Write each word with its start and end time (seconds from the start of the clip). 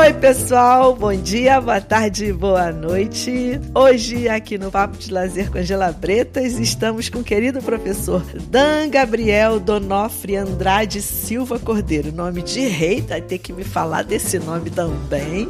Oi, 0.00 0.14
pessoal, 0.14 0.96
bom 0.96 1.14
dia, 1.14 1.60
boa 1.60 1.78
tarde, 1.78 2.32
boa 2.32 2.72
noite. 2.72 3.60
Hoje, 3.74 4.30
aqui 4.30 4.56
no 4.56 4.70
Papo 4.70 4.96
de 4.96 5.12
Lazer 5.12 5.50
com 5.52 5.58
Angela 5.58 5.92
Bretas, 5.92 6.58
estamos 6.58 7.10
com 7.10 7.18
o 7.18 7.22
querido 7.22 7.60
professor 7.60 8.24
Dan 8.48 8.88
Gabriel 8.88 9.60
Donofre 9.60 10.36
Andrade 10.36 11.02
Silva 11.02 11.58
Cordeiro. 11.58 12.10
Nome 12.12 12.40
de 12.40 12.60
rei, 12.60 13.02
vai 13.02 13.20
ter 13.20 13.36
que 13.36 13.52
me 13.52 13.62
falar 13.62 14.02
desse 14.02 14.38
nome 14.38 14.70
também. 14.70 15.46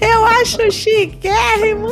Eu 0.00 0.24
acho 0.24 0.68
chiquérrimo. 0.68 1.86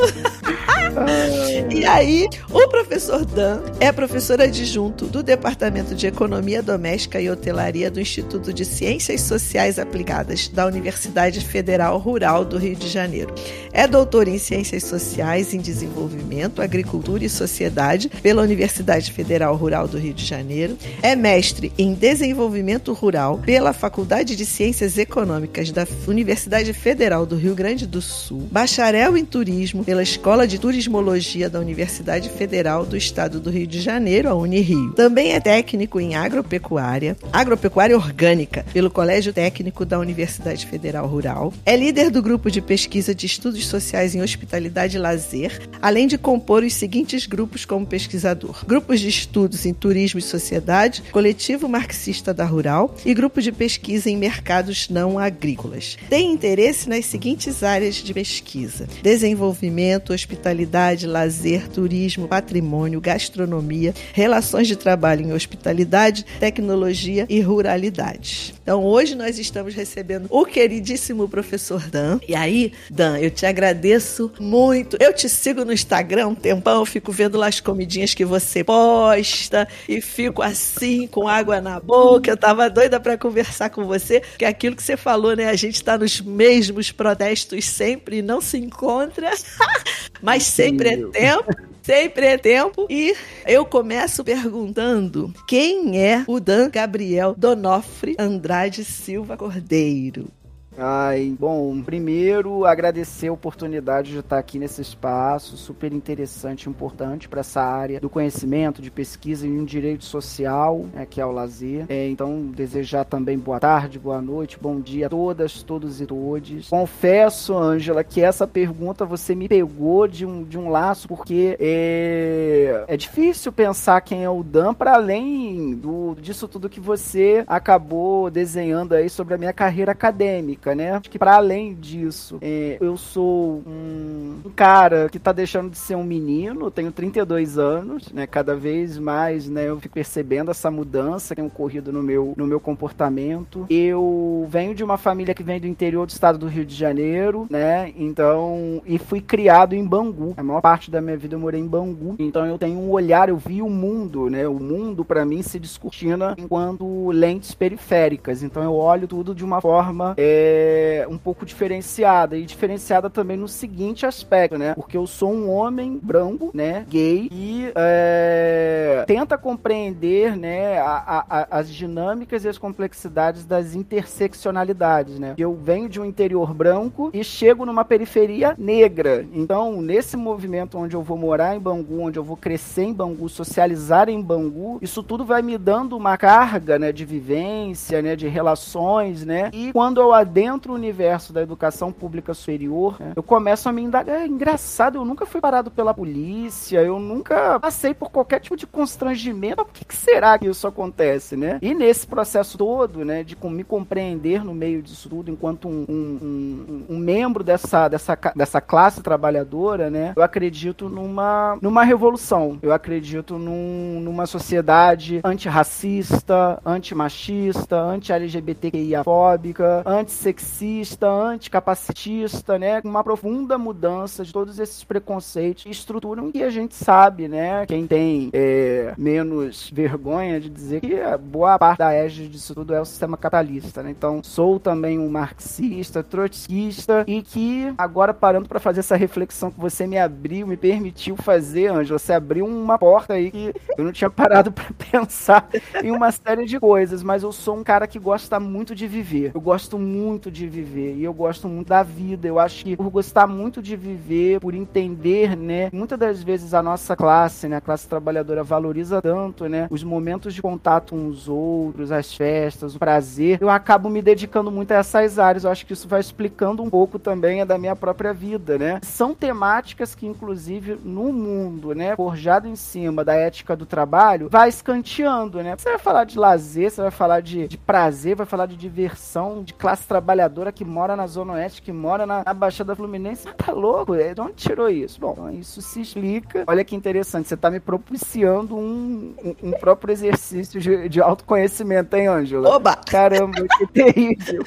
e 1.70 1.86
aí, 1.86 2.28
o 2.50 2.68
professor 2.68 3.24
Dan 3.24 3.60
é 3.78 3.92
professor 3.92 4.40
adjunto 4.40 5.06
do 5.06 5.22
Departamento 5.22 5.94
de 5.94 6.08
Economia 6.08 6.60
Doméstica 6.60 7.20
e 7.20 7.30
Hotelaria 7.30 7.88
do 7.88 8.00
Instituto 8.00 8.52
de 8.52 8.64
Ciências 8.64 9.20
Sociais 9.20 9.78
Aplicadas 9.78 10.48
da 10.48 10.66
Universidade 10.66 11.40
Federal 11.40 11.83
Federal 11.84 11.98
Rural 11.98 12.44
do 12.44 12.56
Rio 12.56 12.74
de 12.74 12.88
Janeiro. 12.88 13.34
É 13.70 13.86
doutor 13.86 14.28
em 14.28 14.38
Ciências 14.38 14.84
Sociais 14.84 15.52
em 15.52 15.58
Desenvolvimento, 15.58 16.62
Agricultura 16.62 17.24
e 17.24 17.28
Sociedade 17.28 18.08
pela 18.22 18.42
Universidade 18.42 19.12
Federal 19.12 19.54
Rural 19.56 19.86
do 19.86 19.98
Rio 19.98 20.14
de 20.14 20.24
Janeiro. 20.24 20.78
É 21.02 21.14
mestre 21.14 21.72
em 21.76 21.92
Desenvolvimento 21.92 22.92
Rural 22.92 23.38
pela 23.44 23.72
Faculdade 23.72 24.36
de 24.36 24.46
Ciências 24.46 24.96
Econômicas 24.96 25.70
da 25.72 25.86
Universidade 26.06 26.72
Federal 26.72 27.26
do 27.26 27.36
Rio 27.36 27.54
Grande 27.54 27.86
do 27.86 28.00
Sul. 28.00 28.48
Bacharel 28.50 29.16
em 29.16 29.24
Turismo 29.24 29.84
pela 29.84 30.02
Escola 30.02 30.46
de 30.46 30.58
Turismologia 30.58 31.50
da 31.50 31.58
Universidade 31.58 32.30
Federal 32.30 32.86
do 32.86 32.96
Estado 32.96 33.40
do 33.40 33.50
Rio 33.50 33.66
de 33.66 33.80
Janeiro, 33.80 34.28
a 34.30 34.34
Unirio. 34.34 34.92
Também 34.92 35.32
é 35.32 35.40
técnico 35.40 36.00
em 36.00 36.14
agropecuária, 36.14 37.16
agropecuária 37.32 37.96
orgânica 37.96 38.64
pelo 38.72 38.90
Colégio 38.90 39.32
Técnico 39.32 39.84
da 39.84 39.98
Universidade 39.98 40.66
Federal 40.66 41.06
Rural 41.06 41.52
é 41.66 41.73
líder 41.76 42.10
do 42.10 42.22
grupo 42.22 42.50
de 42.50 42.60
pesquisa 42.60 43.14
de 43.14 43.26
estudos 43.26 43.66
sociais 43.66 44.14
em 44.14 44.22
hospitalidade 44.22 44.96
e 44.96 45.00
lazer, 45.00 45.68
além 45.80 46.06
de 46.06 46.16
compor 46.16 46.62
os 46.62 46.74
seguintes 46.74 47.26
grupos 47.26 47.64
como 47.64 47.86
pesquisador: 47.86 48.64
grupos 48.66 49.00
de 49.00 49.08
estudos 49.08 49.66
em 49.66 49.74
turismo 49.74 50.18
e 50.18 50.22
sociedade, 50.22 51.02
coletivo 51.10 51.68
marxista 51.68 52.32
da 52.32 52.44
Rural 52.44 52.94
e 53.04 53.12
grupo 53.14 53.40
de 53.40 53.50
pesquisa 53.50 54.08
em 54.10 54.16
mercados 54.16 54.88
não 54.88 55.18
agrícolas. 55.18 55.96
Tem 56.08 56.32
interesse 56.32 56.88
nas 56.88 57.06
seguintes 57.06 57.62
áreas 57.62 57.96
de 57.96 58.14
pesquisa: 58.14 58.88
desenvolvimento, 59.02 60.12
hospitalidade, 60.12 61.06
lazer, 61.06 61.68
turismo, 61.68 62.28
patrimônio, 62.28 63.00
gastronomia, 63.00 63.94
relações 64.12 64.68
de 64.68 64.76
trabalho 64.76 65.26
em 65.26 65.32
hospitalidade, 65.32 66.24
tecnologia 66.38 67.26
e 67.28 67.40
ruralidade. 67.40 68.54
Então, 68.62 68.84
hoje 68.84 69.14
nós 69.14 69.38
estamos 69.38 69.74
recebendo 69.74 70.26
o 70.30 70.44
queridíssimo 70.44 71.28
professor 71.28 71.63
professor 71.64 71.88
Dan. 71.88 72.20
E 72.28 72.34
aí, 72.34 72.72
Dan, 72.90 73.18
eu 73.18 73.30
te 73.30 73.46
agradeço 73.46 74.30
muito. 74.38 74.96
Eu 75.00 75.12
te 75.12 75.28
sigo 75.28 75.64
no 75.64 75.72
Instagram 75.72 76.28
um 76.28 76.34
tempão, 76.34 76.84
fico 76.84 77.10
vendo 77.10 77.38
lá 77.38 77.46
as 77.46 77.60
comidinhas 77.60 78.12
que 78.12 78.24
você 78.24 78.62
posta 78.62 79.66
e 79.88 80.00
fico 80.00 80.42
assim, 80.42 81.06
com 81.06 81.26
água 81.26 81.60
na 81.60 81.80
boca. 81.80 82.30
Eu 82.30 82.36
tava 82.36 82.68
doida 82.68 83.00
para 83.00 83.16
conversar 83.16 83.70
com 83.70 83.84
você, 83.84 84.20
porque 84.20 84.44
aquilo 84.44 84.76
que 84.76 84.82
você 84.82 84.96
falou, 84.96 85.34
né? 85.34 85.48
A 85.48 85.56
gente 85.56 85.82
tá 85.82 85.96
nos 85.96 86.20
mesmos 86.20 86.92
protestos 86.92 87.64
sempre 87.64 88.18
e 88.18 88.22
não 88.22 88.40
se 88.40 88.58
encontra, 88.58 89.30
mas 90.20 90.44
sempre 90.44 90.88
é 90.90 90.96
tempo. 91.06 91.74
Sempre 91.82 92.26
é 92.26 92.38
tempo. 92.38 92.86
E 92.88 93.14
eu 93.46 93.64
começo 93.66 94.24
perguntando: 94.24 95.34
quem 95.46 96.00
é 96.00 96.24
o 96.26 96.40
Dan 96.40 96.70
Gabriel 96.70 97.34
Donofre 97.36 98.16
Andrade 98.18 98.84
Silva 98.84 99.36
Cordeiro? 99.36 100.30
Ai, 100.76 101.36
bom, 101.38 101.80
primeiro 101.82 102.64
agradecer 102.64 103.28
a 103.28 103.32
oportunidade 103.32 104.10
de 104.10 104.18
estar 104.18 104.38
aqui 104.38 104.58
nesse 104.58 104.82
espaço, 104.82 105.56
super 105.56 105.92
interessante 105.92 106.64
e 106.64 106.68
importante 106.68 107.28
para 107.28 107.40
essa 107.40 107.62
área 107.62 108.00
do 108.00 108.10
conhecimento, 108.10 108.82
de 108.82 108.90
pesquisa 108.90 109.46
em 109.46 109.60
um 109.60 109.64
direito 109.64 110.04
social, 110.04 110.84
né, 110.92 111.06
que 111.08 111.20
é 111.20 111.26
o 111.26 111.30
lazer. 111.30 111.86
É, 111.88 112.08
então, 112.08 112.46
desejar 112.46 113.04
também 113.04 113.38
boa 113.38 113.60
tarde, 113.60 114.00
boa 114.00 114.20
noite, 114.20 114.58
bom 114.60 114.80
dia 114.80 115.06
a 115.06 115.10
todas, 115.10 115.62
todos 115.62 116.00
e 116.00 116.06
todes. 116.06 116.68
Confesso, 116.68 117.56
Ângela, 117.56 118.02
que 118.02 118.20
essa 118.20 118.46
pergunta 118.46 119.04
você 119.04 119.32
me 119.34 119.48
pegou 119.48 120.08
de 120.08 120.26
um, 120.26 120.42
de 120.42 120.58
um 120.58 120.70
laço, 120.70 121.06
porque 121.06 121.56
é, 121.60 122.84
é 122.88 122.96
difícil 122.96 123.52
pensar 123.52 124.00
quem 124.00 124.24
é 124.24 124.30
o 124.30 124.42
Dan 124.42 124.74
para 124.74 124.94
além 124.94 125.76
do, 125.76 126.16
disso 126.20 126.48
tudo 126.48 126.68
que 126.68 126.80
você 126.80 127.44
acabou 127.46 128.28
desenhando 128.28 128.94
aí 128.94 129.08
sobre 129.08 129.34
a 129.34 129.38
minha 129.38 129.52
carreira 129.52 129.92
acadêmica 129.92 130.63
né? 130.72 130.92
Acho 130.92 131.10
que 131.10 131.18
para 131.18 131.34
além 131.34 131.74
disso, 131.74 132.38
é, 132.40 132.78
eu 132.80 132.96
sou 132.96 133.64
um, 133.66 134.36
um, 134.44 134.50
cara 134.54 135.08
que 135.08 135.18
tá 135.18 135.32
deixando 135.32 135.70
de 135.70 135.78
ser 135.78 135.96
um 135.96 136.04
menino, 136.04 136.70
tenho 136.70 136.92
32 136.92 137.58
anos, 137.58 138.12
né? 138.12 138.24
Cada 138.26 138.54
vez 138.54 138.96
mais, 138.96 139.48
né, 139.48 139.68
eu 139.68 139.80
fico 139.80 139.94
percebendo 139.94 140.52
essa 140.52 140.70
mudança 140.70 141.34
que 141.34 141.40
tem 141.40 141.46
ocorrido 141.46 141.92
no 141.92 142.02
meu, 142.02 142.34
no 142.36 142.46
meu 142.46 142.60
comportamento. 142.60 143.66
Eu 143.68 144.46
venho 144.48 144.74
de 144.74 144.84
uma 144.84 144.96
família 144.96 145.34
que 145.34 145.42
vem 145.42 145.58
do 145.58 145.66
interior 145.66 146.06
do 146.06 146.10
estado 146.10 146.38
do 146.38 146.46
Rio 146.46 146.64
de 146.64 146.74
Janeiro, 146.74 147.46
né? 147.50 147.92
Então, 147.96 148.80
e 148.86 148.98
fui 148.98 149.20
criado 149.20 149.74
em 149.74 149.84
Bangu. 149.84 150.34
A 150.36 150.42
maior 150.42 150.60
parte 150.60 150.90
da 150.90 151.00
minha 151.00 151.16
vida 151.16 151.34
eu 151.34 151.40
morei 151.40 151.60
em 151.60 151.66
Bangu. 151.66 152.14
Então 152.18 152.46
eu 152.46 152.58
tenho 152.58 152.78
um 152.78 152.90
olhar, 152.90 153.28
eu 153.28 153.36
vi 153.36 153.62
o 153.62 153.68
mundo, 153.68 154.30
né? 154.30 154.46
O 154.46 154.60
mundo 154.60 155.04
para 155.04 155.24
mim 155.24 155.42
se 155.42 155.58
descortina 155.58 156.34
enquanto 156.38 157.10
lentes 157.10 157.54
periféricas. 157.54 158.42
Então 158.42 158.62
eu 158.62 158.74
olho 158.74 159.08
tudo 159.08 159.34
de 159.34 159.44
uma 159.44 159.60
forma 159.60 160.14
é, 160.16 160.53
é, 160.54 161.06
um 161.08 161.18
pouco 161.18 161.44
diferenciada. 161.44 162.36
E 162.36 162.44
diferenciada 162.44 163.10
também 163.10 163.36
no 163.36 163.48
seguinte 163.48 164.06
aspecto, 164.06 164.56
né? 164.56 164.74
Porque 164.74 164.96
eu 164.96 165.06
sou 165.06 165.32
um 165.32 165.50
homem 165.50 165.98
branco, 166.02 166.50
né? 166.54 166.86
Gay, 166.88 167.28
e 167.32 167.72
é, 167.74 169.04
tenta 169.06 169.36
compreender, 169.36 170.36
né? 170.36 170.78
A, 170.78 171.24
a, 171.28 171.58
as 171.58 171.68
dinâmicas 171.68 172.44
e 172.44 172.48
as 172.48 172.58
complexidades 172.58 173.44
das 173.44 173.74
interseccionalidades, 173.74 175.18
né? 175.18 175.34
Eu 175.36 175.54
venho 175.54 175.88
de 175.88 176.00
um 176.00 176.04
interior 176.04 176.54
branco 176.54 177.10
e 177.12 177.24
chego 177.24 177.66
numa 177.66 177.84
periferia 177.84 178.54
negra. 178.56 179.26
Então, 179.32 179.80
nesse 179.82 180.16
movimento 180.16 180.78
onde 180.78 180.94
eu 180.94 181.02
vou 181.02 181.18
morar 181.18 181.56
em 181.56 181.60
Bangu, 181.60 182.00
onde 182.00 182.18
eu 182.18 182.24
vou 182.24 182.36
crescer 182.36 182.84
em 182.84 182.92
Bangu, 182.92 183.28
socializar 183.28 184.08
em 184.08 184.20
Bangu, 184.20 184.78
isso 184.80 185.02
tudo 185.02 185.24
vai 185.24 185.42
me 185.42 185.58
dando 185.58 185.96
uma 185.96 186.16
carga, 186.16 186.78
né? 186.78 186.92
De 186.92 187.04
vivência, 187.04 188.00
né? 188.00 188.14
De 188.14 188.28
relações, 188.28 189.24
né? 189.24 189.50
E 189.52 189.72
quando 189.72 190.00
eu 190.00 190.12
adentro 190.12 190.43
dentro 190.44 190.72
do 190.72 190.74
universo 190.74 191.32
da 191.32 191.40
educação 191.40 191.90
pública 191.90 192.34
superior, 192.34 192.96
né, 193.00 193.14
eu 193.16 193.22
começo 193.22 193.66
a 193.66 193.72
me 193.72 193.80
indagar. 193.80 194.20
É 194.20 194.26
engraçado, 194.26 194.98
eu 194.98 195.04
nunca 195.04 195.24
fui 195.24 195.40
parado 195.40 195.70
pela 195.70 195.94
polícia, 195.94 196.82
eu 196.82 196.98
nunca 196.98 197.58
passei 197.58 197.94
por 197.94 198.10
qualquer 198.10 198.40
tipo 198.40 198.54
de 198.54 198.66
constrangimento. 198.66 199.64
Por 199.64 199.72
que, 199.72 199.86
que 199.86 199.96
será 199.96 200.38
que 200.38 200.46
isso 200.46 200.66
acontece, 200.66 201.34
né? 201.34 201.58
E 201.62 201.72
nesse 201.72 202.06
processo 202.06 202.58
todo, 202.58 203.06
né, 203.06 203.24
de 203.24 203.38
me 203.44 203.64
compreender 203.64 204.44
no 204.44 204.52
meio 204.52 204.82
disso 204.82 205.08
tudo, 205.08 205.30
enquanto 205.30 205.66
um, 205.66 205.86
um, 205.88 206.84
um, 206.90 206.94
um 206.96 206.98
membro 206.98 207.42
dessa, 207.42 207.88
dessa, 207.88 208.18
dessa 208.36 208.60
classe 208.60 209.00
trabalhadora, 209.00 209.88
né, 209.88 210.12
eu 210.14 210.22
acredito 210.22 210.90
numa, 210.90 211.56
numa 211.62 211.84
revolução. 211.84 212.58
Eu 212.60 212.72
acredito 212.72 213.38
num, 213.38 213.98
numa 214.00 214.26
sociedade 214.26 215.22
antirracista, 215.24 216.60
antimachista, 216.66 217.80
anti-LGBTQIA-fóbica, 217.80 219.82
anti 219.86 220.12
sexista, 220.34 221.08
anticapacitista, 221.08 222.58
né? 222.58 222.80
Uma 222.84 223.04
profunda 223.04 223.56
mudança 223.56 224.24
de 224.24 224.32
todos 224.32 224.58
esses 224.58 224.82
preconceitos 224.82 225.64
e 225.66 225.70
estruturam 225.70 226.32
que 226.32 226.42
a 226.42 226.50
gente 226.50 226.74
sabe, 226.74 227.28
né? 227.28 227.66
Quem 227.66 227.86
tem 227.86 228.30
é, 228.32 228.94
menos 228.98 229.70
vergonha 229.70 230.40
de 230.40 230.48
dizer 230.48 230.80
que 230.80 230.94
boa 231.20 231.58
parte 231.58 231.78
da 231.78 231.92
égide 231.92 232.28
disso 232.28 232.54
tudo 232.54 232.74
é 232.74 232.80
o 232.80 232.84
sistema 232.84 233.16
capitalista, 233.16 233.82
né? 233.82 233.90
Então, 233.90 234.22
sou 234.22 234.58
também 234.58 234.98
um 234.98 235.08
marxista, 235.08 236.02
trotskista 236.02 237.04
e 237.06 237.22
que 237.22 237.72
agora 237.78 238.12
parando 238.12 238.48
para 238.48 238.60
fazer 238.60 238.80
essa 238.80 238.96
reflexão 238.96 239.50
que 239.50 239.60
você 239.60 239.86
me 239.86 239.98
abriu, 239.98 240.46
me 240.46 240.56
permitiu 240.56 241.16
fazer, 241.16 241.68
Ângela, 241.68 241.98
você 241.98 242.12
abriu 242.12 242.46
uma 242.46 242.78
porta 242.78 243.14
aí 243.14 243.30
que 243.30 243.54
eu 243.76 243.84
não 243.84 243.92
tinha 243.92 244.10
parado 244.10 244.50
para 244.50 244.66
pensar 244.90 245.48
em 245.82 245.90
uma 245.90 246.10
série 246.10 246.44
de 246.44 246.58
coisas, 246.58 247.02
mas 247.02 247.22
eu 247.22 247.32
sou 247.32 247.56
um 247.56 247.64
cara 247.64 247.86
que 247.86 247.98
gosta 247.98 248.40
muito 248.40 248.74
de 248.74 248.86
viver. 248.86 249.32
Eu 249.34 249.40
gosto 249.40 249.78
muito 249.78 250.23
muito 250.24 250.30
de 250.30 250.46
viver 250.46 250.94
e 250.94 251.04
eu 251.04 251.12
gosto 251.12 251.48
muito 251.48 251.68
da 251.68 251.82
vida. 251.82 252.26
Eu 252.26 252.38
acho 252.38 252.64
que 252.64 252.76
por 252.76 252.88
gostar 252.88 253.26
muito 253.26 253.60
de 253.60 253.76
viver, 253.76 254.40
por 254.40 254.54
entender, 254.54 255.36
né, 255.36 255.68
muitas 255.72 255.98
das 255.98 256.22
vezes 256.22 256.54
a 256.54 256.62
nossa 256.62 256.96
classe, 256.96 257.48
né, 257.48 257.56
a 257.56 257.60
classe 257.60 257.86
trabalhadora 257.86 258.42
valoriza 258.42 259.02
tanto, 259.02 259.48
né, 259.48 259.66
os 259.70 259.82
momentos 259.82 260.32
de 260.34 260.40
contato 260.40 260.94
uns 260.94 261.14
os 261.14 261.28
outros, 261.28 261.92
as 261.92 262.12
festas, 262.14 262.74
o 262.74 262.78
prazer. 262.78 263.38
Eu 263.40 263.48
acabo 263.48 263.88
me 263.88 264.02
dedicando 264.02 264.50
muito 264.50 264.72
a 264.72 264.76
essas 264.76 265.18
áreas. 265.18 265.44
Eu 265.44 265.50
acho 265.50 265.64
que 265.64 265.72
isso 265.72 265.86
vai 265.86 266.00
explicando 266.00 266.62
um 266.62 266.70
pouco 266.70 266.98
também 266.98 267.44
da 267.46 267.56
minha 267.56 267.76
própria 267.76 268.12
vida, 268.12 268.58
né? 268.58 268.80
São 268.82 269.14
temáticas 269.14 269.94
que 269.94 270.06
inclusive 270.06 270.78
no 270.82 271.12
mundo, 271.12 271.74
né, 271.74 271.94
forjado 271.96 272.48
em 272.48 272.56
cima 272.56 273.04
da 273.04 273.14
ética 273.14 273.54
do 273.54 273.66
trabalho, 273.66 274.28
vai 274.30 274.48
escanteando, 274.48 275.42
né? 275.42 275.54
Você 275.56 275.68
vai 275.68 275.78
falar 275.78 276.04
de 276.04 276.18
lazer, 276.18 276.70
você 276.70 276.82
vai 276.82 276.90
falar 276.90 277.20
de, 277.20 277.46
de 277.46 277.58
prazer, 277.58 278.16
vai 278.16 278.26
falar 278.26 278.46
de 278.46 278.56
diversão, 278.56 279.42
de 279.42 279.52
classe 279.52 279.86
trabalhadora 279.86 280.13
trabalhadora 280.14 280.52
que 280.52 280.64
mora 280.64 280.94
na 280.94 281.06
Zona 281.06 281.34
Oeste, 281.34 281.60
que 281.60 281.72
mora 281.72 282.06
na, 282.06 282.22
na 282.24 282.32
Baixada 282.32 282.74
Fluminense. 282.76 283.26
Tá 283.36 283.52
louco? 283.52 283.94
É, 283.94 284.14
de 284.14 284.20
onde 284.20 284.34
tirou 284.34 284.68
isso? 284.68 285.00
Bom, 285.00 285.28
isso 285.30 285.60
se 285.60 285.80
explica. 285.80 286.44
Olha 286.46 286.64
que 286.64 286.76
interessante, 286.76 287.28
você 287.28 287.36
tá 287.36 287.50
me 287.50 287.58
propiciando 287.58 288.56
um, 288.56 289.14
um, 289.22 289.48
um 289.48 289.52
próprio 289.52 289.92
exercício 289.92 290.60
de, 290.60 290.88
de 290.88 291.00
autoconhecimento, 291.00 291.96
hein, 291.96 292.06
Ângela? 292.06 292.48
Oba! 292.48 292.76
Caramba, 292.76 293.44
que 293.58 293.66
terrível. 293.74 294.44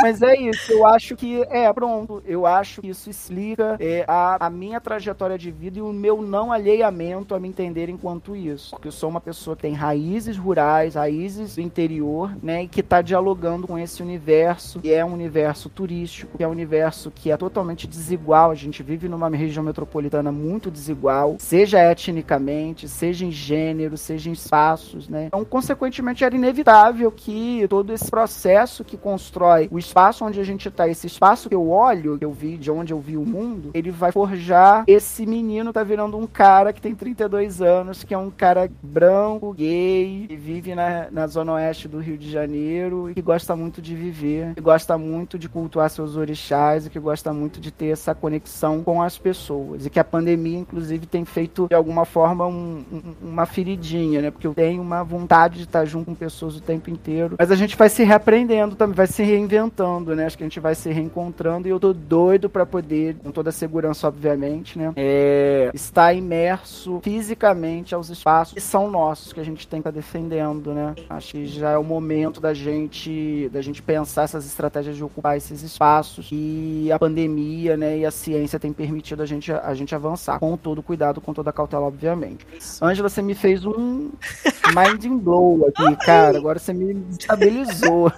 Mas 0.00 0.20
é 0.22 0.36
isso, 0.36 0.72
eu 0.72 0.86
acho 0.86 1.16
que, 1.16 1.42
é, 1.44 1.72
pronto, 1.72 2.22
eu 2.26 2.46
acho 2.46 2.80
que 2.80 2.88
isso 2.88 3.08
explica 3.08 3.76
é, 3.80 4.04
a, 4.06 4.46
a 4.46 4.50
minha 4.50 4.80
trajetória 4.80 5.38
de 5.38 5.50
vida 5.50 5.78
e 5.78 5.82
o 5.82 5.92
meu 5.92 6.20
não 6.20 6.52
alheiamento 6.52 7.34
a 7.34 7.40
me 7.40 7.48
entender 7.48 7.88
enquanto 7.88 8.34
isso. 8.34 8.70
Porque 8.72 8.88
eu 8.88 8.92
sou 8.92 9.08
uma 9.08 9.20
pessoa 9.20 9.56
que 9.56 9.62
tem 9.62 9.72
raízes 9.72 10.36
rurais, 10.36 10.94
raízes 10.94 11.54
do 11.54 11.60
interior, 11.60 12.36
né, 12.42 12.64
e 12.64 12.68
que 12.68 12.80
está 12.80 13.00
dialogando 13.00 13.66
com 13.66 13.78
esse 13.78 14.02
universo, 14.02 14.80
que 14.80 14.92
é 14.92 15.03
um 15.04 15.12
universo 15.12 15.68
turístico, 15.68 16.36
que 16.36 16.44
é 16.44 16.48
um 16.48 16.52
universo 16.52 17.10
que 17.10 17.30
é 17.30 17.36
totalmente 17.36 17.86
desigual. 17.86 18.50
A 18.50 18.54
gente 18.54 18.82
vive 18.82 19.08
numa 19.08 19.28
região 19.28 19.64
metropolitana 19.64 20.30
muito 20.32 20.70
desigual, 20.70 21.36
seja 21.38 21.78
etnicamente, 21.78 22.88
seja 22.88 23.24
em 23.24 23.30
gênero, 23.30 23.96
seja 23.96 24.30
em 24.30 24.32
espaços, 24.32 25.08
né. 25.08 25.26
Então, 25.26 25.44
consequentemente, 25.44 26.24
era 26.24 26.34
inevitável 26.34 27.10
que 27.10 27.66
todo 27.68 27.92
esse 27.92 28.10
processo 28.10 28.84
que 28.84 28.96
constrói 28.96 29.68
o 29.70 29.78
espaço 29.78 30.24
onde 30.24 30.40
a 30.40 30.44
gente 30.44 30.70
tá, 30.70 30.88
esse 30.88 31.06
espaço 31.06 31.48
que 31.48 31.54
eu 31.54 31.68
olho, 31.68 32.18
que 32.18 32.24
eu 32.24 32.32
vi, 32.32 32.56
de 32.56 32.70
onde 32.70 32.92
eu 32.92 33.00
vi 33.00 33.16
o 33.16 33.24
mundo, 33.24 33.70
ele 33.74 33.90
vai 33.90 34.12
forjar 34.12 34.84
esse 34.86 35.26
menino 35.26 35.72
tá 35.72 35.82
virando 35.82 36.16
um 36.16 36.26
cara 36.26 36.72
que 36.72 36.80
tem 36.80 36.94
32 36.94 37.60
anos, 37.60 38.04
que 38.04 38.14
é 38.14 38.18
um 38.18 38.30
cara 38.30 38.70
branco, 38.82 39.52
gay, 39.52 40.26
que 40.28 40.36
vive 40.36 40.74
na, 40.74 41.08
na 41.10 41.26
zona 41.26 41.54
oeste 41.54 41.88
do 41.88 41.98
Rio 41.98 42.16
de 42.16 42.30
Janeiro 42.30 43.10
e 43.10 43.14
que 43.14 43.22
gosta 43.22 43.54
muito 43.56 43.80
de 43.80 43.94
viver, 43.94 44.54
que 44.54 44.60
gosta 44.60 44.83
muito 44.96 45.38
de 45.38 45.48
cultuar 45.48 45.90
seus 45.90 46.16
orixás 46.16 46.86
e 46.86 46.90
que 46.90 46.98
gosta 46.98 47.32
muito 47.32 47.60
de 47.60 47.70
ter 47.70 47.88
essa 47.88 48.14
conexão 48.14 48.82
com 48.82 49.02
as 49.02 49.18
pessoas. 49.18 49.86
E 49.86 49.90
que 49.90 49.98
a 49.98 50.04
pandemia, 50.04 50.58
inclusive, 50.58 51.06
tem 51.06 51.24
feito, 51.24 51.66
de 51.68 51.74
alguma 51.74 52.04
forma, 52.04 52.46
um, 52.46 52.84
um, 52.92 53.14
uma 53.22 53.46
feridinha, 53.46 54.20
né? 54.22 54.30
Porque 54.30 54.46
eu 54.46 54.54
tenho 54.54 54.82
uma 54.82 55.02
vontade 55.02 55.56
de 55.56 55.64
estar 55.64 55.84
junto 55.84 56.06
com 56.06 56.14
pessoas 56.14 56.56
o 56.56 56.60
tempo 56.60 56.90
inteiro. 56.90 57.36
Mas 57.38 57.50
a 57.50 57.56
gente 57.56 57.76
vai 57.76 57.88
se 57.88 58.04
reaprendendo 58.04 58.76
também, 58.76 58.94
vai 58.94 59.06
se 59.06 59.22
reinventando 59.22 60.14
né? 60.14 60.26
Acho 60.26 60.36
que 60.36 60.44
a 60.44 60.46
gente 60.46 60.60
vai 60.60 60.74
se 60.74 60.90
reencontrando 60.90 61.68
e 61.68 61.70
eu 61.70 61.80
tô 61.80 61.92
doido 61.92 62.48
para 62.48 62.66
poder, 62.66 63.16
com 63.16 63.30
toda 63.30 63.50
a 63.50 63.52
segurança, 63.52 64.08
obviamente, 64.08 64.78
né? 64.78 64.92
É, 64.96 65.70
estar 65.72 66.12
imerso 66.12 67.00
fisicamente 67.02 67.94
aos 67.94 68.08
espaços 68.10 68.54
que 68.54 68.60
são 68.60 68.90
nossos, 68.90 69.32
que 69.32 69.40
a 69.40 69.44
gente 69.44 69.66
tem 69.66 69.80
que 69.80 69.88
estar 69.88 69.92
tá 69.92 69.96
defendendo, 69.96 70.72
né? 70.72 70.94
Acho 71.08 71.32
que 71.32 71.46
já 71.46 71.70
é 71.70 71.78
o 71.78 71.84
momento 71.84 72.40
da 72.40 72.52
gente, 72.52 73.48
da 73.52 73.62
gente 73.62 73.82
pensar 73.82 74.24
essas 74.24 74.46
estratégias 74.46 74.73
de 74.82 75.02
ocupar 75.02 75.36
esses 75.36 75.62
espaços 75.62 76.28
e 76.32 76.90
a 76.92 76.98
pandemia, 76.98 77.76
né? 77.76 77.98
E 77.98 78.06
a 78.06 78.10
ciência 78.10 78.58
tem 78.58 78.72
permitido 78.72 79.22
a 79.22 79.26
gente, 79.26 79.52
a 79.52 79.74
gente 79.74 79.94
avançar 79.94 80.38
com 80.38 80.56
todo 80.56 80.82
cuidado, 80.82 81.20
com 81.20 81.32
toda 81.32 81.52
cautela, 81.52 81.86
obviamente. 81.86 82.46
Ângela, 82.80 83.08
você 83.08 83.22
me 83.22 83.34
fez 83.34 83.64
um 83.64 84.10
mind 84.74 85.06
blow 85.22 85.66
aqui, 85.68 85.96
cara. 86.04 86.38
Agora 86.38 86.58
você 86.58 86.72
me 86.72 87.04
estabilizou. 87.10 88.10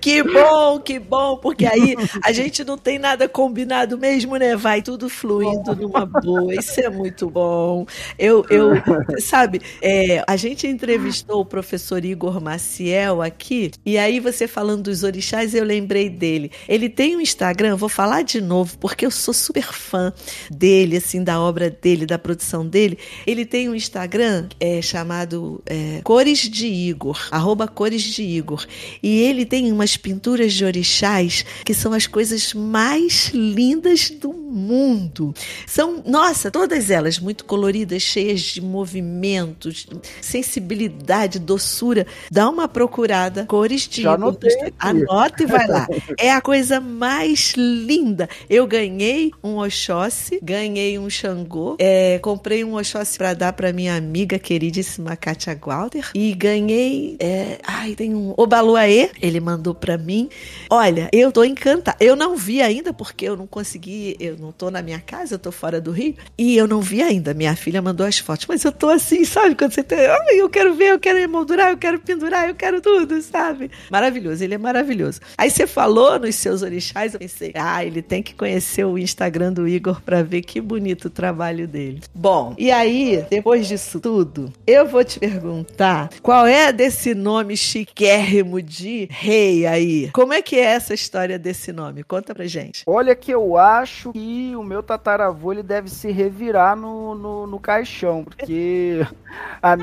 que 0.00 0.22
bom, 0.22 0.78
que 0.80 0.98
bom, 0.98 1.36
porque 1.36 1.66
aí 1.66 1.96
a 2.24 2.32
gente 2.32 2.64
não 2.64 2.76
tem 2.76 2.98
nada 2.98 3.28
combinado 3.28 3.98
mesmo, 3.98 4.36
né? 4.36 4.56
Vai 4.56 4.82
tudo 4.82 5.08
fluindo 5.08 5.74
numa 5.74 6.06
boa. 6.06 6.54
Isso 6.54 6.80
é 6.80 6.88
muito 6.88 7.28
bom. 7.28 7.86
Eu, 8.18 8.44
eu 8.50 8.72
sabe, 9.20 9.60
é, 9.80 10.22
a 10.26 10.36
gente 10.36 10.66
entrevistou 10.66 11.40
o 11.40 11.46
professor 11.46 12.04
Igor 12.04 12.40
Maciel 12.40 13.22
aqui, 13.22 13.70
e 13.84 13.98
aí 13.98 14.20
você 14.20 14.46
falando 14.62 14.84
dos 14.84 15.02
orixás, 15.02 15.56
eu 15.56 15.64
lembrei 15.64 16.08
dele. 16.08 16.48
Ele 16.68 16.88
tem 16.88 17.16
um 17.16 17.20
Instagram, 17.20 17.74
vou 17.74 17.88
falar 17.88 18.22
de 18.22 18.40
novo, 18.40 18.78
porque 18.78 19.04
eu 19.04 19.10
sou 19.10 19.34
super 19.34 19.64
fã 19.64 20.12
dele, 20.48 20.98
assim, 20.98 21.24
da 21.24 21.40
obra 21.40 21.68
dele, 21.68 22.06
da 22.06 22.16
produção 22.16 22.64
dele. 22.64 22.96
Ele 23.26 23.44
tem 23.44 23.68
um 23.68 23.74
Instagram 23.74 24.46
é, 24.60 24.80
chamado 24.80 25.60
é, 25.66 26.00
Cores 26.04 26.38
de 26.48 26.68
Igor, 26.68 27.26
arroba 27.32 27.66
Cores 27.66 28.02
de 28.02 28.22
Igor. 28.22 28.64
E 29.02 29.18
ele 29.22 29.44
tem 29.44 29.72
umas 29.72 29.96
pinturas 29.96 30.52
de 30.52 30.64
orixás 30.64 31.44
que 31.64 31.74
são 31.74 31.92
as 31.92 32.06
coisas 32.06 32.54
mais 32.54 33.32
lindas 33.34 34.10
do 34.10 34.32
mundo. 34.32 35.34
São, 35.66 36.04
nossa, 36.06 36.52
todas 36.52 36.88
elas 36.88 37.18
muito 37.18 37.44
coloridas, 37.44 38.00
cheias 38.02 38.42
de 38.42 38.60
movimentos, 38.60 39.88
sensibilidade, 40.20 41.40
doçura. 41.40 42.06
Dá 42.30 42.48
uma 42.48 42.68
procurada, 42.68 43.44
cores 43.46 43.88
de 43.88 44.02
Já 44.02 44.12
anotei 44.14 44.51
Anota 44.78 45.42
e 45.42 45.46
vai 45.46 45.66
lá. 45.66 45.86
É 46.18 46.32
a 46.32 46.40
coisa 46.40 46.80
mais 46.80 47.54
linda. 47.56 48.28
Eu 48.48 48.66
ganhei 48.66 49.32
um 49.42 49.58
Oxóssi, 49.58 50.38
ganhei 50.42 50.98
um 50.98 51.08
Xangô, 51.08 51.76
é, 51.78 52.18
comprei 52.18 52.64
um 52.64 52.76
Oxóssi 52.76 53.18
para 53.18 53.34
dar 53.34 53.52
para 53.52 53.72
minha 53.72 53.96
amiga 53.96 54.38
queridíssima 54.38 55.16
Katia 55.16 55.54
Gualder 55.54 56.10
e 56.14 56.34
ganhei, 56.34 57.16
é, 57.20 57.58
ai, 57.62 57.94
tem 57.94 58.14
um 58.14 58.34
Obaluaê, 58.36 59.10
ele 59.20 59.40
mandou 59.40 59.74
para 59.74 59.96
mim. 59.96 60.28
Olha, 60.70 61.08
eu 61.12 61.30
tô 61.30 61.44
encantada. 61.44 61.96
Eu 62.00 62.16
não 62.16 62.36
vi 62.36 62.62
ainda 62.62 62.92
porque 62.92 63.24
eu 63.26 63.36
não 63.36 63.46
consegui, 63.46 64.16
eu 64.18 64.36
não 64.36 64.52
tô 64.52 64.70
na 64.70 64.82
minha 64.82 65.00
casa, 65.00 65.34
eu 65.34 65.38
tô 65.38 65.52
fora 65.52 65.80
do 65.80 65.90
Rio, 65.90 66.14
e 66.36 66.56
eu 66.56 66.66
não 66.66 66.80
vi 66.80 67.02
ainda. 67.02 67.34
Minha 67.34 67.54
filha 67.54 67.80
mandou 67.82 68.06
as 68.06 68.18
fotos, 68.18 68.46
mas 68.46 68.64
eu 68.64 68.72
tô 68.72 68.88
assim, 68.88 69.24
sabe? 69.24 69.54
Quando 69.54 69.72
você 69.72 69.82
tem, 69.82 70.06
ai, 70.06 70.40
eu 70.40 70.48
quero 70.48 70.74
ver, 70.74 70.92
eu 70.92 70.98
quero 70.98 71.18
emoldurar, 71.18 71.70
eu 71.70 71.78
quero 71.78 71.98
pendurar, 72.00 72.48
eu 72.48 72.54
quero 72.54 72.80
tudo, 72.80 73.20
sabe? 73.22 73.70
Maravilhoso, 73.90 74.41
ele 74.42 74.54
é 74.54 74.58
maravilhoso. 74.58 75.20
Aí 75.38 75.50
você 75.50 75.66
falou 75.66 76.18
nos 76.18 76.34
seus 76.34 76.62
orixás, 76.62 77.14
eu 77.14 77.20
pensei, 77.20 77.52
ah, 77.54 77.84
ele 77.84 78.02
tem 78.02 78.22
que 78.22 78.34
conhecer 78.34 78.84
o 78.84 78.98
Instagram 78.98 79.52
do 79.52 79.66
Igor 79.66 80.00
para 80.02 80.22
ver 80.22 80.42
que 80.42 80.60
bonito 80.60 81.06
o 81.06 81.10
trabalho 81.10 81.66
dele. 81.66 82.02
Bom, 82.14 82.54
e 82.58 82.70
aí, 82.70 83.24
depois 83.30 83.66
disso 83.66 84.00
tudo, 84.00 84.52
eu 84.66 84.86
vou 84.86 85.04
te 85.04 85.18
perguntar 85.18 86.10
qual 86.22 86.46
é 86.46 86.72
desse 86.72 87.14
nome 87.14 87.56
chiquérrimo 87.56 88.60
de 88.60 89.08
rei 89.10 89.66
aí? 89.66 90.10
Como 90.12 90.32
é 90.32 90.42
que 90.42 90.56
é 90.56 90.64
essa 90.64 90.94
história 90.94 91.38
desse 91.38 91.72
nome? 91.72 92.02
Conta 92.02 92.34
pra 92.34 92.46
gente. 92.46 92.82
Olha 92.86 93.14
que 93.14 93.30
eu 93.30 93.56
acho 93.56 94.12
que 94.12 94.54
o 94.56 94.62
meu 94.62 94.82
tataravô 94.82 95.52
ele 95.52 95.62
deve 95.62 95.88
se 95.88 96.10
revirar 96.10 96.76
no, 96.76 97.14
no, 97.14 97.46
no 97.46 97.60
caixão, 97.60 98.24
porque 98.24 99.06
a, 99.62 99.76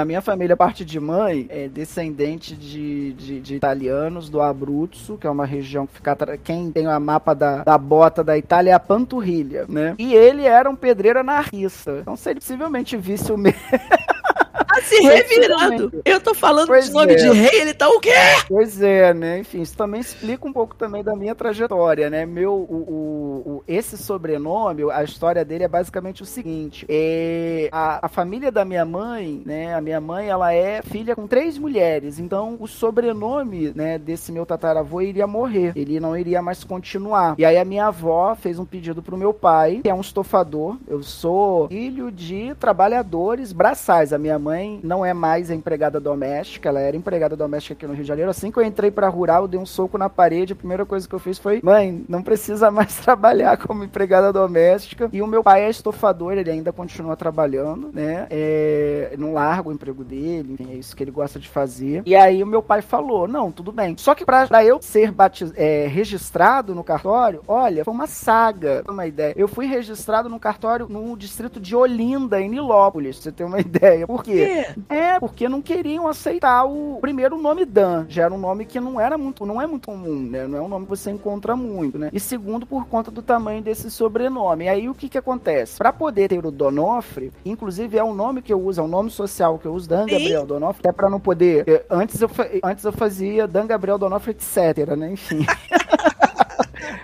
a, 0.00 0.04
minha 0.04 0.20
família, 0.20 0.54
a 0.54 0.56
parte 0.56 0.84
de 0.84 0.98
mãe, 0.98 1.46
é 1.48 1.68
descendente 1.68 2.54
de, 2.54 3.12
de, 3.14 3.40
de, 3.40 3.60
italianos 4.00 4.30
do 4.30 4.40
Abruzzo, 4.40 5.18
que 5.18 5.26
é 5.26 5.30
uma 5.30 5.44
região 5.44 5.86
que 5.86 5.94
fica. 5.94 6.16
Quem 6.42 6.72
tem 6.72 6.88
o 6.88 7.00
mapa 7.00 7.34
da, 7.34 7.62
da 7.62 7.76
bota 7.76 8.24
da 8.24 8.36
Itália 8.38 8.70
é 8.70 8.74
a 8.74 8.80
panturrilha, 8.80 9.66
né? 9.68 9.94
E 9.98 10.14
ele 10.14 10.46
era 10.46 10.70
um 10.70 10.76
pedreiro 10.76 11.20
anarquista. 11.20 11.98
Então, 12.00 12.16
se 12.16 12.30
ele 12.30 12.40
possivelmente 12.40 12.96
visse 12.96 13.30
o 13.30 13.36
meu. 13.36 13.52
Tá 14.80 14.86
se 14.86 15.00
revirando. 15.00 16.02
Eu 16.04 16.20
tô 16.20 16.34
falando 16.34 16.68
pois 16.68 16.86
de 16.86 16.92
nome 16.92 17.12
é. 17.12 17.16
de 17.16 17.30
rei, 17.30 17.60
ele 17.60 17.74
tá 17.74 17.88
o 17.88 18.00
quê? 18.00 18.12
Pois 18.48 18.80
é, 18.80 19.12
né? 19.12 19.40
Enfim, 19.40 19.60
isso 19.60 19.76
também 19.76 20.00
explica 20.00 20.46
um 20.46 20.52
pouco 20.52 20.74
também 20.74 21.02
da 21.04 21.14
minha 21.14 21.34
trajetória, 21.34 22.08
né? 22.08 22.24
Meu, 22.24 22.52
o, 22.52 22.74
o, 22.74 23.50
o 23.50 23.64
esse 23.68 23.96
sobrenome, 23.98 24.90
a 24.90 25.04
história 25.04 25.44
dele 25.44 25.64
é 25.64 25.68
basicamente 25.68 26.22
o 26.22 26.26
seguinte: 26.26 26.86
é, 26.88 27.68
a, 27.70 28.06
a 28.06 28.08
família 28.08 28.50
da 28.50 28.64
minha 28.64 28.84
mãe, 28.84 29.42
né? 29.44 29.74
A 29.74 29.80
minha 29.80 30.00
mãe, 30.00 30.28
ela 30.28 30.52
é 30.52 30.82
filha 30.82 31.14
com 31.14 31.26
três 31.26 31.58
mulheres, 31.58 32.18
então 32.18 32.56
o 32.58 32.66
sobrenome, 32.66 33.72
né, 33.74 33.98
desse 33.98 34.32
meu 34.32 34.46
tataravô 34.46 35.00
iria 35.00 35.26
morrer. 35.26 35.72
Ele 35.76 36.00
não 36.00 36.16
iria 36.16 36.40
mais 36.40 36.64
continuar. 36.64 37.34
E 37.38 37.44
aí 37.44 37.58
a 37.58 37.64
minha 37.64 37.86
avó 37.86 38.34
fez 38.34 38.58
um 38.58 38.64
pedido 38.64 39.02
pro 39.02 39.16
meu 39.16 39.32
pai, 39.32 39.80
que 39.82 39.88
é 39.88 39.94
um 39.94 40.00
estofador. 40.00 40.76
Eu 40.88 41.02
sou 41.02 41.68
filho 41.68 42.10
de 42.10 42.54
trabalhadores 42.54 43.52
braçais. 43.52 44.12
A 44.12 44.18
minha 44.18 44.38
mãe 44.38 44.69
não 44.82 45.04
é 45.04 45.14
mais 45.14 45.50
empregada 45.50 45.98
doméstica, 45.98 46.68
ela 46.68 46.80
era 46.80 46.96
empregada 46.96 47.36
doméstica 47.36 47.74
aqui 47.74 47.86
no 47.86 47.94
Rio 47.94 48.02
de 48.02 48.08
Janeiro. 48.08 48.30
Assim 48.30 48.50
que 48.50 48.58
eu 48.58 48.62
entrei 48.62 48.90
pra 48.90 49.08
rural, 49.08 49.42
eu 49.42 49.48
dei 49.48 49.58
um 49.58 49.66
soco 49.66 49.96
na 49.96 50.08
parede. 50.08 50.52
A 50.52 50.56
primeira 50.56 50.84
coisa 50.84 51.08
que 51.08 51.14
eu 51.14 51.18
fiz 51.18 51.38
foi: 51.38 51.60
mãe, 51.62 52.04
não 52.08 52.22
precisa 52.22 52.70
mais 52.70 52.96
trabalhar 52.96 53.56
como 53.56 53.84
empregada 53.84 54.32
doméstica. 54.32 55.08
E 55.12 55.22
o 55.22 55.26
meu 55.26 55.42
pai 55.42 55.64
é 55.64 55.70
estofador, 55.70 56.32
ele 56.32 56.50
ainda 56.50 56.72
continua 56.72 57.16
trabalhando, 57.16 57.90
né? 57.92 58.26
É, 58.30 59.14
não 59.18 59.32
larga 59.32 59.68
o 59.68 59.72
emprego 59.72 60.04
dele, 60.04 60.54
enfim, 60.54 60.72
é 60.72 60.76
isso 60.76 60.94
que 60.94 61.02
ele 61.02 61.10
gosta 61.10 61.38
de 61.38 61.48
fazer. 61.48 62.02
E 62.04 62.14
aí 62.14 62.42
o 62.42 62.46
meu 62.46 62.62
pai 62.62 62.82
falou: 62.82 63.26
não, 63.26 63.50
tudo 63.50 63.72
bem. 63.72 63.96
Só 63.96 64.14
que 64.14 64.24
pra, 64.24 64.46
pra 64.46 64.64
eu 64.64 64.80
ser 64.82 65.10
batiz, 65.10 65.52
é, 65.56 65.86
registrado 65.86 66.74
no 66.74 66.84
cartório, 66.84 67.42
olha, 67.46 67.84
foi 67.84 67.94
uma 67.94 68.06
saga. 68.06 68.82
Uma 68.88 69.06
ideia. 69.06 69.34
Eu 69.36 69.48
fui 69.48 69.66
registrado 69.66 70.28
no 70.28 70.38
cartório 70.38 70.86
no 70.88 71.16
distrito 71.16 71.60
de 71.60 71.74
Olinda, 71.74 72.40
em 72.40 72.48
Nilópolis, 72.48 73.16
pra 73.16 73.24
você 73.24 73.32
ter 73.32 73.44
uma 73.44 73.60
ideia. 73.60 74.06
Por 74.06 74.22
quê? 74.22 74.32
Quê? 74.50 74.66
É, 74.88 75.20
porque 75.20 75.48
não 75.48 75.62
queriam 75.62 76.08
aceitar 76.08 76.64
o 76.64 76.98
primeiro 77.00 77.40
nome 77.40 77.64
Dan. 77.64 78.06
Já 78.08 78.24
era 78.24 78.34
um 78.34 78.38
nome 78.38 78.64
que 78.64 78.80
não 78.80 79.00
era 79.00 79.16
muito, 79.16 79.46
não 79.46 79.60
é 79.60 79.66
muito 79.66 79.86
comum, 79.86 80.22
né? 80.22 80.46
Não 80.46 80.58
é 80.58 80.60
um 80.60 80.68
nome 80.68 80.86
que 80.86 80.90
você 80.90 81.10
encontra 81.10 81.54
muito, 81.56 81.98
né? 81.98 82.10
E 82.12 82.20
segundo, 82.20 82.66
por 82.66 82.86
conta 82.86 83.10
do 83.10 83.22
tamanho 83.22 83.62
desse 83.62 83.90
sobrenome. 83.90 84.64
E 84.64 84.68
aí 84.68 84.88
o 84.88 84.94
que 84.94 85.08
que 85.08 85.18
acontece? 85.18 85.78
Para 85.78 85.92
poder 85.92 86.28
ter 86.28 86.44
o 86.44 86.50
Donofre, 86.50 87.32
inclusive 87.44 87.96
é 87.96 88.04
um 88.04 88.14
nome 88.14 88.42
que 88.42 88.52
eu 88.52 88.60
uso, 88.60 88.80
é 88.80 88.84
um 88.84 88.88
nome 88.88 89.10
social 89.10 89.58
que 89.58 89.66
eu 89.66 89.72
uso, 89.72 89.88
Dan 89.88 90.06
Gabriel 90.06 90.46
Donofre, 90.46 90.80
até 90.80 90.92
para 90.92 91.10
não 91.10 91.20
poder. 91.20 91.64
Eh, 91.66 91.84
antes 91.90 92.20
eu, 92.20 92.30
antes 92.62 92.84
eu 92.84 92.92
fazia 92.92 93.46
Dan 93.46 93.66
Gabriel 93.66 93.98
Donofre, 93.98 94.32
etc, 94.32 94.96
né? 94.96 95.12
Enfim. 95.12 95.44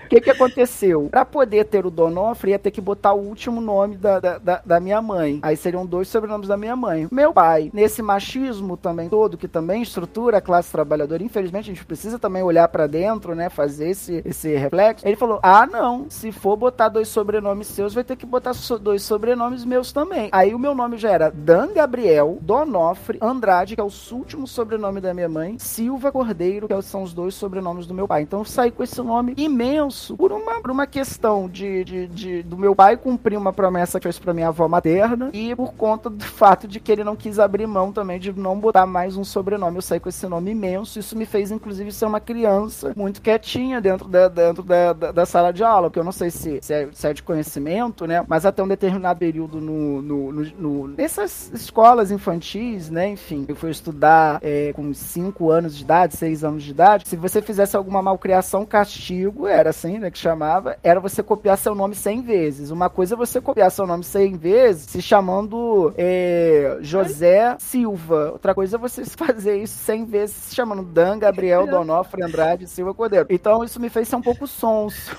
O 0.06 0.08
que, 0.08 0.20
que 0.20 0.30
aconteceu? 0.30 1.08
Para 1.10 1.24
poder 1.24 1.64
ter 1.64 1.84
o 1.84 1.90
Donofre, 1.90 2.52
ia 2.52 2.58
ter 2.60 2.70
que 2.70 2.80
botar 2.80 3.12
o 3.12 3.20
último 3.20 3.60
nome 3.60 3.96
da, 3.96 4.20
da, 4.20 4.38
da, 4.38 4.62
da, 4.64 4.80
minha 4.80 5.02
mãe. 5.02 5.40
Aí 5.42 5.56
seriam 5.56 5.84
dois 5.84 6.06
sobrenomes 6.06 6.46
da 6.46 6.56
minha 6.56 6.76
mãe. 6.76 7.08
Meu 7.10 7.32
pai, 7.32 7.70
nesse 7.74 8.02
machismo 8.02 8.76
também 8.76 9.08
todo, 9.08 9.36
que 9.36 9.48
também 9.48 9.82
estrutura 9.82 10.38
a 10.38 10.40
classe 10.40 10.70
trabalhadora, 10.70 11.24
infelizmente 11.24 11.70
a 11.70 11.74
gente 11.74 11.84
precisa 11.84 12.20
também 12.20 12.42
olhar 12.42 12.68
para 12.68 12.86
dentro, 12.86 13.34
né? 13.34 13.50
Fazer 13.50 13.90
esse, 13.90 14.22
esse 14.24 14.54
reflexo. 14.56 15.06
Ele 15.06 15.16
falou: 15.16 15.40
ah, 15.42 15.66
não, 15.66 16.06
se 16.08 16.30
for 16.30 16.56
botar 16.56 16.88
dois 16.88 17.08
sobrenomes 17.08 17.66
seus, 17.66 17.92
vai 17.92 18.04
ter 18.04 18.14
que 18.14 18.24
botar 18.24 18.54
so 18.54 18.78
dois 18.78 19.02
sobrenomes 19.02 19.64
meus 19.64 19.90
também. 19.90 20.28
Aí 20.30 20.54
o 20.54 20.58
meu 20.58 20.74
nome 20.74 20.98
já 20.98 21.10
era 21.10 21.30
Dan 21.30 21.72
Gabriel 21.74 22.38
Donofre 22.40 23.18
Andrade, 23.20 23.74
que 23.74 23.80
é 23.80 23.84
o 23.84 23.90
último 24.12 24.46
sobrenome 24.46 25.00
da 25.00 25.12
minha 25.12 25.28
mãe, 25.28 25.58
Silva 25.58 26.12
Cordeiro, 26.12 26.68
que 26.68 26.82
são 26.82 27.02
os 27.02 27.12
dois 27.12 27.34
sobrenomes 27.34 27.88
do 27.88 27.94
meu 27.94 28.06
pai. 28.06 28.22
Então 28.22 28.40
eu 28.40 28.44
saí 28.44 28.70
com 28.70 28.84
esse 28.84 29.02
nome 29.02 29.34
imenso 29.36 29.95
por 30.16 30.32
uma, 30.32 30.60
por 30.60 30.70
uma 30.70 30.86
questão 30.86 31.48
de, 31.48 31.84
de, 31.84 32.06
de, 32.08 32.42
do 32.42 32.56
meu 32.56 32.74
pai 32.74 32.96
cumprir 32.96 33.36
uma 33.36 33.52
promessa 33.52 33.98
que 33.98 34.04
fez 34.04 34.18
pra 34.18 34.34
minha 34.34 34.48
avó 34.48 34.68
materna 34.68 35.30
e 35.32 35.54
por 35.54 35.74
conta 35.74 36.08
do 36.10 36.24
fato 36.24 36.66
de 36.68 36.80
que 36.80 36.92
ele 36.92 37.04
não 37.04 37.16
quis 37.16 37.38
abrir 37.38 37.66
mão 37.66 37.92
também 37.92 38.18
de 38.18 38.32
não 38.32 38.58
botar 38.58 38.86
mais 38.86 39.16
um 39.16 39.24
sobrenome. 39.24 39.76
Eu 39.76 39.82
saí 39.82 40.00
com 40.00 40.08
esse 40.08 40.26
nome 40.26 40.50
imenso. 40.50 40.98
Isso 40.98 41.16
me 41.16 41.26
fez, 41.26 41.50
inclusive, 41.50 41.92
ser 41.92 42.06
uma 42.06 42.20
criança 42.20 42.92
muito 42.96 43.20
quietinha 43.20 43.80
dentro 43.80 44.08
da, 44.08 44.28
dentro 44.28 44.62
da, 44.62 44.92
da, 44.92 45.12
da 45.12 45.26
sala 45.26 45.52
de 45.52 45.62
aula, 45.62 45.88
porque 45.88 45.98
eu 45.98 46.04
não 46.04 46.12
sei 46.12 46.30
se, 46.30 46.58
se, 46.62 46.72
é, 46.72 46.88
se 46.92 47.06
é 47.06 47.12
de 47.12 47.22
conhecimento, 47.22 48.06
né? 48.06 48.24
Mas 48.28 48.44
até 48.46 48.62
um 48.62 48.68
determinado 48.68 49.18
período 49.18 49.60
no, 49.60 50.02
no, 50.02 50.32
no, 50.32 50.44
no 50.58 50.88
nessas 50.88 51.50
escolas 51.52 52.10
infantis, 52.10 52.90
né? 52.90 53.08
Enfim, 53.08 53.44
eu 53.48 53.56
fui 53.56 53.70
estudar 53.70 54.38
é, 54.42 54.72
com 54.72 54.92
5 54.92 55.50
anos 55.50 55.76
de 55.76 55.84
idade, 55.84 56.16
6 56.16 56.44
anos 56.44 56.62
de 56.62 56.70
idade. 56.70 57.08
Se 57.08 57.16
você 57.16 57.40
fizesse 57.42 57.76
alguma 57.76 58.02
malcriação, 58.02 58.64
castigo 58.64 59.46
era 59.46 59.70
assim 59.70 59.85
assim, 59.86 59.98
né, 59.98 60.10
que 60.10 60.18
chamava, 60.18 60.76
era 60.82 61.00
você 61.00 61.22
copiar 61.22 61.56
seu 61.56 61.74
nome 61.74 61.94
100 61.94 62.22
vezes. 62.22 62.70
Uma 62.70 62.90
coisa 62.90 63.14
é 63.14 63.16
você 63.16 63.40
copiar 63.40 63.70
seu 63.70 63.86
nome 63.86 64.04
100 64.04 64.36
vezes 64.36 64.90
se 64.90 65.00
chamando 65.00 65.94
é, 65.96 66.78
José 66.80 67.56
Silva. 67.58 68.32
Outra 68.32 68.54
coisa 68.54 68.76
é 68.76 68.78
você 68.78 69.04
fazer 69.16 69.56
isso 69.62 69.78
100 69.78 70.04
vezes 70.06 70.36
se 70.36 70.54
chamando 70.54 70.82
Dan 70.82 71.18
Gabriel 71.18 71.66
Donofre 71.70 72.22
Andrade 72.22 72.66
Silva 72.66 72.92
Cordeiro. 72.92 73.26
Então 73.30 73.62
isso 73.64 73.80
me 73.80 73.88
fez 73.88 74.08
ser 74.08 74.16
um 74.16 74.22
pouco 74.22 74.46
sonso. 74.46 75.16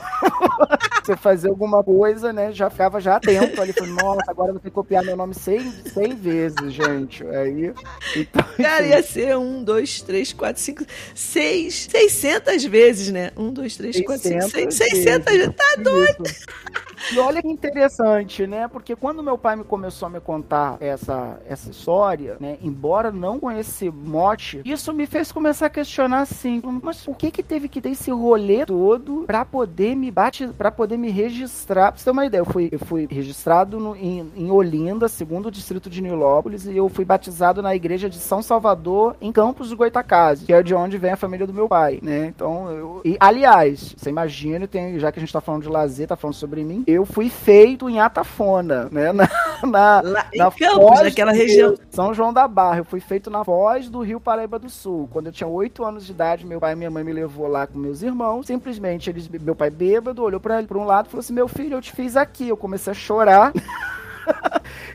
você 1.03 1.15
fazer 1.15 1.49
alguma 1.49 1.83
coisa, 1.83 2.33
né, 2.33 2.51
já 2.51 2.69
ficava 2.69 2.99
já 2.99 3.15
atento 3.15 3.61
ali, 3.61 3.71
falei, 3.71 3.93
nossa, 3.93 4.29
agora 4.29 4.49
eu 4.49 4.53
vou 4.53 4.61
ter 4.61 4.69
que 4.69 4.75
copiar 4.75 5.03
meu 5.03 5.15
nome 5.15 5.33
100, 5.33 5.71
100 5.93 6.15
vezes, 6.15 6.73
gente. 6.73 7.25
Aí, 7.25 7.73
então, 8.15 8.43
Cara, 8.57 8.85
ia 8.85 9.01
ser 9.01 9.37
um, 9.37 9.63
dois, 9.63 10.01
três, 10.01 10.33
quatro, 10.33 10.61
cinco, 10.61 10.83
seis, 11.15 11.87
seiscentas 11.89 12.65
vezes, 12.65 13.09
né? 13.09 13.31
Um, 13.37 13.53
dois, 13.53 13.77
três, 13.77 14.01
quatro, 14.01 14.23
cinco, 14.23 14.49
600, 14.69 15.55
tá 15.55 15.75
doido. 15.81 16.23
E 17.13 17.19
olha 17.19 17.41
que 17.41 17.47
interessante, 17.47 18.45
né? 18.47 18.67
Porque 18.67 18.95
quando 18.95 19.23
meu 19.23 19.37
pai 19.37 19.55
me 19.55 19.63
começou 19.63 20.07
a 20.07 20.09
me 20.09 20.19
contar 20.19 20.77
essa, 20.79 21.39
essa 21.47 21.69
história, 21.69 22.37
né? 22.39 22.57
Embora 22.61 23.11
não 23.11 23.39
com 23.39 23.51
esse 23.51 23.89
mote, 23.89 24.61
isso 24.65 24.91
me 24.91 25.05
fez 25.05 25.31
começar 25.31 25.67
a 25.67 25.69
questionar 25.69 26.21
assim, 26.21 26.61
mas 26.81 27.05
por 27.05 27.15
que 27.15 27.31
que 27.31 27.43
teve 27.43 27.69
que 27.69 27.79
ter 27.79 27.89
esse 27.89 28.11
rolê 28.11 28.65
todo 28.65 29.23
pra 29.25 29.45
poder 29.45 29.95
me 29.95 30.09
bate, 30.11 30.47
para 30.47 30.71
poder 30.71 30.97
me 30.97 31.09
registrar? 31.09 31.91
Pra 31.91 31.99
você 31.99 32.05
ter 32.05 32.11
uma 32.11 32.25
ideia, 32.25 32.41
eu 32.41 32.45
fui, 32.45 32.69
eu 32.71 32.79
fui 32.79 33.07
registrado 33.09 33.79
no, 33.79 33.95
em, 33.95 34.31
em 34.35 34.51
Olinda, 34.51 35.07
segundo 35.07 35.51
distrito 35.51 35.89
de 35.89 36.01
Nilópolis, 36.01 36.65
e 36.65 36.75
eu 36.75 36.89
fui 36.89 37.05
batizado 37.05 37.61
na 37.61 37.75
igreja 37.75 38.09
de 38.09 38.17
São 38.17 38.41
Salvador, 38.41 39.15
em 39.21 39.31
Campos 39.31 39.69
do 39.69 39.77
Goitacazes, 39.77 40.45
que 40.45 40.53
é 40.53 40.61
de 40.63 40.73
onde 40.73 40.97
vem 40.97 41.11
a 41.11 41.17
família 41.17 41.47
do 41.47 41.53
meu 41.53 41.67
pai, 41.67 41.99
né? 42.01 42.27
Então, 42.27 42.71
eu, 42.71 43.01
e 43.05 43.15
aliás, 43.19 43.95
você 43.95 44.09
imagina, 44.09 44.46
tem, 44.67 44.99
já 44.99 45.11
que 45.11 45.19
a 45.19 45.21
gente 45.21 45.33
tá 45.33 45.41
falando 45.41 45.63
de 45.63 45.69
lazer, 45.69 46.07
tá 46.07 46.15
falando 46.15 46.35
sobre 46.35 46.63
mim, 46.63 46.83
eu 46.87 47.05
fui 47.05 47.29
feito 47.29 47.89
em 47.89 47.99
Atafona, 47.99 48.87
né? 48.91 49.11
Na, 49.13 49.27
na, 49.63 50.01
Lá, 50.01 50.25
na 50.35 50.51
Campos, 50.51 51.01
naquela 51.01 51.31
região. 51.31 51.75
São 51.89 52.13
João 52.13 52.31
da 52.31 52.47
Barra. 52.47 52.79
Eu 52.79 52.85
fui 52.85 52.99
feito 52.99 53.29
na 53.29 53.41
voz 53.41 53.89
do 53.89 54.01
Rio 54.01 54.19
Paraíba 54.19 54.59
do 54.59 54.69
Sul. 54.69 55.09
Quando 55.11 55.27
eu 55.27 55.31
tinha 55.31 55.47
8 55.47 55.83
anos 55.83 56.05
de 56.05 56.11
idade, 56.11 56.45
meu 56.45 56.59
pai 56.59 56.73
e 56.73 56.75
minha 56.75 56.91
mãe 56.91 57.03
me 57.03 57.11
levou 57.11 57.47
lá 57.47 57.65
com 57.65 57.77
meus 57.79 58.03
irmãos. 58.03 58.45
Simplesmente, 58.45 59.09
eles, 59.09 59.27
meu 59.27 59.55
pai 59.55 59.69
bêbado, 59.69 60.21
olhou 60.21 60.39
pra, 60.39 60.61
pra 60.61 60.77
um 60.77 60.85
lado 60.85 61.07
e 61.07 61.09
falou 61.09 61.21
assim: 61.21 61.33
Meu 61.33 61.47
filho, 61.47 61.75
eu 61.75 61.81
te 61.81 61.91
fiz 61.91 62.15
aqui. 62.15 62.47
Eu 62.47 62.57
comecei 62.57 62.91
a 62.91 62.95
chorar. 62.95 63.51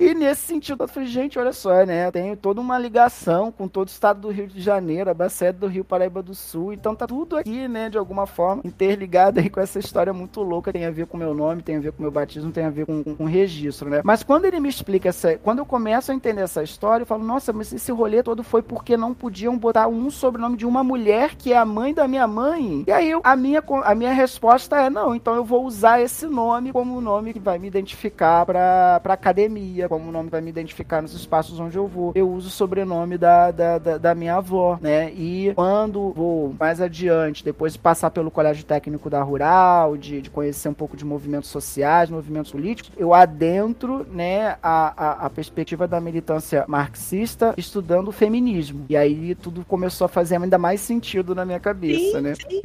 e 0.01 0.15
nesse 0.15 0.43
sentido, 0.43 0.85
eu 0.85 0.89
falei, 0.89 1.09
gente, 1.09 1.39
olha 1.39 1.53
só, 1.53 1.85
né? 1.85 2.11
Tenho 2.11 2.37
toda 2.37 2.61
uma 2.61 2.79
ligação 2.79 3.53
com 3.53 3.69
todo 3.69 3.89
o 3.89 3.91
estado 3.91 4.21
do 4.21 4.31
Rio 4.31 4.47
de 4.47 4.61
Janeiro, 4.61 5.11
a 5.11 5.15
Bacia 5.15 5.53
do 5.53 5.67
Rio 5.67 5.85
Paraíba 5.85 6.23
do 6.23 6.35
Sul. 6.35 6.73
Então 6.73 6.95
tá 6.95 7.07
tudo 7.07 7.37
aqui, 7.37 7.69
né, 7.69 7.89
de 7.89 7.99
alguma 7.99 8.27
forma, 8.27 8.63
interligado 8.65 9.41
aí 9.41 9.49
com 9.49 9.61
essa 9.61 9.79
história 9.79 10.13
muito 10.13 10.41
louca. 10.43 10.73
Tem 10.73 10.87
a 10.87 10.91
ver 10.91 11.07
com 11.07 11.17
meu 11.17 11.35
nome, 11.35 11.63
tem 11.63 11.77
a 11.77 11.81
ver 11.81 11.93
com 11.93 12.03
meu 12.03 12.11
batismo, 12.11 12.53
tem 12.53 12.65
a 12.65 12.71
ver 12.71 12.87
com, 12.87 13.03
com 13.03 13.25
registro, 13.25 13.89
né? 13.89 14.01
Mas 14.05 14.23
quando 14.23 14.45
ele 14.45 14.61
me 14.61 14.69
explica 14.69 15.09
essa. 15.09 15.37
Quando 15.39 15.61
eu 15.61 15.67
começo 15.67 16.13
a 16.13 16.15
entender 16.15 16.43
essa 16.43 16.63
história, 16.63 17.03
eu 17.03 17.07
falo, 17.07 17.25
nossa, 17.25 17.53
mas 17.53 17.73
esse 17.73 17.91
rolê 17.93 18.23
todo 18.23 18.43
foi 18.43 18.63
porque 18.63 18.97
não 18.97 19.15
podiam 19.15 19.57
botar 19.57 19.89
um 19.89 20.11
sobrenome 20.11 20.57
de 20.57 20.67
uma 20.67 20.85
mulher 20.85 21.35
que 21.37 21.53
é 21.53 21.59
a 21.59 21.65
mãe 21.65 21.95
da 21.95 22.07
minha 22.07 22.27
mãe. 22.27 22.85
E 22.87 22.93
aí 22.93 23.11
eu, 23.11 23.21
a, 23.25 23.37
minha, 23.37 23.63
a 23.85 23.95
minha 23.95 24.13
resposta 24.13 24.77
é: 24.77 24.91
não, 24.91 25.15
então 25.15 25.35
eu 25.35 25.45
vou 25.45 25.65
usar 25.65 26.01
esse 26.01 26.27
nome 26.27 26.73
como 26.73 26.97
o 26.97 27.01
nome 27.01 27.33
que 27.33 27.41
vai 27.41 27.59
me 27.59 27.69
identificar 27.69 28.45
pra, 28.47 29.01
pra 29.01 29.17
academia, 29.23 29.89
como 29.89 30.09
o 30.09 30.13
nome 30.13 30.29
vai 30.29 30.41
me 30.41 30.51
identificar 30.51 31.01
nos 31.01 31.15
espaços 31.15 31.59
onde 31.61 31.77
eu 31.77 31.87
vou. 31.87 32.13
Eu 32.15 32.29
uso 32.29 32.49
o 32.49 32.51
sobrenome 32.51 33.17
da, 33.17 33.51
da, 33.53 33.79
da, 33.79 33.99
da 33.99 34.15
minha 34.15 34.37
avó, 34.37 34.79
né? 34.81 35.13
E 35.13 35.53
quando 35.55 36.13
vou 36.13 36.55
mais 36.59 36.81
adiante, 36.81 37.45
depois 37.45 37.75
de 37.75 37.79
passar 37.79 38.11
pelo 38.11 38.31
colégio 38.31 38.65
técnico 38.65 39.09
da 39.09 39.23
Rural, 39.23 39.97
de, 39.97 40.21
de 40.21 40.29
conhecer 40.31 40.69
um 40.69 40.75
pouco 40.75 40.97
de 40.97 41.05
movimentos 41.05 41.51
sociais, 41.51 42.11
movimentos 42.11 42.51
políticos, 42.51 42.91
eu 42.97 43.15
adentro, 43.15 44.05
né, 44.11 44.57
a, 44.63 44.93
a, 44.97 45.27
a 45.27 45.31
perspectiva 45.31 45.87
da 45.87 46.01
militância 46.01 46.65
marxista 46.67 47.55
estudando 47.57 48.09
o 48.09 48.13
feminismo. 48.13 48.87
E 48.89 48.97
aí 48.97 49.35
tudo 49.35 49.65
começou 49.65 50.05
a 50.05 50.09
fazer 50.09 50.37
ainda 50.37 50.59
mais 50.59 50.81
sentido 50.81 51.35
na 51.35 51.45
minha 51.45 51.61
cabeça, 51.61 52.19
sim, 52.19 52.21
né? 52.21 52.35
Sim. 52.35 52.61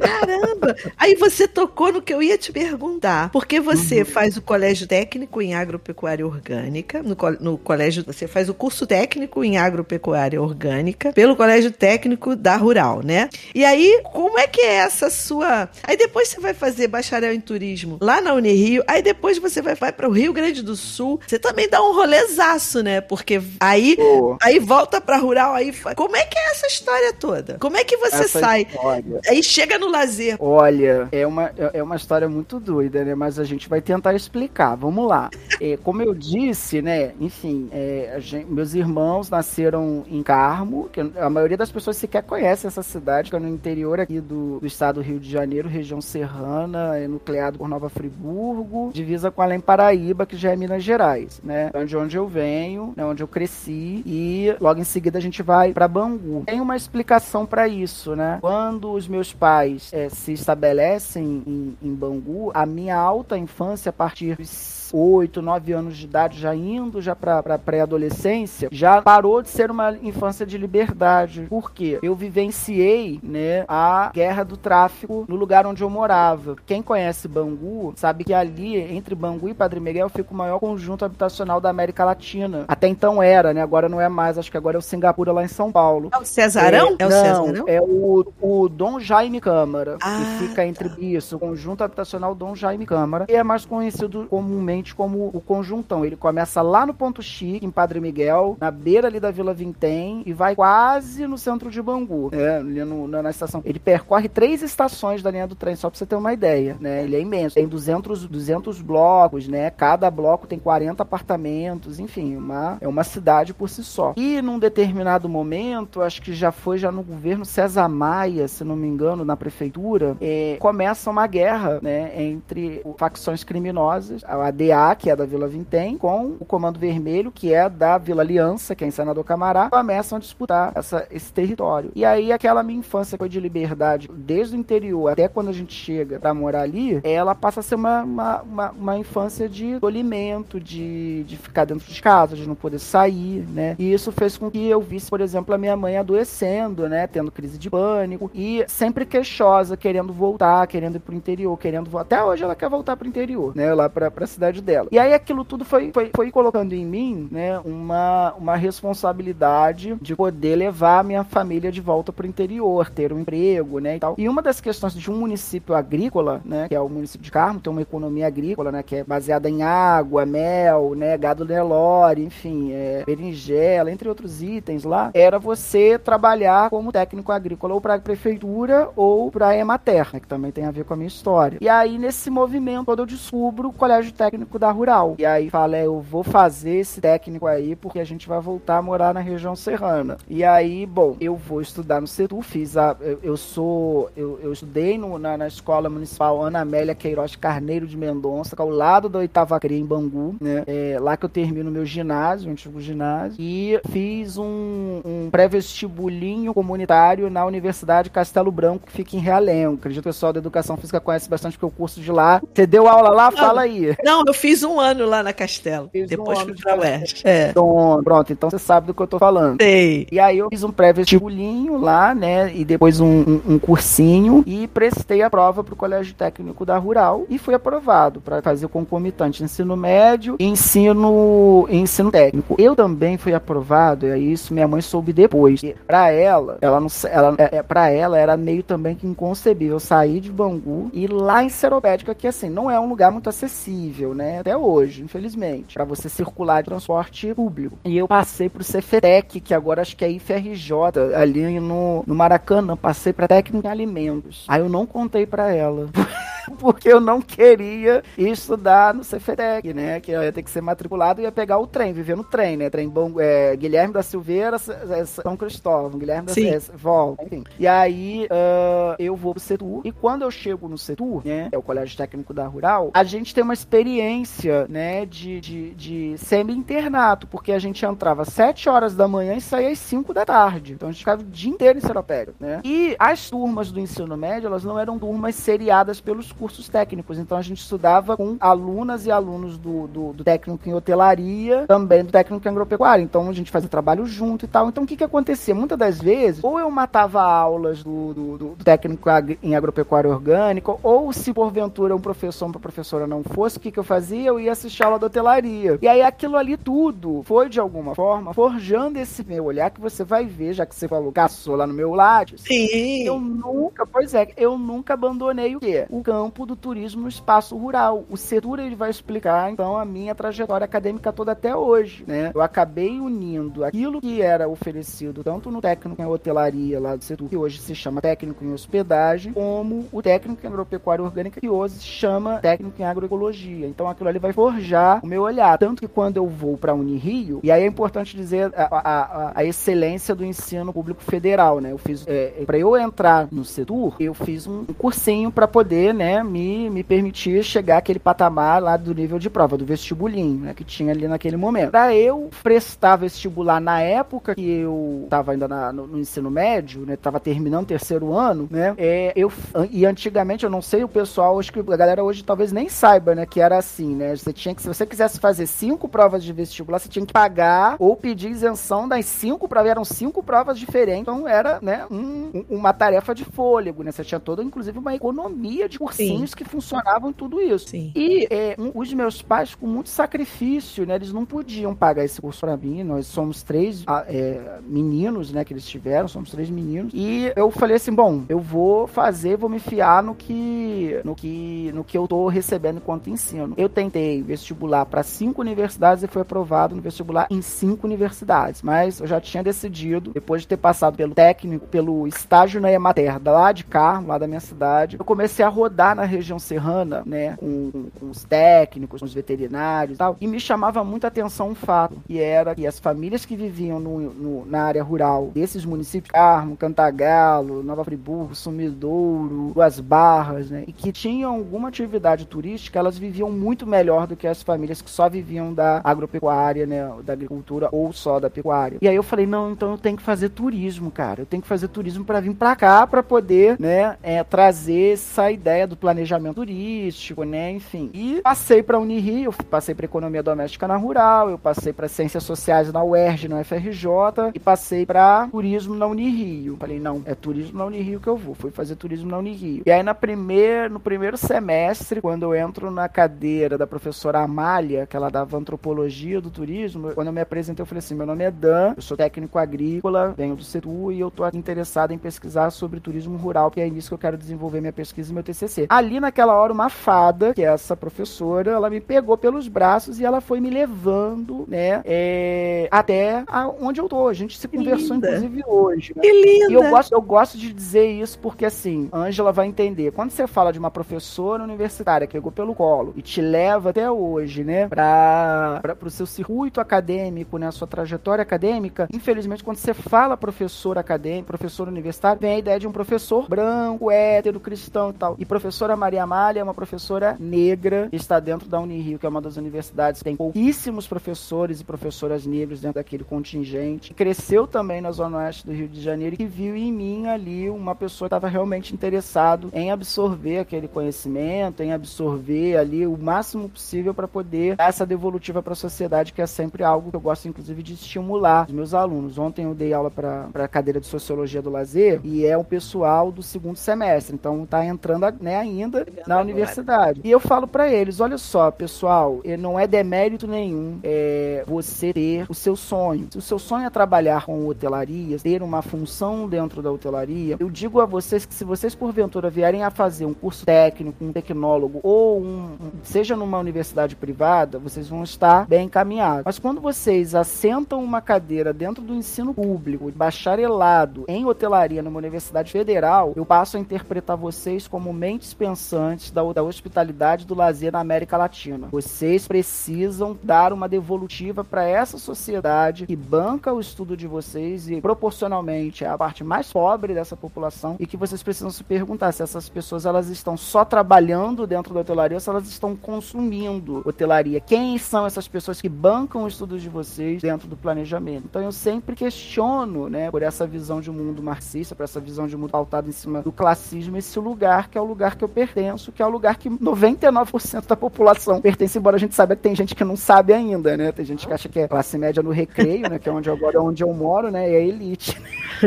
Caramba! 0.00 0.76
Aí 0.96 1.14
você 1.16 1.48
tocou 1.48 1.92
no 1.92 2.02
que 2.02 2.14
eu 2.14 2.22
ia 2.22 2.38
te 2.38 2.52
perguntar. 2.52 3.30
Porque 3.30 3.60
você 3.60 4.00
uhum. 4.00 4.04
faz 4.04 4.36
o 4.36 4.42
colégio 4.42 4.86
técnico 4.86 5.42
em 5.42 5.55
agropecuária 5.56 6.26
orgânica. 6.26 7.02
No, 7.02 7.16
no 7.40 7.58
colégio, 7.58 8.04
você 8.06 8.26
faz 8.26 8.48
o 8.48 8.54
curso 8.54 8.86
técnico 8.86 9.42
em 9.42 9.58
agropecuária 9.58 10.40
orgânica 10.40 11.12
pelo 11.12 11.36
colégio 11.36 11.70
técnico 11.70 12.36
da 12.36 12.56
Rural, 12.56 13.02
né? 13.02 13.28
E 13.54 13.64
aí, 13.64 14.00
como 14.12 14.38
é 14.38 14.46
que 14.46 14.60
é 14.60 14.74
essa 14.76 15.10
sua. 15.10 15.68
Aí 15.82 15.96
depois 15.96 16.28
você 16.28 16.40
vai 16.40 16.54
fazer 16.54 16.88
bacharel 16.88 17.32
em 17.32 17.40
turismo 17.40 17.98
lá 18.00 18.20
na 18.20 18.34
Unirio, 18.34 18.82
aí 18.86 19.02
depois 19.02 19.38
você 19.38 19.62
vai, 19.62 19.74
vai 19.74 19.92
para 19.92 20.08
o 20.08 20.12
Rio 20.12 20.32
Grande 20.32 20.62
do 20.62 20.76
Sul. 20.76 21.20
Você 21.26 21.38
também 21.38 21.68
dá 21.68 21.82
um 21.82 21.94
rolezaço, 21.94 22.82
né? 22.82 23.00
Porque 23.00 23.40
aí, 23.60 23.96
oh. 23.98 24.36
aí 24.42 24.58
volta 24.58 25.00
para 25.00 25.16
Rural, 25.16 25.54
aí. 25.54 25.72
Como 25.94 26.16
é 26.16 26.24
que 26.24 26.38
é 26.38 26.50
essa 26.50 26.66
história 26.66 27.12
toda? 27.12 27.58
Como 27.58 27.76
é 27.76 27.84
que 27.84 27.96
você 27.96 28.16
essa 28.16 28.40
sai? 28.40 28.62
História. 28.62 29.20
Aí 29.28 29.42
chega 29.42 29.78
no 29.78 29.88
lazer. 29.88 30.36
Olha, 30.38 31.08
é 31.12 31.26
uma, 31.26 31.52
é 31.72 31.82
uma 31.82 31.96
história 31.96 32.28
muito 32.28 32.58
doida, 32.60 33.04
né? 33.04 33.14
Mas 33.14 33.38
a 33.38 33.44
gente 33.44 33.68
vai 33.68 33.80
tentar 33.80 34.14
explicar. 34.14 34.74
Vamos 34.76 35.06
lá. 35.08 35.30
É, 35.60 35.76
como 35.76 36.02
eu 36.02 36.14
disse, 36.14 36.82
né? 36.82 37.12
Enfim, 37.20 37.68
é, 37.72 38.16
gente, 38.18 38.50
meus 38.50 38.74
irmãos 38.74 39.30
nasceram 39.30 40.04
em 40.08 40.22
Carmo, 40.22 40.88
que 40.92 41.00
a 41.00 41.30
maioria 41.30 41.56
das 41.56 41.70
pessoas 41.70 41.96
sequer 41.96 42.22
conhece 42.22 42.66
essa 42.66 42.82
cidade, 42.82 43.30
que 43.30 43.36
é 43.36 43.38
no 43.38 43.48
interior 43.48 44.00
aqui 44.00 44.20
do, 44.20 44.58
do 44.60 44.66
estado 44.66 44.96
do 44.96 45.02
Rio 45.02 45.20
de 45.20 45.30
Janeiro, 45.30 45.68
região 45.68 46.00
serrana, 46.00 46.96
é 46.96 47.06
nucleado 47.06 47.58
por 47.58 47.68
Nova 47.68 47.88
Friburgo, 47.88 48.90
divisa 48.92 49.30
com 49.30 49.42
Além 49.42 49.60
Paraíba, 49.60 50.24
que 50.24 50.36
já 50.36 50.52
é 50.52 50.56
Minas 50.56 50.82
Gerais, 50.82 51.40
né? 51.44 51.68
Então, 51.68 51.84
de 51.84 51.96
onde 51.96 52.16
eu 52.16 52.26
venho, 52.26 52.94
né, 52.96 53.04
onde 53.04 53.22
eu 53.22 53.28
cresci, 53.28 54.02
e 54.06 54.54
logo 54.60 54.80
em 54.80 54.84
seguida 54.84 55.18
a 55.18 55.20
gente 55.20 55.42
vai 55.42 55.72
para 55.72 55.86
Bangu. 55.86 56.44
Tem 56.46 56.60
uma 56.60 56.76
explicação 56.76 57.44
para 57.44 57.68
isso, 57.68 58.16
né? 58.16 58.38
Quando 58.40 58.92
os 58.92 59.06
meus 59.06 59.32
pais 59.32 59.90
é, 59.92 60.08
se 60.08 60.32
estabelecem 60.32 61.42
em, 61.46 61.76
em 61.82 61.94
Bangu, 61.94 62.50
a 62.54 62.64
minha 62.64 62.96
alta 62.96 63.36
infância, 63.36 63.90
a 63.90 63.92
partir 63.92 64.36
dos 64.36 64.85
8, 64.96 65.42
9 65.42 65.72
anos 65.72 65.96
de 65.96 66.04
idade, 66.06 66.40
já 66.40 66.54
indo 66.54 67.02
já 67.02 67.14
para 67.14 67.58
pré-adolescência, 67.58 68.68
já 68.72 69.02
parou 69.02 69.42
de 69.42 69.50
ser 69.50 69.70
uma 69.70 69.96
infância 70.02 70.46
de 70.46 70.56
liberdade. 70.56 71.46
Por 71.48 71.70
quê? 71.70 71.98
Eu 72.02 72.14
vivenciei, 72.14 73.20
né, 73.22 73.64
a 73.68 74.10
guerra 74.12 74.44
do 74.44 74.56
tráfico 74.56 75.24
no 75.28 75.36
lugar 75.36 75.66
onde 75.66 75.82
eu 75.82 75.90
morava. 75.90 76.56
Quem 76.64 76.82
conhece 76.82 77.28
Bangu 77.28 77.92
sabe 77.96 78.24
que 78.24 78.32
ali, 78.32 78.76
entre 78.76 79.14
Bangu 79.14 79.48
e 79.48 79.54
Padre 79.54 79.80
Miguel, 79.80 80.08
fica 80.08 80.32
o 80.32 80.36
maior 80.36 80.58
conjunto 80.58 81.04
habitacional 81.04 81.60
da 81.60 81.68
América 81.68 82.04
Latina. 82.04 82.64
Até 82.68 82.88
então 82.88 83.22
era, 83.22 83.52
né? 83.52 83.60
Agora 83.60 83.88
não 83.88 84.00
é 84.00 84.08
mais, 84.08 84.38
acho 84.38 84.50
que 84.50 84.56
agora 84.56 84.76
é 84.76 84.78
o 84.78 84.82
Singapura 84.82 85.32
lá 85.32 85.44
em 85.44 85.48
São 85.48 85.70
Paulo. 85.70 86.10
É 86.12 86.18
o 86.18 86.24
Cesarão? 86.24 86.96
É, 86.98 87.02
é 87.02 87.06
o 87.06 87.10
não, 87.10 87.22
Cesarão? 87.22 87.64
É 87.66 87.80
o, 87.80 88.26
o 88.40 88.68
Dom 88.68 88.98
Jaime 88.98 89.40
Câmara, 89.40 89.98
ah, 90.00 90.18
que 90.18 90.46
fica 90.46 90.64
entre 90.64 90.88
tá. 90.88 90.96
isso, 90.98 91.36
o 91.36 91.38
conjunto 91.38 91.84
habitacional 91.84 92.34
Dom 92.34 92.54
Jaime 92.54 92.86
Câmara, 92.86 93.26
e 93.28 93.34
é 93.34 93.42
mais 93.42 93.64
conhecido 93.64 94.26
comumente 94.28 94.85
como 94.94 95.30
o 95.32 95.40
conjuntão. 95.40 96.04
Ele 96.04 96.16
começa 96.16 96.62
lá 96.62 96.86
no 96.86 96.94
Ponto 96.94 97.22
Chique, 97.22 97.64
em 97.64 97.70
Padre 97.70 98.00
Miguel, 98.00 98.56
na 98.60 98.70
beira 98.70 99.08
ali 99.08 99.20
da 99.20 99.30
Vila 99.30 99.54
Vintém, 99.54 100.22
e 100.26 100.32
vai 100.32 100.54
quase 100.54 101.26
no 101.26 101.38
centro 101.38 101.70
de 101.70 101.80
Bangu, 101.80 102.30
é, 102.32 102.56
ali 102.56 102.84
no, 102.84 103.08
na, 103.08 103.22
na, 103.22 103.30
estação. 103.30 103.62
Ele 103.64 103.78
percorre 103.78 104.28
três 104.28 104.62
estações 104.62 105.22
da 105.22 105.30
linha 105.30 105.46
do 105.46 105.54
trem, 105.54 105.76
só 105.76 105.88
pra 105.88 105.98
você 105.98 106.06
ter 106.06 106.16
uma 106.16 106.32
ideia, 106.32 106.76
né? 106.80 107.04
Ele 107.04 107.16
é 107.16 107.20
imenso. 107.20 107.54
Tem 107.54 107.66
200, 107.66 108.26
200 108.26 108.80
blocos, 108.82 109.48
né? 109.48 109.70
Cada 109.70 110.10
bloco 110.10 110.46
tem 110.46 110.58
40 110.58 111.02
apartamentos, 111.02 111.98
enfim, 111.98 112.36
uma, 112.36 112.78
é 112.80 112.88
uma 112.88 113.04
cidade 113.04 113.52
por 113.52 113.68
si 113.68 113.84
só. 113.84 114.12
E 114.16 114.40
num 114.42 114.58
determinado 114.58 115.28
momento, 115.28 116.02
acho 116.02 116.22
que 116.22 116.32
já 116.32 116.52
foi 116.52 116.78
já 116.78 116.90
no 116.90 117.02
governo 117.02 117.44
César 117.44 117.88
Maia, 117.88 118.48
se 118.48 118.64
não 118.64 118.76
me 118.76 118.86
engano, 118.86 119.24
na 119.24 119.36
prefeitura, 119.36 120.16
é, 120.20 120.56
começa 120.60 121.10
uma 121.10 121.26
guerra, 121.26 121.78
né, 121.82 122.12
entre 122.22 122.82
facções 122.98 123.44
criminosas, 123.44 124.22
a 124.24 124.36
ADA, 124.72 124.96
que 124.96 125.10
é 125.10 125.16
da 125.16 125.24
Vila 125.24 125.48
Vintém, 125.48 125.96
com 125.96 126.36
o 126.40 126.44
Comando 126.44 126.78
Vermelho, 126.78 127.30
que 127.30 127.52
é 127.52 127.68
da 127.68 127.98
Vila 127.98 128.22
Aliança, 128.22 128.74
que 128.74 128.84
é 128.84 128.86
em 128.86 128.90
Senador 128.90 129.24
Camará, 129.24 129.70
começam 129.70 130.16
a 130.16 130.20
disputar 130.20 130.72
essa, 130.74 131.06
esse 131.10 131.32
território. 131.32 131.90
E 131.94 132.04
aí 132.04 132.32
aquela 132.32 132.62
minha 132.62 132.78
infância 132.78 133.18
foi 133.18 133.28
de 133.28 133.40
liberdade, 133.40 134.08
desde 134.12 134.56
o 134.56 134.58
interior 134.58 135.08
até 135.08 135.28
quando 135.28 135.48
a 135.48 135.52
gente 135.52 135.74
chega 135.74 136.18
para 136.18 136.32
morar 136.34 136.62
ali, 136.62 137.00
ela 137.04 137.34
passa 137.34 137.60
a 137.60 137.62
ser 137.62 137.74
uma, 137.74 138.02
uma, 138.02 138.42
uma, 138.42 138.70
uma 138.70 138.98
infância 138.98 139.48
de 139.48 139.74
acolhimento, 139.74 140.60
de, 140.60 141.24
de 141.24 141.36
ficar 141.36 141.64
dentro 141.64 141.92
de 141.92 142.02
casa, 142.02 142.36
de 142.36 142.46
não 142.46 142.54
poder 142.54 142.78
sair, 142.78 143.46
né? 143.48 143.76
E 143.78 143.92
isso 143.92 144.12
fez 144.12 144.36
com 144.36 144.50
que 144.50 144.66
eu 144.66 144.80
visse, 144.80 145.08
por 145.08 145.20
exemplo, 145.20 145.54
a 145.54 145.58
minha 145.58 145.76
mãe 145.76 145.96
adoecendo, 145.96 146.88
né? 146.88 147.06
Tendo 147.06 147.30
crise 147.30 147.58
de 147.58 147.70
pânico 147.70 148.30
e 148.34 148.64
sempre 148.68 149.04
queixosa, 149.04 149.76
querendo 149.76 150.12
voltar, 150.12 150.66
querendo 150.66 150.96
ir 150.96 151.00
pro 151.00 151.14
interior, 151.14 151.56
querendo. 151.58 151.96
Até 151.98 152.22
hoje 152.22 152.44
ela 152.44 152.54
quer 152.54 152.68
voltar 152.68 152.96
pro 152.96 153.08
interior, 153.08 153.54
né? 153.54 153.72
Lá 153.74 153.88
pra, 153.88 154.10
pra 154.10 154.26
cidade 154.26 154.55
dela. 154.60 154.88
E 154.90 154.98
aí 154.98 155.12
aquilo 155.12 155.44
tudo 155.44 155.64
foi, 155.64 155.90
foi, 155.92 156.10
foi 156.14 156.30
colocando 156.30 156.72
em 156.72 156.84
mim, 156.84 157.28
né? 157.30 157.58
Uma, 157.60 158.34
uma 158.34 158.56
responsabilidade 158.56 159.96
de 160.00 160.14
poder 160.14 160.56
levar 160.56 161.00
a 161.00 161.02
minha 161.02 161.24
família 161.24 161.70
de 161.72 161.80
volta 161.80 162.12
pro 162.12 162.26
interior, 162.26 162.90
ter 162.90 163.12
um 163.12 163.20
emprego, 163.20 163.78
né? 163.78 163.96
E 163.96 164.00
tal. 164.00 164.14
E 164.18 164.28
uma 164.28 164.42
das 164.42 164.60
questões 164.60 164.94
de 164.94 165.10
um 165.10 165.16
município 165.16 165.74
agrícola, 165.74 166.40
né? 166.44 166.68
Que 166.68 166.74
é 166.74 166.80
o 166.80 166.88
município 166.88 167.24
de 167.24 167.30
Carmo, 167.30 167.60
tem 167.60 167.70
uma 167.70 167.82
economia 167.82 168.26
agrícola, 168.26 168.72
né? 168.72 168.82
Que 168.82 168.96
é 168.96 169.04
baseada 169.04 169.48
em 169.48 169.62
água, 169.62 170.24
mel, 170.26 170.94
né? 170.94 171.16
Gado 171.16 171.44
Nelore, 171.44 172.22
enfim, 172.22 172.72
é, 172.72 173.02
berinjela, 173.04 173.90
entre 173.90 174.08
outros 174.08 174.42
itens 174.42 174.84
lá. 174.84 175.10
Era 175.14 175.38
você 175.38 175.98
trabalhar 175.98 176.70
como 176.70 176.92
técnico 176.92 177.32
agrícola 177.32 177.74
ou 177.74 177.80
para 177.80 177.94
a 177.94 177.98
prefeitura 177.98 178.88
ou 178.96 179.30
para 179.30 179.48
a 179.48 179.56
Emater, 179.56 180.08
né, 180.12 180.20
que 180.20 180.26
também 180.26 180.50
tem 180.50 180.64
a 180.64 180.70
ver 180.70 180.84
com 180.84 180.94
a 180.94 180.96
minha 180.96 181.08
história. 181.08 181.58
E 181.60 181.68
aí, 181.68 181.98
nesse 181.98 182.30
movimento, 182.30 182.84
quando 182.84 183.00
eu 183.00 183.06
descubro 183.06 183.68
o 183.68 183.72
Colégio 183.72 184.12
Técnico 184.12 184.45
da 184.58 184.70
Rural. 184.70 185.16
E 185.18 185.26
aí 185.26 185.50
fala, 185.50 185.76
é, 185.76 185.86
eu 185.86 186.00
vou 186.00 186.22
fazer 186.22 186.76
esse 186.76 187.00
técnico 187.00 187.46
aí 187.46 187.76
porque 187.76 187.98
a 187.98 188.04
gente 188.04 188.28
vai 188.28 188.40
voltar 188.40 188.78
a 188.78 188.82
morar 188.82 189.12
na 189.12 189.20
região 189.20 189.56
serrana. 189.56 190.16
E 190.28 190.44
aí, 190.44 190.86
bom, 190.86 191.16
eu 191.20 191.36
vou 191.36 191.60
estudar 191.60 192.00
no 192.00 192.06
CETU, 192.06 192.40
fiz 192.42 192.76
a. 192.76 192.96
Eu, 193.00 193.18
eu 193.22 193.36
sou. 193.36 194.10
Eu, 194.16 194.38
eu 194.42 194.52
estudei 194.52 194.96
no, 194.96 195.18
na, 195.18 195.36
na, 195.36 195.46
Escola 195.46 195.88
Municipal 195.88 196.42
Ana 196.42 196.60
Amélia 196.60 196.94
Queiroz 196.94 197.36
Carneiro 197.36 197.86
de 197.86 197.96
Mendonça, 197.96 198.54
que 198.54 198.62
é 198.62 198.64
ao 198.64 198.70
lado 198.70 199.08
da 199.08 199.18
oitava 199.18 199.58
CRE 199.58 199.74
em 199.74 199.84
Bangu, 199.84 200.36
né? 200.40 200.64
É, 200.66 200.98
lá 201.00 201.16
que 201.16 201.24
eu 201.24 201.28
termino 201.28 201.70
meu 201.70 201.84
ginásio, 201.84 202.50
antigo 202.50 202.80
ginásio. 202.80 203.36
E 203.38 203.80
fiz 203.88 204.36
um, 204.38 205.00
um 205.04 205.28
pré-vestibulinho 205.30 206.52
comunitário 206.54 207.28
na 207.30 207.44
Universidade 207.44 208.10
Castelo 208.10 208.50
Branco, 208.50 208.86
que 208.86 208.92
fica 208.92 209.16
em 209.16 209.20
Realengo. 209.20 209.74
Acredito 209.74 210.02
que 210.02 210.08
o 210.08 210.12
pessoal 210.12 210.32
da 210.32 210.38
educação 210.38 210.76
física 210.76 211.00
conhece 211.00 211.28
bastante, 211.28 211.56
porque 211.56 211.66
o 211.66 211.70
curso 211.70 212.00
de 212.00 212.10
lá. 212.10 212.40
Você 212.54 212.66
deu 212.66 212.88
aula 212.88 213.10
lá? 213.10 213.30
Fala 213.30 213.62
aí. 213.62 213.96
Não, 214.04 214.22
eu 214.26 214.34
fiz 214.36 214.62
um 214.62 214.78
ano 214.78 215.06
lá 215.06 215.22
na 215.22 215.32
Castelo. 215.32 215.88
Fiz 215.92 216.08
depois 216.08 216.38
um 216.38 216.44
fui 216.44 216.54
pra 216.54 216.78
UERJ. 216.78 217.22
É. 217.24 217.48
Então, 217.50 218.00
pronto, 218.04 218.32
então 218.32 218.50
você 218.50 218.58
sabe 218.58 218.86
do 218.86 218.94
que 218.94 219.02
eu 219.02 219.06
tô 219.06 219.18
falando. 219.18 219.60
Sei. 219.60 220.06
E 220.10 220.20
aí 220.20 220.38
eu 220.38 220.48
fiz 220.48 220.62
um 220.62 220.70
pré-vestibulinho 220.70 221.76
lá, 221.78 222.14
né? 222.14 222.54
E 222.54 222.64
depois 222.64 223.00
um, 223.00 223.06
um, 223.06 223.42
um, 223.48 223.58
cursinho 223.58 224.42
e 224.46 224.66
prestei 224.68 225.22
a 225.22 225.30
prova 225.30 225.64
pro 225.64 225.76
Colégio 225.76 226.14
Técnico 226.14 226.64
da 226.64 226.78
Rural 226.78 227.24
e 227.28 227.38
fui 227.38 227.54
aprovado 227.54 228.20
para 228.20 228.42
fazer 228.42 228.66
o 228.66 228.68
concomitante 228.68 229.42
ensino 229.42 229.76
médio 229.76 230.36
e 230.38 230.44
ensino, 230.44 231.66
ensino 231.70 232.10
técnico. 232.10 232.56
Eu 232.58 232.76
também 232.76 233.16
fui 233.16 233.34
aprovado, 233.34 234.06
e 234.06 234.32
isso 234.32 234.52
minha 234.52 234.68
mãe 234.68 234.80
soube 234.80 235.12
depois. 235.12 235.60
Para 235.86 236.10
ela, 236.10 236.58
ela 236.60 236.80
não, 236.80 236.88
ela, 237.10 237.34
é, 237.38 237.56
é 237.56 237.62
para 237.62 237.90
ela 237.90 238.18
era 238.18 238.36
meio 238.36 238.62
também 238.62 238.94
que 238.94 239.06
inconcebível 239.06 239.80
sair 239.80 240.20
de 240.20 240.30
Bangu 240.30 240.90
e 240.92 241.04
ir 241.04 241.12
lá 241.12 241.42
em 241.42 241.48
Seropédica, 241.48 242.14
que 242.14 242.26
assim 242.26 242.50
não 242.50 242.70
é 242.70 242.78
um 242.78 242.88
lugar 242.88 243.10
muito 243.10 243.28
acessível, 243.28 244.14
né? 244.14 244.25
Até 244.40 244.56
hoje, 244.56 245.02
infelizmente, 245.02 245.74
para 245.74 245.84
você 245.84 246.08
circular 246.08 246.62
de 246.62 246.68
transporte 246.68 247.34
público. 247.34 247.78
E 247.84 247.96
eu 247.96 248.08
passei 248.08 248.48
pro 248.48 248.64
Cefetec, 248.64 249.40
que 249.40 249.54
agora 249.54 249.82
acho 249.82 249.96
que 249.96 250.04
é 250.04 250.10
IFRJ, 250.10 250.72
ali 251.14 251.60
no, 251.60 252.04
no 252.06 252.14
Maracanã, 252.14 252.76
passei 252.76 253.12
para 253.12 253.28
técnica 253.28 253.68
em 253.68 253.70
alimentos. 253.70 254.44
Aí 254.48 254.60
eu 254.60 254.68
não 254.68 254.86
contei 254.86 255.26
para 255.26 255.52
ela. 255.52 255.88
porque 256.58 256.88
eu 256.88 257.00
não 257.00 257.20
queria 257.20 258.02
estudar 258.16 258.94
no 258.94 259.04
Cefetec, 259.04 259.72
né? 259.74 260.00
Que 260.00 260.12
eu 260.12 260.22
ia 260.22 260.32
ter 260.32 260.42
que 260.42 260.50
ser 260.50 260.60
matriculado 260.60 261.20
e 261.20 261.24
ia 261.24 261.32
pegar 261.32 261.58
o 261.58 261.66
trem, 261.66 261.92
viver 261.92 262.16
no 262.16 262.24
trem, 262.24 262.56
né? 262.56 262.70
Trem 262.70 262.88
bom, 262.88 263.14
é, 263.18 263.54
Guilherme 263.56 263.94
da 263.94 264.02
Silveira, 264.02 264.58
São 264.58 265.36
Cristóvão, 265.36 265.98
Guilherme 265.98 266.26
da 266.26 266.34
Silveira, 266.34 266.62
volta, 266.74 267.24
enfim. 267.24 267.44
E 267.58 267.66
aí 267.66 268.26
uh, 268.26 268.96
eu 268.98 269.16
vou 269.16 269.32
pro 269.32 269.40
Setur, 269.40 269.80
e 269.84 269.92
quando 269.92 270.22
eu 270.22 270.30
chego 270.30 270.68
no 270.68 270.78
Setur, 270.78 271.22
né? 271.24 271.48
É 271.52 271.58
o 271.58 271.62
Colégio 271.62 271.96
Técnico 271.96 272.32
da 272.32 272.46
Rural, 272.46 272.90
a 272.94 273.04
gente 273.04 273.34
tem 273.34 273.42
uma 273.42 273.54
experiência, 273.54 274.66
né? 274.68 275.04
De, 275.06 275.40
de, 275.40 275.74
de 275.74 276.18
semi-internato, 276.18 277.26
porque 277.26 277.52
a 277.52 277.58
gente 277.58 277.84
entrava 277.84 278.22
às 278.22 278.28
7 278.28 278.68
horas 278.68 278.94
da 278.94 279.08
manhã 279.08 279.34
e 279.34 279.40
saía 279.40 279.70
às 279.70 279.78
5 279.78 280.12
da 280.12 280.24
tarde. 280.24 280.72
Então 280.72 280.88
a 280.88 280.92
gente 280.92 281.00
ficava 281.00 281.22
o 281.22 281.24
dia 281.24 281.50
inteiro 281.50 281.78
em 281.78 281.82
Seropédica, 281.82 282.34
né? 282.38 282.60
E 282.64 282.96
as 282.98 283.28
turmas 283.30 283.70
do 283.70 283.80
ensino 283.80 284.16
médio, 284.16 284.46
elas 284.46 284.64
não 284.64 284.78
eram 284.78 284.98
turmas 284.98 285.34
seriadas 285.34 286.00
pelos 286.00 286.32
cursos 286.36 286.68
técnicos. 286.68 287.18
Então 287.18 287.36
a 287.36 287.42
gente 287.42 287.60
estudava 287.60 288.16
com 288.16 288.36
alunas 288.40 289.06
e 289.06 289.10
alunos 289.10 289.58
do, 289.58 289.86
do, 289.86 290.12
do 290.12 290.24
técnico 290.24 290.68
em 290.68 290.74
hotelaria, 290.74 291.64
também 291.66 292.04
do 292.04 292.12
técnico 292.12 292.46
em 292.46 292.50
agropecuária. 292.50 293.02
Então 293.02 293.28
a 293.28 293.32
gente 293.32 293.50
fazia 293.50 293.68
trabalho 293.68 294.06
junto 294.06 294.44
e 294.44 294.48
tal. 294.48 294.68
Então 294.68 294.84
o 294.84 294.86
que 294.86 294.96
que 294.96 295.04
acontecia? 295.04 295.54
Muitas 295.54 295.78
das 295.78 296.00
vezes, 296.00 296.42
ou 296.42 296.58
eu 296.58 296.70
matava 296.70 297.22
aulas 297.22 297.82
do, 297.82 298.14
do, 298.14 298.38
do 298.38 298.64
técnico 298.64 299.08
em 299.42 299.54
agropecuária 299.54 300.10
orgânica, 300.10 300.74
ou 300.82 301.12
se 301.12 301.32
porventura 301.32 301.94
um 301.94 302.00
professor 302.00 302.46
ou 302.46 302.52
uma 302.52 302.60
professora 302.60 303.06
não 303.06 303.22
fosse, 303.22 303.56
o 303.56 303.60
que 303.60 303.70
que 303.70 303.78
eu 303.78 303.84
fazia? 303.84 304.28
Eu 304.28 304.38
ia 304.38 304.52
assistir 304.52 304.82
aula 304.82 304.98
da 304.98 305.06
hotelaria. 305.06 305.78
E 305.80 305.88
aí 305.88 306.02
aquilo 306.02 306.36
ali 306.36 306.56
tudo 306.56 307.22
foi, 307.24 307.48
de 307.48 307.60
alguma 307.60 307.94
forma, 307.94 308.34
forjando 308.34 308.98
esse 308.98 309.24
meu 309.24 309.44
olhar 309.44 309.70
que 309.70 309.80
você 309.80 310.04
vai 310.04 310.26
ver, 310.26 310.52
já 310.52 310.66
que 310.66 310.74
você 310.74 310.88
falou, 310.88 311.12
caçou 311.12 311.56
lá 311.56 311.66
no 311.66 311.74
meu 311.74 311.94
lado. 311.94 312.36
Sim. 312.38 313.04
Eu 313.04 313.18
nunca, 313.18 313.86
pois 313.86 314.14
é, 314.14 314.28
eu 314.36 314.58
nunca 314.58 314.94
abandonei 314.94 315.56
o 315.56 315.60
quê? 315.60 315.86
O 315.88 316.02
campo 316.02 316.25
campo 316.26 316.44
do 316.44 316.56
turismo 316.56 317.02
no 317.02 317.08
espaço 317.08 317.56
rural. 317.56 318.04
O 318.10 318.16
Setura 318.16 318.64
ele 318.64 318.74
vai 318.74 318.90
explicar 318.90 319.52
então 319.52 319.78
a 319.78 319.84
minha 319.84 320.12
trajetória 320.12 320.64
acadêmica 320.64 321.12
toda 321.12 321.32
até 321.32 321.54
hoje, 321.54 322.04
né? 322.06 322.32
Eu 322.34 322.42
acabei 322.42 322.98
unindo 322.98 323.64
aquilo 323.64 324.00
que 324.00 324.20
era 324.20 324.48
oferecido 324.48 325.22
tanto 325.22 325.50
no 325.52 325.60
técnico 325.60 326.02
em 326.02 326.04
hotelaria 326.04 326.80
lá 326.80 326.96
do 326.96 327.04
Setura, 327.04 327.30
que 327.30 327.36
hoje 327.36 327.60
se 327.60 327.74
chama 327.76 328.00
técnico 328.00 328.44
em 328.44 328.52
hospedagem, 328.52 329.32
como 329.32 329.86
o 329.92 330.02
técnico 330.02 330.44
em 330.44 330.48
agropecuária 330.48 331.04
orgânica, 331.04 331.40
que 331.40 331.48
hoje 331.48 331.76
se 331.76 331.84
chama 331.84 332.38
técnico 332.38 332.82
em 332.82 332.84
agroecologia. 332.84 333.68
Então 333.68 333.88
aquilo 333.88 334.08
ali 334.08 334.18
vai 334.18 334.32
forjar 334.32 335.00
o 335.04 335.06
meu 335.06 335.22
olhar. 335.22 335.56
Tanto 335.58 335.80
que 335.80 335.88
quando 335.88 336.16
eu 336.16 336.26
vou 336.26 336.56
para 336.56 336.72
a 336.72 336.74
Unirio, 336.74 337.38
e 337.44 337.52
aí 337.52 337.62
é 337.62 337.66
importante 337.66 338.16
dizer 338.16 338.52
a, 338.56 338.66
a, 338.70 339.32
a, 339.36 339.44
excelência 339.44 340.12
do 340.12 340.24
ensino 340.24 340.72
público 340.72 341.02
federal, 341.04 341.60
né? 341.60 341.70
Eu 341.70 341.78
fiz, 341.78 342.04
é, 342.08 342.42
para 342.44 342.58
eu 342.58 342.76
entrar 342.76 343.28
no 343.30 343.44
Setur, 343.44 343.94
eu 344.00 344.12
fiz 344.12 344.46
um 344.48 344.64
cursinho 344.64 345.30
para 345.30 345.46
poder, 345.46 345.94
né, 345.94 346.15
me, 346.22 346.70
me 346.70 346.82
permitir 346.82 347.42
chegar 347.42 347.78
àquele 347.78 347.98
patamar 347.98 348.62
lá 348.62 348.76
do 348.76 348.94
nível 348.94 349.18
de 349.18 349.28
prova, 349.28 349.56
do 349.56 349.64
vestibulinho, 349.64 350.40
né, 350.40 350.54
que 350.54 350.64
tinha 350.64 350.92
ali 350.92 351.06
naquele 351.06 351.36
momento. 351.36 351.70
Para 351.70 351.94
eu 351.94 352.30
prestar 352.42 352.96
vestibular 352.96 353.60
na 353.60 353.80
época 353.80 354.34
que 354.34 354.60
eu 354.60 355.02
estava 355.04 355.32
ainda 355.32 355.46
na, 355.46 355.72
no, 355.72 355.86
no, 355.86 355.98
ensino 355.98 356.30
médio, 356.30 356.86
né, 356.86 356.96
tava 356.96 357.20
terminando 357.20 357.64
o 357.64 357.66
terceiro 357.66 358.14
ano, 358.14 358.48
né, 358.50 358.74
é, 358.78 359.12
eu, 359.16 359.32
e 359.70 359.84
antigamente, 359.84 360.44
eu 360.44 360.50
não 360.50 360.62
sei 360.62 360.84
o 360.84 360.88
pessoal, 360.88 361.38
acho 361.38 361.52
que 361.52 361.60
a 361.60 361.76
galera 361.76 362.02
hoje 362.02 362.24
talvez 362.24 362.52
nem 362.52 362.68
saiba, 362.68 363.14
né, 363.14 363.26
que 363.26 363.40
era 363.40 363.58
assim, 363.58 363.94
né, 363.94 364.14
você 364.14 364.32
tinha 364.32 364.54
que, 364.54 364.62
se 364.62 364.68
você 364.68 364.86
quisesse 364.86 365.18
fazer 365.18 365.46
cinco 365.46 365.88
provas 365.88 366.22
de 366.22 366.32
vestibular, 366.32 366.78
você 366.78 366.88
tinha 366.88 367.04
que 367.04 367.12
pagar 367.12 367.76
ou 367.78 367.96
pedir 367.96 368.30
isenção 368.30 368.88
das 368.88 369.06
cinco 369.06 369.48
provas, 369.48 369.70
eram 369.70 369.84
cinco 369.84 370.22
provas 370.22 370.58
diferentes, 370.58 371.02
então 371.02 371.28
era, 371.28 371.58
né, 371.60 371.86
um, 371.90 372.44
uma 372.48 372.72
tarefa 372.72 373.14
de 373.14 373.24
fôlego, 373.24 373.82
né, 373.82 373.92
você 373.92 374.04
tinha 374.04 374.20
toda, 374.20 374.42
inclusive, 374.42 374.78
uma 374.78 374.94
economia 374.94 375.68
de 375.68 375.78
cursinhos 375.78 376.05
Sim. 376.08 376.36
que 376.36 376.44
funcionavam 376.44 377.12
tudo 377.12 377.40
isso. 377.40 377.68
Sim. 377.68 377.92
E 377.94 378.26
é, 378.30 378.56
um, 378.58 378.72
os 378.74 378.92
meus 378.92 379.22
pais, 379.22 379.54
com 379.54 379.66
muito 379.66 379.88
sacrifício, 379.88 380.86
né, 380.86 380.96
eles 380.96 381.12
não 381.12 381.24
podiam 381.24 381.74
pagar 381.74 382.04
esse 382.04 382.20
curso 382.20 382.40
para 382.40 382.56
mim, 382.56 382.82
nós 382.82 383.06
somos 383.06 383.42
três 383.42 383.84
é, 384.06 384.58
meninos, 384.66 385.32
né, 385.32 385.44
que 385.44 385.52
eles 385.52 385.66
tiveram, 385.66 386.08
somos 386.08 386.30
três 386.30 386.50
meninos, 386.50 386.92
e 386.94 387.32
eu 387.34 387.50
falei 387.50 387.76
assim, 387.76 387.92
bom, 387.92 388.24
eu 388.28 388.38
vou 388.38 388.86
fazer, 388.86 389.36
vou 389.36 389.48
me 389.48 389.58
fiar 389.58 390.02
no 390.02 390.14
que, 390.14 391.00
no 391.04 391.14
que, 391.14 391.70
no 391.74 391.84
que 391.84 391.96
eu 391.96 392.06
tô 392.06 392.28
recebendo 392.28 392.76
enquanto 392.76 393.10
ensino. 393.10 393.54
Eu 393.56 393.68
tentei 393.68 394.22
vestibular 394.22 394.86
para 394.86 395.02
cinco 395.02 395.40
universidades 395.40 396.04
e 396.04 396.06
fui 396.06 396.22
aprovado 396.22 396.74
no 396.74 396.82
vestibular 396.82 397.26
em 397.30 397.42
cinco 397.42 397.86
universidades, 397.86 398.62
mas 398.62 399.00
eu 399.00 399.06
já 399.06 399.20
tinha 399.20 399.42
decidido, 399.42 400.12
depois 400.12 400.42
de 400.42 400.48
ter 400.48 400.56
passado 400.56 400.96
pelo 400.96 401.14
técnico, 401.14 401.66
pelo 401.66 402.06
estágio 402.06 402.60
na 402.60 402.70
Emater, 402.70 403.20
lá 403.24 403.52
de 403.52 403.64
carro, 403.64 404.08
lá 404.08 404.18
da 404.18 404.26
minha 404.26 404.40
cidade, 404.40 404.96
eu 404.98 405.04
comecei 405.04 405.44
a 405.44 405.48
rodar 405.48 405.95
na 405.96 406.04
região 406.04 406.38
serrana, 406.38 407.02
né, 407.06 407.36
com, 407.36 407.88
com, 407.98 408.10
os 408.10 408.24
técnicos, 408.24 409.00
com 409.00 409.06
os 409.06 409.14
veterinários 409.14 409.96
e 409.96 409.98
tal, 409.98 410.16
e 410.20 410.26
me 410.26 410.38
chamava 410.38 410.84
muita 410.84 411.08
atenção 411.08 411.50
um 411.50 411.54
fato, 411.54 411.96
que 412.06 412.20
era 412.20 412.54
que 412.54 412.66
as 412.66 412.78
famílias 412.78 413.24
que 413.24 413.34
viviam 413.34 413.80
no, 413.80 413.98
no, 414.12 414.46
na 414.46 414.64
área 414.64 414.82
rural 414.82 415.30
desses 415.34 415.64
municípios, 415.64 416.10
Carmo, 416.10 416.56
Cantagalo, 416.56 417.62
Nova 417.62 417.84
Friburgo, 417.84 418.34
Sumidouro, 418.34 419.52
Duas 419.54 419.80
Barras, 419.80 420.50
né, 420.50 420.64
e 420.66 420.72
que 420.72 420.92
tinham 420.92 421.34
alguma 421.34 421.68
atividade 421.68 422.26
turística, 422.26 422.78
elas 422.78 422.98
viviam 422.98 423.30
muito 423.30 423.66
melhor 423.66 424.06
do 424.06 424.16
que 424.16 424.26
as 424.26 424.42
famílias 424.42 424.82
que 424.82 424.90
só 424.90 425.08
viviam 425.08 425.52
da 425.52 425.80
agropecuária, 425.82 426.66
né, 426.66 426.88
da 427.04 427.12
agricultura 427.12 427.68
ou 427.72 427.92
só 427.92 428.20
da 428.20 428.28
pecuária. 428.28 428.78
E 428.80 428.88
aí 428.88 428.94
eu 428.94 429.02
falei, 429.02 429.26
não, 429.26 429.50
então 429.52 429.72
eu 429.72 429.78
tenho 429.78 429.96
que 429.96 430.02
fazer 430.02 430.28
turismo, 430.30 430.90
cara, 430.90 431.22
eu 431.22 431.26
tenho 431.26 431.42
que 431.42 431.48
fazer 431.48 431.68
turismo 431.68 432.04
para 432.04 432.20
vir 432.20 432.34
para 432.34 432.54
cá 432.54 432.86
para 432.86 433.02
poder, 433.02 433.56
né, 433.58 433.96
é, 434.02 434.22
trazer 434.22 434.94
essa 434.94 435.30
ideia 435.30 435.66
do 435.66 435.75
planejamento 435.76 436.36
turístico, 436.36 437.24
né, 437.24 437.50
enfim. 437.50 437.90
E 437.92 438.20
passei 438.22 438.62
para 438.62 438.78
Unirio, 438.78 439.32
passei 439.50 439.74
para 439.74 439.86
economia 439.86 440.22
doméstica 440.22 440.66
na 440.66 440.76
rural, 440.76 441.30
eu 441.30 441.38
passei 441.38 441.72
para 441.72 441.88
ciências 441.88 442.24
sociais 442.24 442.72
na 442.72 442.82
UERJ, 442.82 443.28
na 443.28 443.40
UFRJ 443.40 443.86
e 444.34 444.38
passei 444.38 444.84
para 444.86 445.28
turismo 445.28 445.74
na 445.74 445.86
Unirio. 445.86 446.56
Falei, 446.58 446.78
não, 446.78 447.02
é 447.04 447.14
turismo 447.14 447.58
na 447.58 447.64
Unirio 447.66 448.00
que 448.00 448.08
eu 448.08 448.16
vou. 448.16 448.34
Fui 448.34 448.50
fazer 448.50 448.76
turismo 448.76 449.10
na 449.10 449.18
Unirio. 449.18 449.62
E 449.66 449.70
aí 449.70 449.82
na 449.82 449.94
primeir, 449.94 450.70
no 450.70 450.80
primeiro 450.80 451.16
semestre, 451.16 452.00
quando 452.00 452.22
eu 452.22 452.34
entro 452.34 452.70
na 452.70 452.88
cadeira 452.88 453.58
da 453.58 453.66
professora 453.66 454.20
Amália, 454.20 454.86
que 454.86 454.96
ela 454.96 455.10
dava 455.10 455.36
antropologia 455.36 456.20
do 456.20 456.30
turismo, 456.30 456.92
quando 456.94 457.08
eu 457.08 457.12
me 457.12 457.20
apresentei, 457.20 457.62
eu 457.62 457.66
falei 457.66 457.78
assim: 457.78 457.94
meu 457.94 458.06
nome 458.06 458.24
é 458.24 458.30
Dan, 458.30 458.74
eu 458.76 458.82
sou 458.82 458.96
técnico 458.96 459.38
agrícola, 459.38 460.14
venho 460.16 460.36
do 460.36 460.44
Setu 460.44 460.92
e 460.92 461.00
eu 461.00 461.10
tô 461.10 461.26
interessado 461.28 461.92
em 461.92 461.98
pesquisar 461.98 462.50
sobre 462.50 462.80
turismo 462.80 463.16
rural, 463.16 463.50
que 463.50 463.60
é 463.60 463.68
nisso 463.68 463.88
que 463.88 463.94
eu 463.94 463.98
quero 463.98 464.16
desenvolver 464.16 464.60
minha 464.60 464.72
pesquisa 464.72 465.10
e 465.10 465.14
meu 465.14 465.22
TCC. 465.22 465.65
Ali 465.68 466.00
naquela 466.00 466.34
hora, 466.34 466.52
uma 466.52 466.68
fada, 466.68 467.34
que 467.34 467.42
é 467.42 467.46
essa 467.46 467.76
professora, 467.76 468.52
ela 468.52 468.70
me 468.70 468.80
pegou 468.80 469.16
pelos 469.16 469.48
braços 469.48 470.00
e 470.00 470.04
ela 470.04 470.20
foi 470.20 470.40
me 470.40 470.50
levando, 470.50 471.44
né, 471.48 471.82
é, 471.84 472.68
até 472.70 473.24
a, 473.26 473.48
onde 473.48 473.80
eu 473.80 473.88
tô. 473.88 474.08
A 474.08 474.14
gente 474.14 474.38
se 474.38 474.48
conversou, 474.48 474.94
linda. 474.94 475.08
inclusive, 475.08 475.44
hoje. 475.46 475.92
Né? 475.94 476.02
Que 476.02 476.12
linda! 476.12 476.50
E 476.50 476.54
eu 476.54 476.70
gosto, 476.70 476.92
eu 476.92 477.02
gosto 477.02 477.38
de 477.38 477.52
dizer 477.52 477.86
isso 477.86 478.18
porque, 478.18 478.44
assim, 478.44 478.88
Ângela 478.92 479.32
vai 479.32 479.46
entender. 479.46 479.92
Quando 479.92 480.10
você 480.10 480.26
fala 480.26 480.52
de 480.52 480.58
uma 480.58 480.70
professora 480.70 481.42
universitária 481.42 482.06
que 482.06 482.14
pegou 482.14 482.32
pelo 482.32 482.54
colo 482.54 482.92
e 482.96 483.02
te 483.02 483.20
leva 483.20 483.70
até 483.70 483.90
hoje, 483.90 484.44
né, 484.44 484.68
para 484.68 485.76
o 485.82 485.90
seu 485.90 486.06
circuito 486.06 486.60
acadêmico, 486.60 487.38
né, 487.38 487.48
a 487.48 487.52
sua 487.52 487.66
trajetória 487.66 488.22
acadêmica, 488.22 488.88
infelizmente, 488.92 489.44
quando 489.44 489.58
você 489.58 489.74
fala 489.74 490.16
professor 490.16 490.78
acadêmico, 490.78 491.26
professor 491.26 491.68
universitário, 491.68 492.20
vem 492.20 492.34
a 492.34 492.38
ideia 492.38 492.58
de 492.58 492.66
um 492.66 492.72
professor 492.72 493.28
branco, 493.28 493.90
hétero, 493.90 494.40
cristão 494.40 494.90
e 494.90 494.92
tal. 494.92 495.16
E 495.18 495.24
professora 495.56 495.74
Maria 495.74 496.02
Amália 496.02 496.40
é 496.40 496.42
uma 496.42 496.52
professora 496.52 497.16
negra 497.18 497.88
que 497.88 497.96
está 497.96 498.20
dentro 498.20 498.46
da 498.46 498.60
Unirio, 498.60 498.98
que 498.98 499.06
é 499.06 499.08
uma 499.08 499.22
das 499.22 499.38
universidades 499.38 500.00
que 500.00 500.04
tem 500.04 500.14
pouquíssimos 500.14 500.86
professores 500.86 501.62
e 501.62 501.64
professoras 501.64 502.26
negros 502.26 502.60
dentro 502.60 502.74
daquele 502.74 503.04
contingente. 503.04 503.94
Cresceu 503.94 504.46
também 504.46 504.82
na 504.82 504.92
Zona 504.92 505.16
Oeste 505.16 505.46
do 505.46 505.54
Rio 505.54 505.66
de 505.66 505.80
Janeiro 505.80 506.14
e 506.18 506.26
viu 506.26 506.54
em 506.54 506.70
mim 506.70 507.06
ali 507.06 507.48
uma 507.48 507.74
pessoa 507.74 508.06
que 508.06 508.14
estava 508.14 508.28
realmente 508.28 508.74
interessado 508.74 509.48
em 509.54 509.70
absorver 509.70 510.40
aquele 510.40 510.68
conhecimento, 510.68 511.62
em 511.62 511.72
absorver 511.72 512.58
ali 512.58 512.86
o 512.86 512.98
máximo 512.98 513.48
possível 513.48 513.94
para 513.94 514.06
poder 514.06 514.56
dar 514.56 514.68
essa 514.68 514.84
devolutiva 514.84 515.42
para 515.42 515.54
a 515.54 515.56
sociedade, 515.56 516.12
que 516.12 516.20
é 516.20 516.26
sempre 516.26 516.64
algo 516.64 516.90
que 516.90 516.96
eu 516.96 517.00
gosto, 517.00 517.28
inclusive, 517.28 517.62
de 517.62 517.72
estimular 517.72 518.44
os 518.46 518.52
meus 518.52 518.74
alunos. 518.74 519.16
Ontem 519.16 519.46
eu 519.46 519.54
dei 519.54 519.72
aula 519.72 519.90
para 519.90 520.28
a 520.34 520.48
cadeira 520.48 520.80
de 520.80 520.86
Sociologia 520.86 521.40
do 521.40 521.48
Lazer 521.48 521.98
e 522.04 522.26
é 522.26 522.36
o 522.36 522.44
pessoal 522.44 523.10
do 523.10 523.22
segundo 523.22 523.56
semestre, 523.56 524.14
então 524.14 524.44
está 524.44 524.62
entrando 524.62 525.06
né, 525.18 525.45
ainda 525.46 525.86
na 526.06 526.20
universidade. 526.20 527.00
E 527.04 527.10
eu 527.10 527.20
falo 527.20 527.46
para 527.46 527.68
eles, 527.68 528.00
olha 528.00 528.18
só, 528.18 528.50
pessoal, 528.50 529.20
não 529.38 529.58
é 529.58 529.66
demérito 529.66 530.26
nenhum 530.26 530.78
é, 530.82 531.44
você 531.46 531.92
ter 531.92 532.26
o 532.28 532.34
seu 532.34 532.56
sonho. 532.56 533.08
Se 533.10 533.18
o 533.18 533.22
seu 533.22 533.38
sonho 533.38 533.66
é 533.66 533.70
trabalhar 533.70 534.26
com 534.26 534.46
hotelaria, 534.46 535.18
ter 535.18 535.42
uma 535.42 535.62
função 535.62 536.28
dentro 536.28 536.62
da 536.62 536.70
hotelaria, 536.70 537.36
eu 537.38 537.50
digo 537.50 537.80
a 537.80 537.86
vocês 537.86 538.24
que 538.24 538.34
se 538.34 538.44
vocês 538.44 538.74
porventura 538.74 539.30
vierem 539.30 539.62
a 539.62 539.70
fazer 539.70 540.06
um 540.06 540.14
curso 540.14 540.44
técnico, 540.44 541.04
um 541.04 541.12
tecnólogo 541.12 541.80
ou 541.82 542.20
um, 542.20 542.56
seja 542.82 543.16
numa 543.16 543.38
universidade 543.38 543.96
privada, 543.96 544.58
vocês 544.58 544.88
vão 544.88 545.02
estar 545.02 545.46
bem 545.46 545.66
encaminhados. 545.66 546.24
Mas 546.24 546.38
quando 546.38 546.60
vocês 546.60 547.14
assentam 547.14 547.82
uma 547.82 548.00
cadeira 548.00 548.52
dentro 548.52 548.82
do 548.82 548.94
ensino 548.94 549.34
público, 549.34 549.90
bacharelado 549.94 551.04
em 551.08 551.24
hotelaria 551.24 551.82
numa 551.82 551.98
universidade 551.98 552.50
federal, 552.52 553.12
eu 553.16 553.24
passo 553.24 553.56
a 553.56 553.60
interpretar 553.60 554.16
vocês 554.16 554.66
como 554.68 554.92
mentes 554.92 555.34
pensantes 555.36 556.10
da, 556.10 556.22
da 556.32 556.42
hospitalidade 556.42 557.26
do 557.26 557.34
lazer 557.34 557.72
na 557.72 557.80
América 557.80 558.16
Latina. 558.16 558.68
Vocês 558.72 559.28
precisam 559.28 560.18
dar 560.22 560.52
uma 560.52 560.68
devolutiva 560.68 561.44
para 561.44 561.64
essa 561.64 561.98
sociedade 561.98 562.86
que 562.86 562.96
banca 562.96 563.52
o 563.52 563.60
estudo 563.60 563.96
de 563.96 564.06
vocês 564.06 564.68
e 564.68 564.80
proporcionalmente 564.80 565.84
é 565.84 565.88
a 565.88 565.98
parte 565.98 566.24
mais 566.24 566.52
pobre 566.52 566.94
dessa 566.94 567.16
população 567.16 567.76
e 567.78 567.86
que 567.86 567.96
vocês 567.96 568.22
precisam 568.22 568.50
se 568.50 568.64
perguntar 568.64 569.12
se 569.12 569.22
essas 569.22 569.48
pessoas 569.48 569.86
elas 569.86 570.08
estão 570.08 570.36
só 570.36 570.64
trabalhando 570.64 571.46
dentro 571.46 571.74
da 571.74 571.80
hotelaria 571.80 572.16
ou 572.16 572.20
se 572.20 572.28
elas 572.28 572.48
estão 572.48 572.74
consumindo 572.74 573.82
hotelaria. 573.84 574.40
Quem 574.40 574.78
são 574.78 575.06
essas 575.06 575.28
pessoas 575.28 575.60
que 575.60 575.68
bancam 575.68 576.24
o 576.24 576.28
estudo 576.28 576.58
de 576.58 576.68
vocês 576.68 577.22
dentro 577.22 577.46
do 577.46 577.56
planejamento? 577.56 578.24
Então 578.30 578.42
eu 578.42 578.52
sempre 578.52 578.96
questiono, 578.96 579.88
né, 579.88 580.10
por 580.10 580.22
essa 580.22 580.46
visão 580.46 580.80
de 580.80 580.90
mundo 580.90 581.22
marxista, 581.22 581.74
por 581.74 581.84
essa 581.84 582.00
visão 582.00 582.26
de 582.26 582.36
mundo 582.36 582.50
pautado 582.50 582.88
em 582.88 582.92
cima 582.92 583.22
do 583.22 583.32
classismo, 583.32 583.96
esse 583.96 584.18
lugar 584.18 584.68
que 584.68 584.78
é 584.78 584.80
o 584.80 584.84
lugar 584.84 585.16
que 585.16 585.24
eu 585.24 585.25
pertenço, 585.28 585.92
que 585.92 586.02
é 586.02 586.06
o 586.06 586.10
lugar 586.10 586.36
que 586.36 586.48
99% 586.48 587.66
da 587.66 587.76
população 587.76 588.40
pertence, 588.40 588.78
embora 588.78 588.96
a 588.96 588.98
gente 588.98 589.14
saiba 589.14 589.36
que 589.36 589.42
tem 589.42 589.54
gente 589.54 589.74
que 589.74 589.84
não 589.84 589.96
sabe 589.96 590.32
ainda, 590.32 590.76
né? 590.76 590.92
Tem 590.92 591.04
gente 591.04 591.26
que 591.26 591.32
acha 591.32 591.48
que 591.48 591.60
é 591.60 591.68
classe 591.68 591.98
média 591.98 592.22
no 592.22 592.30
recreio, 592.30 592.88
né, 592.88 592.98
que 592.98 593.08
é 593.08 593.12
onde 593.12 593.30
agora 593.30 593.56
é 593.56 593.60
onde 593.60 593.82
eu 593.82 593.92
moro, 593.92 594.30
né, 594.30 594.50
e 594.50 594.54
é 594.54 594.64
elite. 594.66 595.20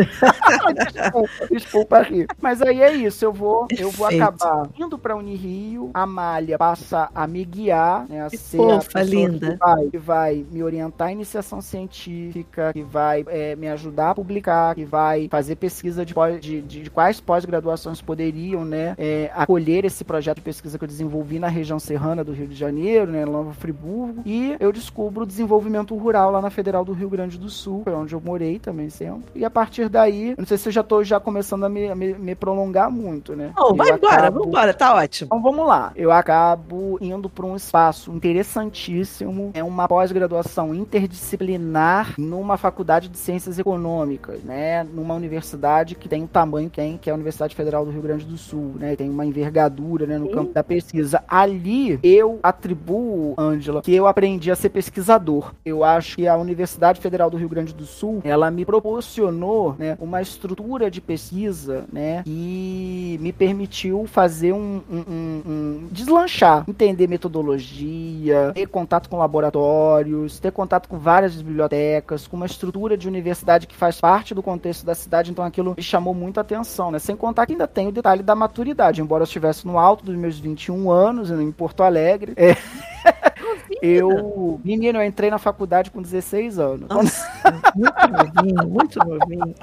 desculpa, 0.94 1.48
desculpa 1.52 2.02
rir. 2.02 2.28
Mas 2.42 2.62
aí 2.62 2.82
é 2.82 2.94
isso, 2.94 3.24
eu 3.26 3.34
vou, 3.34 3.68
eu 3.78 3.90
vou 3.92 4.08
acabar 4.08 4.70
indo 4.78 4.98
para 4.98 5.16
Unirio, 5.16 5.90
a 5.94 6.06
Malha 6.06 6.58
passa 6.58 7.10
a 7.14 7.28
me 7.28 7.44
guiar, 7.44 8.08
né, 8.08 8.26
a 8.26 8.30
que 8.30 8.38
ser 8.38 8.58
fofa, 8.58 9.00
a 9.00 9.04
linda. 9.04 9.52
Que 9.52 9.58
vai, 9.58 9.90
que 9.90 9.98
vai 9.98 10.46
me 10.52 10.64
orientar 10.64 11.10
em 11.10 11.14
iniciação 11.14 11.62
científica, 11.62 12.72
que 12.74 12.84
vai 12.84 13.26
é, 13.28 13.56
me 13.56 13.68
ajudar 13.70 14.12
a 14.12 14.16
publicar, 14.16 14.76
que 14.76 14.86
vai 14.86 15.28
fazer 15.30 15.56
pesquisa 15.56 16.06
de, 16.06 16.14
de, 16.40 16.62
de, 16.62 16.84
de 16.84 16.90
quais 16.90 17.20
pós-graduações 17.20 18.02
poderiam, 18.02 18.64
né, 18.64 18.96
é, 18.98 19.32
acolher 19.50 19.84
esse 19.84 20.04
projeto 20.04 20.36
de 20.36 20.44
pesquisa 20.44 20.78
que 20.78 20.84
eu 20.84 20.88
desenvolvi 20.88 21.40
na 21.40 21.48
região 21.48 21.80
serrana 21.80 22.24
do 22.24 22.32
Rio 22.32 22.48
de 22.48 22.54
Janeiro, 22.54 23.12
né, 23.12 23.26
Nova 23.26 23.52
Friburgo, 23.52 24.22
e 24.24 24.56
eu 24.60 24.72
descubro 24.72 25.24
o 25.24 25.26
desenvolvimento 25.26 25.98
rural 25.98 26.30
lá 26.30 26.40
na 26.40 26.52
Federal 26.52 26.86
do 26.86 26.94
Rio 26.94 27.10
Grande 27.10 27.36
do 27.36 27.50
Sul, 27.50 27.82
é 27.88 27.90
onde 27.90 28.14
eu 28.14 28.22
morei 28.24 28.60
também 28.60 28.92
sempre, 28.92 29.32
e 29.34 29.44
a 29.44 29.50
partir 29.50 29.90
daí, 29.90 30.36
não 30.38 30.46
sei 30.46 30.56
se 30.56 30.70
eu 30.70 30.72
já 30.72 30.84
tô 30.84 31.04
já 31.04 31.20
começando 31.20 31.64
a 31.64 31.70
me, 31.70 31.96
me, 31.96 32.14
me 32.14 32.36
prolongar 32.36 32.92
muito, 32.92 33.36
né? 33.36 33.52
Não, 33.58 33.76
vai 33.76 33.90
embora, 33.90 34.18
acabo... 34.18 34.34
vamos 34.38 34.48
embora, 34.50 34.74
tá 34.74 34.94
ótimo. 34.94 35.26
Então 35.26 35.42
vamos 35.42 35.68
lá. 35.68 35.92
Eu 35.96 36.12
acabo 36.12 37.00
indo 37.02 37.28
para 37.28 37.46
um 37.46 37.56
espaço 37.56 38.12
interessantíssimo, 38.12 39.50
é 39.56 39.64
uma 39.64 39.88
pós-graduação 39.88 40.76
interdisciplinar 40.76 42.14
numa 42.20 42.56
faculdade 42.56 43.08
de 43.08 43.18
ciências 43.18 43.58
econômicas, 43.58 44.44
né? 44.44 44.84
Numa 44.84 45.16
universidade 45.16 45.96
que 45.96 46.08
tem 46.08 46.24
o 46.24 46.28
tamanho 46.28 46.70
que 46.70 46.76
tem, 46.76 46.98
que 46.98 47.10
é 47.10 47.12
a 47.12 47.16
Universidade 47.16 47.56
Federal 47.56 47.84
do 47.84 47.90
Rio 47.90 48.02
Grande 48.04 48.26
do 48.26 48.38
Sul, 48.38 48.76
né? 48.76 48.96
Tem 48.96 49.10
uma 49.10 49.26
envergadura, 49.40 50.06
né, 50.06 50.18
no 50.18 50.28
Sim. 50.28 50.34
campo 50.34 50.54
da 50.54 50.64
pesquisa. 50.64 51.24
Ali 51.28 52.00
eu 52.04 52.40
atribuo, 52.44 53.34
Ângela, 53.38 53.82
que 53.82 53.94
eu 53.94 54.08
aprendi 54.08 54.52
a 54.52 54.56
ser 54.56 54.70
pesquisador. 54.70 55.54
Eu 55.66 55.84
acho 55.84 56.18
que 56.18 56.28
a 56.28 56.36
Universidade 56.38 57.00
Federal 57.00 57.30
do 57.30 57.38
Rio 57.38 57.50
Grande 57.50 57.74
do 57.74 57.86
Sul, 57.86 58.22
ela 58.24 58.52
me 58.52 58.66
proporcionou, 58.66 59.76
né, 59.78 59.98
uma 60.00 60.22
estrutura 60.22 60.92
de 60.92 61.02
pesquisa, 61.02 61.86
né, 61.92 62.24
que 62.24 63.18
me 63.22 63.32
permitiu 63.32 64.06
fazer 64.06 64.54
um, 64.54 64.82
um, 64.90 65.04
um, 65.08 65.42
um 65.46 65.88
deslanchar, 65.92 66.66
entender 66.68 67.08
metodologia, 67.08 68.52
ter 68.54 68.68
contato 68.68 69.10
com 69.10 69.18
laboratórios, 69.18 70.40
ter 70.40 70.52
contato 70.52 70.88
com 70.88 70.98
várias 70.98 71.42
bibliotecas, 71.42 72.28
com 72.28 72.36
uma 72.36 72.46
estrutura 72.46 72.98
de 72.98 73.08
universidade 73.08 73.68
que 73.68 73.76
faz 73.76 74.00
parte 74.00 74.34
do 74.34 74.44
contexto 74.44 74.86
da 74.86 74.96
cidade, 74.96 75.32
então 75.32 75.44
aquilo 75.44 75.74
me 75.76 75.84
chamou 75.84 76.14
muita 76.14 76.42
atenção, 76.42 76.92
né? 76.92 77.00
Sem 77.00 77.16
contar 77.16 77.46
que 77.46 77.54
ainda 77.54 77.68
tem 77.68 77.88
o 77.88 77.92
detalhe 77.92 78.24
da 78.24 78.36
maturidade, 78.36 79.02
embora 79.02 79.19
eu 79.22 79.26
estivesse 79.26 79.66
no 79.66 79.78
alto 79.78 80.04
dos 80.04 80.16
meus 80.16 80.40
21 80.40 80.92
anos, 80.92 81.32
em 81.32 81.52
Porto 81.52 81.84
Alegre. 81.84 82.34
É. 82.36 82.56
Eu, 83.82 84.60
menino, 84.64 85.00
eu 85.00 85.06
entrei 85.06 85.30
na 85.30 85.38
faculdade 85.38 85.92
com 85.92 86.02
16 86.02 86.60
anos. 86.60 86.90
Nossa, 86.90 87.26
muito 87.76 88.08
novinho, 88.12 88.70
muito 88.70 89.00
novinho. 89.00 89.56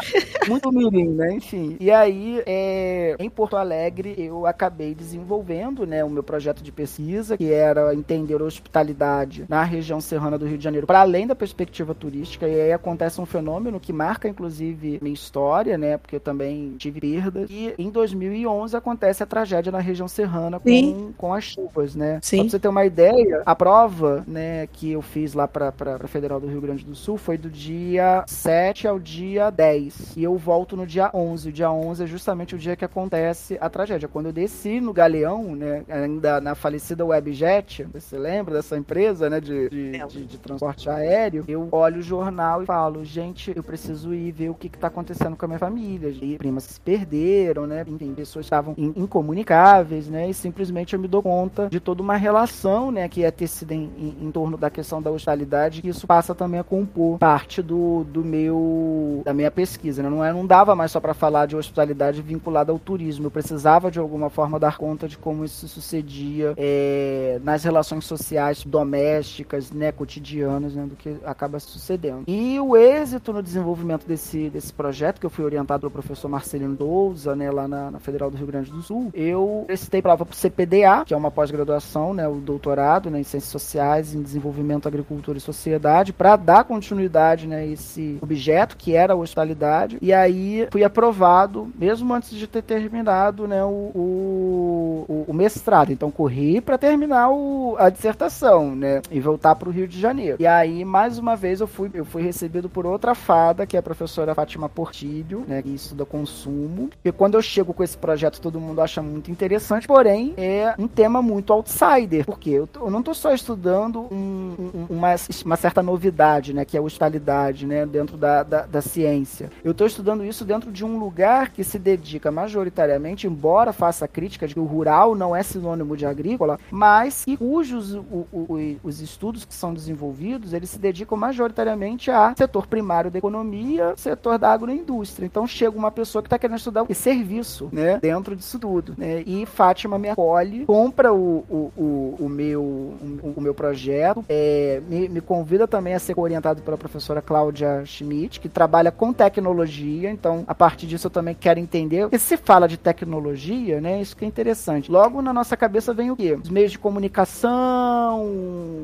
Muito 0.49 0.73
mirim, 0.73 1.09
né? 1.09 1.35
Enfim. 1.35 1.77
E 1.79 1.91
aí, 1.91 2.43
é, 2.47 3.17
em 3.19 3.29
Porto 3.29 3.57
Alegre, 3.57 4.15
eu 4.19 4.47
acabei 4.47 4.95
desenvolvendo, 4.95 5.87
né, 5.87 6.05
o 6.05 6.11
meu 6.11 6.23
projeto 6.23 6.63
de 6.63 6.73
pesquisa, 6.73 7.37
que 7.37 7.53
era 7.53 7.95
entender 7.95 8.41
a 8.41 8.45
hospitalidade 8.45 9.45
na 9.49 9.63
região 9.65 10.01
serrana 10.01 10.39
do 10.39 10.47
Rio 10.47 10.59
de 10.59 10.65
Janeiro, 10.65 10.87
para 10.87 11.01
além 11.01 11.27
da 11.27 11.35
perspectiva 11.35 11.95
turística. 11.95 12.49
E 12.49 12.61
aí 12.61 12.73
acontece 12.73 13.21
um 13.21 13.27
fenômeno 13.27 13.81
que 13.81 13.93
marca, 13.93 14.29
inclusive, 14.29 14.99
minha 15.03 15.15
história, 15.15 15.77
né? 15.77 15.99
Porque 15.99 16.17
eu 16.17 16.21
também 16.21 16.75
tive 16.79 17.01
perdas. 17.01 17.51
E 17.51 17.75
em 17.79 17.91
2011 17.91 18.77
acontece 18.77 19.23
a 19.23 19.27
tragédia 19.27 19.73
na 19.73 19.81
região 19.81 20.09
serrana 20.09 20.59
com, 20.59 21.13
com 21.17 21.35
as 21.35 21.45
chuvas, 21.45 21.95
né? 21.95 22.19
Sim. 22.23 22.37
Só 22.37 22.43
pra 22.43 22.51
você 22.51 22.59
ter 22.59 22.69
uma 22.69 22.85
ideia, 22.85 23.43
a 23.45 23.55
prova 23.55 24.06
né, 24.27 24.67
que 24.67 24.93
eu 24.93 25.03
fiz 25.03 25.35
lá 25.35 25.47
para 25.47 25.73
a 26.03 26.09
Federal 26.09 26.41
do 26.41 26.47
Rio 26.47 26.61
Grande 26.61 26.85
do 26.85 26.95
Sul 26.95 27.17
foi 27.17 27.37
do 27.37 27.51
dia 27.51 28.25
7 28.27 28.87
ao 28.87 28.99
dia 28.99 29.51
10. 29.51 30.17
E 30.17 30.23
eu 30.23 30.37
volto 30.37 30.77
no 30.77 30.87
dia 30.87 31.11
11. 31.13 31.49
O 31.49 31.53
dia 31.53 31.71
11 31.71 32.05
é 32.05 32.07
justamente 32.07 32.55
o 32.55 32.59
dia 32.59 32.77
que 32.77 32.85
acontece 32.85 33.57
a 33.61 33.69
tragédia. 33.69 34.09
Quando 34.09 34.27
eu 34.27 34.33
desci 34.33 34.81
no 34.81 34.93
Galeão, 34.93 35.55
né, 35.55 35.83
ainda 35.89 36.41
na 36.41 36.55
falecida 36.55 37.05
Webjet, 37.05 37.87
você 37.93 38.19
lembra 38.19 38.55
dessa 38.55 38.77
empresa, 38.77 39.29
né, 39.29 39.41
de, 39.41 39.69
de, 39.69 40.07
de, 40.07 40.27
de 40.27 40.39
transporte 40.39 40.89
aéreo, 40.89 41.45
eu 41.49 41.69
olho 41.73 41.99
o 41.99 42.03
jornal 42.03 42.63
e 42.63 42.67
falo, 42.67 43.05
gente, 43.05 43.53
eu 43.55 43.63
preciso 43.63 44.15
ir 44.15 44.33
ver 44.33 44.51
o 44.51 44.55
que 44.55 44.67
está 44.67 44.89
acontecendo 44.89 45.37
com 45.37 45.45
a 45.45 45.49
minha 45.49 45.59
família. 45.59 46.09
E 46.09 46.39
primas 46.39 46.65
se 46.65 46.81
perderam, 46.81 47.67
né, 47.67 47.85
enfim, 47.87 48.15
pessoas 48.15 48.47
estavam 48.47 48.75
incomunicáveis, 48.77 50.09
né, 50.09 50.29
e 50.29 50.35
simplesmente 50.35 50.95
eu 50.95 51.01
me 51.01 51.09
dou 51.09 51.23
conta 51.23 51.69
de 51.69 51.81
toda 51.81 52.03
uma 52.03 52.17
relação, 52.17 52.91
né, 52.91 53.09
que 53.09 53.25
é 53.25 53.31
ter 53.31 53.47
sido 53.47 53.73
em, 53.99 54.27
em, 54.27 54.31
torno 54.31 54.57
da 54.57 54.71
questão 54.71 55.01
da 55.01 55.11
hostilidade, 55.11 55.83
que 55.83 55.89
isso 55.89 56.07
passa 56.07 56.35
também 56.35 56.61
a 56.61 56.65
compor 56.65 57.19
parte 57.19 57.63
do, 57.63 58.05
do 58.05 58.25
meu 58.25 59.23
da 59.25 59.33
minha 59.33 59.51
pesquisa. 59.51 60.03
Né? 60.03 60.11
Não, 60.11 60.25
é, 60.25 60.33
não 60.33 60.47
dava 60.47 60.75
mais 60.75 60.91
só 60.91 61.01
para 61.01 61.15
falar 61.15 61.47
de 61.47 61.57
hospitalidade 61.57 62.23
vinculada 62.23 62.73
ao 62.73 62.79
turismo. 62.79 63.27
Eu 63.27 63.31
precisava 63.31 63.91
de 63.91 63.99
alguma 63.99 64.31
forma 64.31 64.59
dar 64.59 64.77
conta 64.77 65.09
de 65.09 65.17
como 65.17 65.45
isso 65.45 65.67
sucedia 65.69 66.55
é, 66.57 67.41
nas 67.43 67.65
relações 67.65 68.05
sociais 68.05 68.65
domésticas, 68.65 69.71
né, 69.71 69.93
cotidianas, 69.93 70.75
né, 70.75 70.85
do 70.87 70.97
que 70.97 71.17
acaba 71.25 71.59
sucedendo. 71.59 72.25
E 72.27 72.59
o 72.61 72.77
êxito 72.77 73.33
no 73.33 73.43
desenvolvimento 73.43 74.07
desse, 74.07 74.51
desse 74.51 74.73
projeto, 74.73 75.21
que 75.21 75.27
eu 75.27 75.31
fui 75.31 75.45
orientado 75.45 75.81
pelo 75.81 75.91
professor 75.91 76.29
Marcelino 76.29 76.75
Douza, 76.75 77.35
né, 77.35 77.51
lá 77.51 77.67
na, 77.67 77.91
na 77.91 77.99
Federal 78.01 78.31
do 78.31 78.37
Rio 78.37 78.47
Grande 78.47 78.71
do 78.71 78.83
Sul, 78.83 79.11
eu 79.15 79.65
prestei 79.67 80.03
prova 80.03 80.25
para 80.25 80.33
o 80.33 80.37
CPDA, 80.37 81.05
que 81.05 81.15
é 81.15 81.17
uma 81.17 81.31
pós-graduação, 81.31 82.13
né, 82.13 82.29
o 82.29 82.37
doutorado 82.37 83.11
né, 83.11 83.21
em 83.21 83.25
ciências 83.25 83.51
sociais 83.51 83.86
sociais 83.87 84.15
em 84.15 84.23
desenvolvimento, 84.23 84.89
agricultura 84.89 85.39
e 85.39 85.41
sociedade 85.41 86.13
para 86.13 86.37
dar 86.37 86.65
continuidade 86.65 87.47
né, 87.47 87.59
a 87.59 87.67
esse 87.67 88.19
objeto 88.21 88.77
que 88.77 88.95
era 88.95 89.13
a 89.13 89.17
hospitalidade. 89.17 89.99
E 90.03 90.13
aí 90.13 90.67
fui 90.71 90.83
aprovado, 90.83 91.71
mesmo 91.79 92.13
antes 92.13 92.31
de 92.31 92.47
ter 92.47 92.63
terminado 92.63 93.47
né, 93.47 93.63
o, 93.65 93.91
o, 93.95 94.76
o 95.09 95.33
mestrado. 95.33 95.93
Então 95.93 96.11
corri 96.11 96.61
para 96.61 96.79
terminar 96.79 97.31
o, 97.31 97.77
a 97.79 97.91
dissertação 97.91 98.75
né, 98.75 99.03
e 99.11 99.21
voltar 99.21 99.55
para 99.55 99.69
o 99.69 99.73
Rio 99.73 99.87
de 99.87 100.01
Janeiro. 100.01 100.37
E 100.41 100.47
aí, 100.47 100.85
mais 100.85 101.19
uma 101.19 101.37
vez, 101.37 101.61
eu 101.61 101.67
fui, 101.67 101.91
eu 101.93 102.05
fui 102.05 102.23
recebido 102.23 102.69
por 102.69 102.87
outra 102.87 103.15
fada, 103.15 103.67
que 103.67 103.77
é 103.77 103.81
a 103.81 103.83
professora 103.83 104.35
Fátima 104.35 104.69
Portilho, 104.69 105.45
né, 105.47 105.63
que 105.63 105.75
estuda 105.75 106.05
consumo. 106.05 106.91
E 107.05 107.13
quando 107.13 107.35
eu 107.35 107.43
chego 107.43 107.73
com 107.73 107.83
esse 107.83 107.97
projeto, 107.97 108.41
todo 108.41 108.61
mundo 108.61 108.81
acha 108.81 109.03
muito 109.03 109.31
interessante, 109.31 109.87
porém 109.87 110.35
é 110.37 110.75
um 110.79 110.89
tema 110.89 111.21
muito 111.21 111.53
outsider, 111.53 112.25
porque 112.25 112.51
eu, 112.51 112.69
eu 112.75 112.91
não 112.91 113.01
estou 113.01 113.15
só 113.15 113.33
estudando 113.33 114.07
um, 114.11 114.55
um, 114.75 114.87
uma, 114.91 115.15
uma, 115.45 115.57
certa 115.57 115.83
novidade, 115.83 116.53
né, 116.53 116.65
que 116.65 116.77
é 116.77 116.81
a 116.81 116.83
hostilidade, 116.83 117.67
né, 117.67 117.85
dentro 117.87 118.17
da, 118.17 118.43
da, 118.43 118.67
da 118.67 118.81
ciência. 118.81 119.51
Eu 119.65 119.73
estou 119.73 119.87
estudando 119.87 120.25
isso 120.25 120.45
dentro 120.45 120.71
de 120.71 120.85
um 120.85 120.99
lugar 120.99 121.51
que 121.51 121.65
se 121.65 121.79
dedica 121.79 122.31
majoritariamente, 122.31 123.27
embora 123.27 123.73
faça 123.73 124.09
crítica 124.09 124.47
de 124.47 124.55
que 124.55 124.61
o 124.61 124.65
rural 124.65 124.86
não 125.15 125.35
é 125.35 125.43
sinônimo 125.43 125.97
de 125.97 126.07
agrícola, 126.07 126.59
mas 126.71 127.25
que 127.25 127.37
cujos 127.37 127.95
o, 127.95 128.27
o, 128.33 128.77
os 128.83 129.01
estudos 129.01 129.45
que 129.45 129.55
são 129.55 129.73
desenvolvidos, 129.73 130.53
eles 130.53 130.71
se 130.71 130.79
dedicam 130.79 131.17
majoritariamente 131.17 132.11
a 132.11 132.35
setor 132.37 132.67
primário 132.67 133.11
da 133.11 133.19
economia, 133.19 133.95
setor 133.97 134.39
da 134.39 134.53
agroindústria. 134.53 135.27
Então 135.27 135.47
chega 135.47 135.77
uma 135.77 135.91
pessoa 135.91 136.23
que 136.23 136.27
está 136.27 136.39
querendo 136.39 136.59
estudar 136.59 136.83
o 136.83 136.95
serviço, 136.95 137.69
né, 137.73 137.99
dentro 138.01 138.37
disso 138.37 138.59
tudo, 138.59 138.95
né, 138.97 139.23
e 139.27 139.47
Fátima 139.47 139.99
me 139.99 140.09
acolhe, 140.09 140.65
compra 140.67 141.13
o, 141.13 141.45
o, 141.49 141.73
o, 141.77 142.17
o 142.21 142.29
meu, 142.29 142.63
o, 142.63 143.35
o 143.37 143.41
meu 143.41 143.55
projeto. 143.55 144.25
É, 144.29 144.81
me, 144.89 145.09
me, 145.09 145.21
convida 145.21 145.67
também 145.67 145.95
a 145.95 145.99
ser 145.99 146.19
orientado 146.19 146.63
pela 146.63 146.77
professora 146.77 147.23
Cláudia 147.23 147.85
Schmidt, 147.85 148.41
que 148.41 148.49
trabalha 148.49 148.91
com 148.91 149.13
tecnologia. 149.13 150.11
Então, 150.11 150.45
a 150.47 150.55
partir 150.55 150.87
disso, 150.87 151.07
eu 151.07 151.11
também 151.11 151.35
quero 151.35 151.59
entender. 151.59 152.03
Porque 152.03 152.19
se 152.19 152.37
fala 152.37 152.69
de 152.69 152.77
tecnologia, 152.77 153.81
né? 153.81 154.01
Isso 154.01 154.17
que 154.17 154.25
é 154.25 154.29
interessante. 154.29 154.76
Logo 154.89 155.23
na 155.23 155.33
nossa 155.33 155.57
cabeça 155.57 155.93
vem 155.95 156.11
o 156.11 156.17
quê? 156.17 156.39
Os 156.43 156.51
meios 156.51 156.73
de 156.73 156.79
comunicação, 156.79 158.25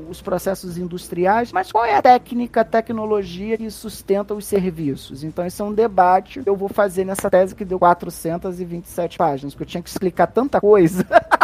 os 0.09 0.21
processos 0.21 0.79
industriais. 0.79 1.53
Mas 1.53 1.71
qual 1.71 1.85
é 1.85 1.97
a 1.97 2.03
técnica, 2.03 2.63
a 2.63 2.65
tecnologia 2.65 3.57
que 3.57 3.71
sustenta 3.71 4.35
os 4.35 4.45
serviços? 4.45 5.25
Então, 5.25 5.45
esse 5.45 5.61
é 5.61 5.65
um 5.65 5.73
debate 5.73 6.43
que 6.43 6.49
eu 6.49 6.57
vou 6.57 6.69
fazer 6.69 7.05
nessa 7.05 7.31
tese 7.31 7.55
que 7.55 7.65
deu 7.65 7.79
427 7.79 9.19
páginas, 9.19 9.55
porque 9.55 9.65
eu 9.65 9.69
tinha 9.69 9.83
que 9.83 9.89
explicar 9.89 10.27
tanta 10.27 10.61
coisa. 10.61 11.07